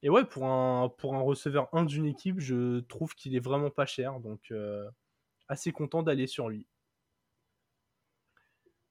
et 0.03 0.11
ouais, 0.11 0.25
pour 0.25 0.47
un, 0.47 0.89
pour 0.89 1.15
un 1.15 1.21
receveur 1.21 1.69
1 1.73 1.85
d'une 1.85 2.07
équipe, 2.07 2.41
je 2.41 2.81
trouve 2.81 3.15
qu'il 3.15 3.37
est 3.37 3.41
vraiment 3.45 3.71
pas 3.71 3.87
cher, 3.87 4.21
donc 4.21 4.51
euh, 4.51 4.89
assez 5.49 5.73
content 5.73 6.03
d'aller 6.03 6.27
sur 6.27 6.49
lui. 6.49 6.67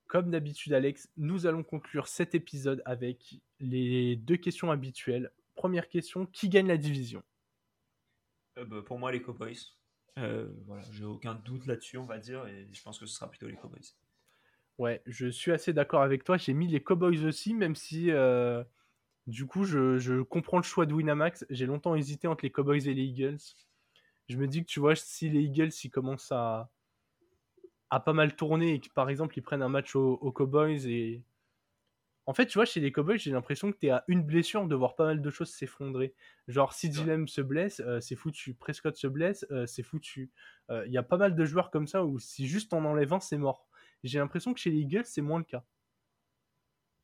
Comme 0.08 0.30
d'habitude, 0.30 0.74
Alex, 0.74 1.10
nous 1.16 1.47
allons 1.47 1.64
conclure 1.64 2.08
cet 2.08 2.36
épisode 2.36 2.82
avec 2.86 3.41
les 3.60 4.18
deux 4.18 4.38
questions 4.38 4.70
habituelles. 4.70 5.32
Première 5.56 5.88
question, 5.88 6.26
qui 6.26 6.49
gagne 6.49 6.68
la 6.68 6.78
division? 6.78 7.24
Euh, 8.58 8.66
bah, 8.66 8.82
pour 8.86 8.99
moi, 8.99 9.12
les 9.12 9.22
Cowboys. 9.22 9.58
Euh, 10.18 10.49
voilà, 10.66 10.84
j'ai 10.91 11.06
aucun 11.06 11.36
doute 11.36 11.66
là-dessus, 11.66 11.97
on 11.97 12.06
va 12.06 12.18
dire, 12.18 12.45
et 12.47 12.68
je 12.74 12.82
pense 12.82 12.99
que 12.99 13.06
ce 13.06 13.16
sera 13.16 13.30
plutôt 13.30 13.47
les 13.47 13.56
Cowboys. 13.56 13.93
Ouais, 14.78 15.02
je 15.06 15.28
suis 15.28 15.52
assez 15.52 15.72
d'accord 15.74 16.02
avec 16.02 16.24
toi. 16.24 16.38
J'ai 16.38 16.54
mis 16.54 16.68
les 16.68 16.82
Cowboys 16.82 17.26
aussi, 17.26 17.54
même 17.54 17.76
si 17.76 18.12
euh, 18.12 18.64
du 19.28 19.45
coup, 19.45 19.64
je, 19.64 19.97
je 19.99 20.22
comprends 20.22 20.58
le 20.58 20.64
choix 20.64 20.86
de 20.86 20.93
Winamax. 20.93 21.45
J'ai 21.49 21.66
longtemps 21.66 21.95
hésité 21.95 22.28
entre 22.28 22.43
les 22.43 22.52
Cowboys 22.52 22.88
et 22.89 22.93
les 22.93 23.04
Eagles. 23.04 23.39
Je 24.32 24.38
me 24.38 24.48
dis 24.48 24.62
que 24.62 24.68
tu 24.68 24.80
vois, 24.80 24.96
si 24.96 25.30
les 25.30 25.42
Eagles 25.42 25.72
ils 25.84 25.90
commencent 25.90 26.32
à, 26.32 26.72
à 27.90 28.00
pas 28.00 28.14
mal 28.14 28.36
tourner 28.36 28.76
et 28.76 28.80
que 28.80 28.90
par 28.90 29.10
exemple 29.10 29.38
ils 29.38 29.42
prennent 29.42 29.62
un 29.62 29.70
match 29.70 29.96
aux, 29.96 30.14
aux 30.14 30.32
Cowboys 30.32 30.88
et. 30.88 31.24
En 32.28 32.34
fait, 32.34 32.46
tu 32.46 32.54
vois, 32.60 32.66
chez 32.66 32.80
les 32.80 32.92
Cowboys, 32.92 33.18
j'ai 33.18 33.32
l'impression 33.32 33.72
que 33.72 33.78
tu 33.78 33.88
es 33.88 33.90
à 33.90 34.06
une 34.08 34.24
blessure 34.24 34.66
de 34.68 34.76
voir 34.76 34.96
pas 34.96 35.06
mal 35.06 35.22
de 35.22 35.30
choses 35.32 35.50
s'effondrer. 35.50 36.14
Genre, 36.48 36.72
si 36.72 36.88
Dilem 36.88 37.28
se 37.28 37.42
blesse, 37.42 37.82
euh, 37.82 38.00
c'est 38.00 38.16
foutu. 38.16 38.54
Prescott 38.54 38.96
se 38.96 39.08
blesse, 39.08 39.46
euh, 39.52 39.66
c'est 39.66 39.84
foutu. 39.84 40.32
Euh, 40.70 40.86
Il 40.86 40.94
y 40.94 40.98
a 41.00 41.04
pas 41.04 41.18
mal 41.18 41.36
de 41.36 41.46
joueurs 41.46 41.72
comme 41.72 41.88
ça 41.88 42.06
où 42.06 42.20
si 42.20 42.48
juste 42.48 42.74
on 42.74 42.86
enlève 42.86 43.12
un, 43.12 43.20
c'est 43.20 43.40
mort. 43.40 43.68
J'ai 44.04 44.20
l'impression 44.20 44.54
que 44.54 44.60
chez 44.60 44.70
les 44.70 44.78
Eagles, 44.78 45.06
c'est 45.06 45.22
moins 45.22 45.40
le 45.40 45.46
cas. 45.46 45.66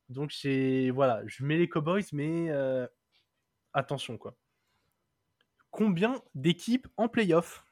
Donc, 0.10 0.32
voilà, 0.94 1.24
je 1.26 1.44
mets 1.44 1.58
les 1.58 1.68
Cowboys, 1.68 2.06
mais 2.14 2.50
attention 3.74 4.18
quoi. 4.18 4.38
Combien 5.72 6.22
d'équipes 6.36 6.88
en 6.98 7.08
playoff? 7.08 7.66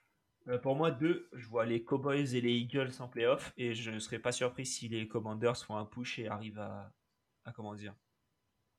Euh, 0.48 0.60
pour 0.60 0.76
moi, 0.76 0.92
deux, 0.92 1.28
je 1.34 1.48
vois 1.48 1.66
les 1.66 1.84
Cowboys 1.84 2.36
et 2.36 2.42
les 2.42 2.54
Eagles 2.54 2.92
en 3.00 3.08
playoff, 3.08 3.54
et 3.58 3.74
je 3.74 3.90
ne 3.90 4.00
serais 4.00 4.20
pas 4.20 4.32
surpris 4.32 4.66
si 4.66 4.88
les 4.88 5.08
Commanders 5.08 5.58
font 5.58 5.76
un 5.76 5.86
push 5.86 6.20
et 6.20 6.28
arrivent 6.28 6.60
à, 6.60 6.94
à 7.46 7.52
comment 7.52 7.74
dire, 7.74 7.96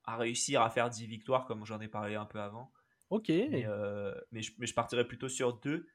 à 0.04 0.16
réussir 0.16 0.62
à 0.62 0.70
faire 0.70 0.90
10 0.90 1.06
victoires, 1.06 1.46
comme 1.46 1.64
j'en 1.64 1.80
ai 1.80 1.88
parlé 1.88 2.14
un 2.14 2.26
peu 2.26 2.40
avant. 2.40 2.72
Ok. 3.10 3.28
Mais, 3.28 3.64
euh, 3.66 4.14
mais, 4.30 4.42
je, 4.42 4.52
mais 4.58 4.66
je 4.66 4.74
partirais 4.74 5.06
plutôt 5.06 5.28
sur 5.28 5.54
deux, 5.58 5.88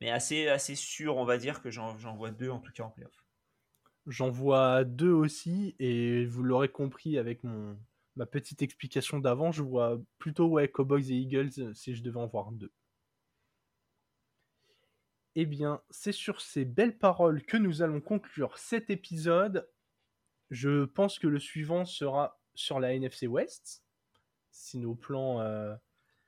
mais 0.00 0.10
assez, 0.10 0.48
assez 0.48 0.74
sûr, 0.74 1.16
on 1.16 1.24
va 1.24 1.36
dire, 1.36 1.60
que 1.60 1.70
j'en 1.70 1.98
j'en 1.98 2.16
vois 2.16 2.30
deux 2.30 2.50
en 2.50 2.60
tout 2.60 2.72
cas 2.72 2.84
en 2.84 2.90
playoff. 2.90 3.24
J'en 4.06 4.30
vois 4.30 4.84
deux 4.84 5.12
aussi, 5.12 5.76
et 5.78 6.24
vous 6.24 6.42
l'aurez 6.42 6.70
compris 6.70 7.18
avec 7.18 7.44
mon, 7.44 7.78
ma 8.20 8.26
petite 8.26 8.60
explication 8.60 9.18
d'avant, 9.18 9.50
je 9.50 9.62
vois 9.62 9.98
plutôt 10.18 10.46
ouais, 10.46 10.68
Cowboys 10.68 11.10
et 11.10 11.14
Eagles 11.16 11.52
euh, 11.56 11.72
si 11.72 11.94
je 11.94 12.02
devais 12.02 12.20
en 12.20 12.26
voir 12.26 12.52
deux. 12.52 12.70
Eh 15.36 15.46
bien, 15.46 15.80
c'est 15.88 16.12
sur 16.12 16.42
ces 16.42 16.66
belles 16.66 16.98
paroles 16.98 17.42
que 17.46 17.56
nous 17.56 17.80
allons 17.80 18.02
conclure 18.02 18.58
cet 18.58 18.90
épisode. 18.90 19.66
Je 20.50 20.84
pense 20.84 21.18
que 21.18 21.28
le 21.28 21.40
suivant 21.40 21.86
sera 21.86 22.38
sur 22.54 22.78
la 22.78 22.92
NFC 22.92 23.26
West, 23.26 23.84
si 24.50 24.78
nos 24.78 24.94
plans 24.94 25.40
euh, 25.40 25.74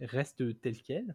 restent 0.01 0.59
tels 0.63 0.81
quels. 0.81 1.15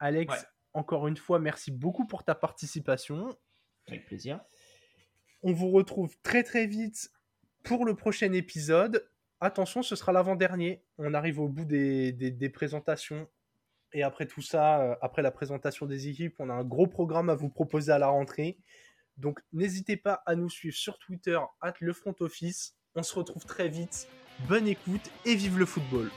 Alex, 0.00 0.34
Ouais. 0.34 0.48
encore 0.72 1.06
une 1.06 1.16
fois, 1.16 1.38
merci 1.38 1.70
beaucoup 1.70 2.08
pour 2.08 2.24
ta 2.24 2.34
participation. 2.34 3.38
Avec 3.86 4.04
plaisir. 4.06 4.40
On 5.42 5.52
vous 5.52 5.70
retrouve 5.70 6.20
très 6.22 6.42
très 6.42 6.66
vite 6.66 7.12
pour 7.66 7.84
le 7.84 7.94
prochain 7.94 8.32
épisode. 8.32 9.06
Attention, 9.40 9.82
ce 9.82 9.96
sera 9.96 10.12
l'avant-dernier. 10.12 10.82
On 10.98 11.12
arrive 11.12 11.40
au 11.40 11.48
bout 11.48 11.64
des, 11.64 12.50
présentations. 12.54 13.28
Et 13.92 14.02
après 14.02 14.26
tout 14.26 14.40
ça, 14.40 14.80
euh, 14.80 14.94
après 15.02 15.22
la 15.22 15.30
présentation 15.30 15.86
des 15.86 16.08
équipes, 16.08 16.36
on 16.38 16.48
a 16.48 16.54
un 16.54 16.64
gros 16.64 16.86
programme 16.86 17.28
à 17.28 17.34
vous 17.34 17.48
proposer 17.48 17.92
à 17.92 17.98
la 17.98 18.08
rentrée. 18.08 18.58
Donc 19.16 19.40
n'hésitez 19.52 19.96
pas 19.96 20.22
à 20.26 20.34
nous 20.34 20.50
suivre 20.50 20.76
sur 20.76 20.98
Twitter, 20.98 21.38
at 21.60 21.74
le 21.80 21.92
front 21.92 22.14
office. 22.20 22.76
On 22.94 23.02
se 23.02 23.14
retrouve 23.14 23.44
très 23.44 23.68
vite. 23.68 24.08
Bonne 24.48 24.68
écoute 24.68 25.10
et 25.24 25.34
vive 25.34 25.58
le 25.58 25.66
football. 25.66 26.10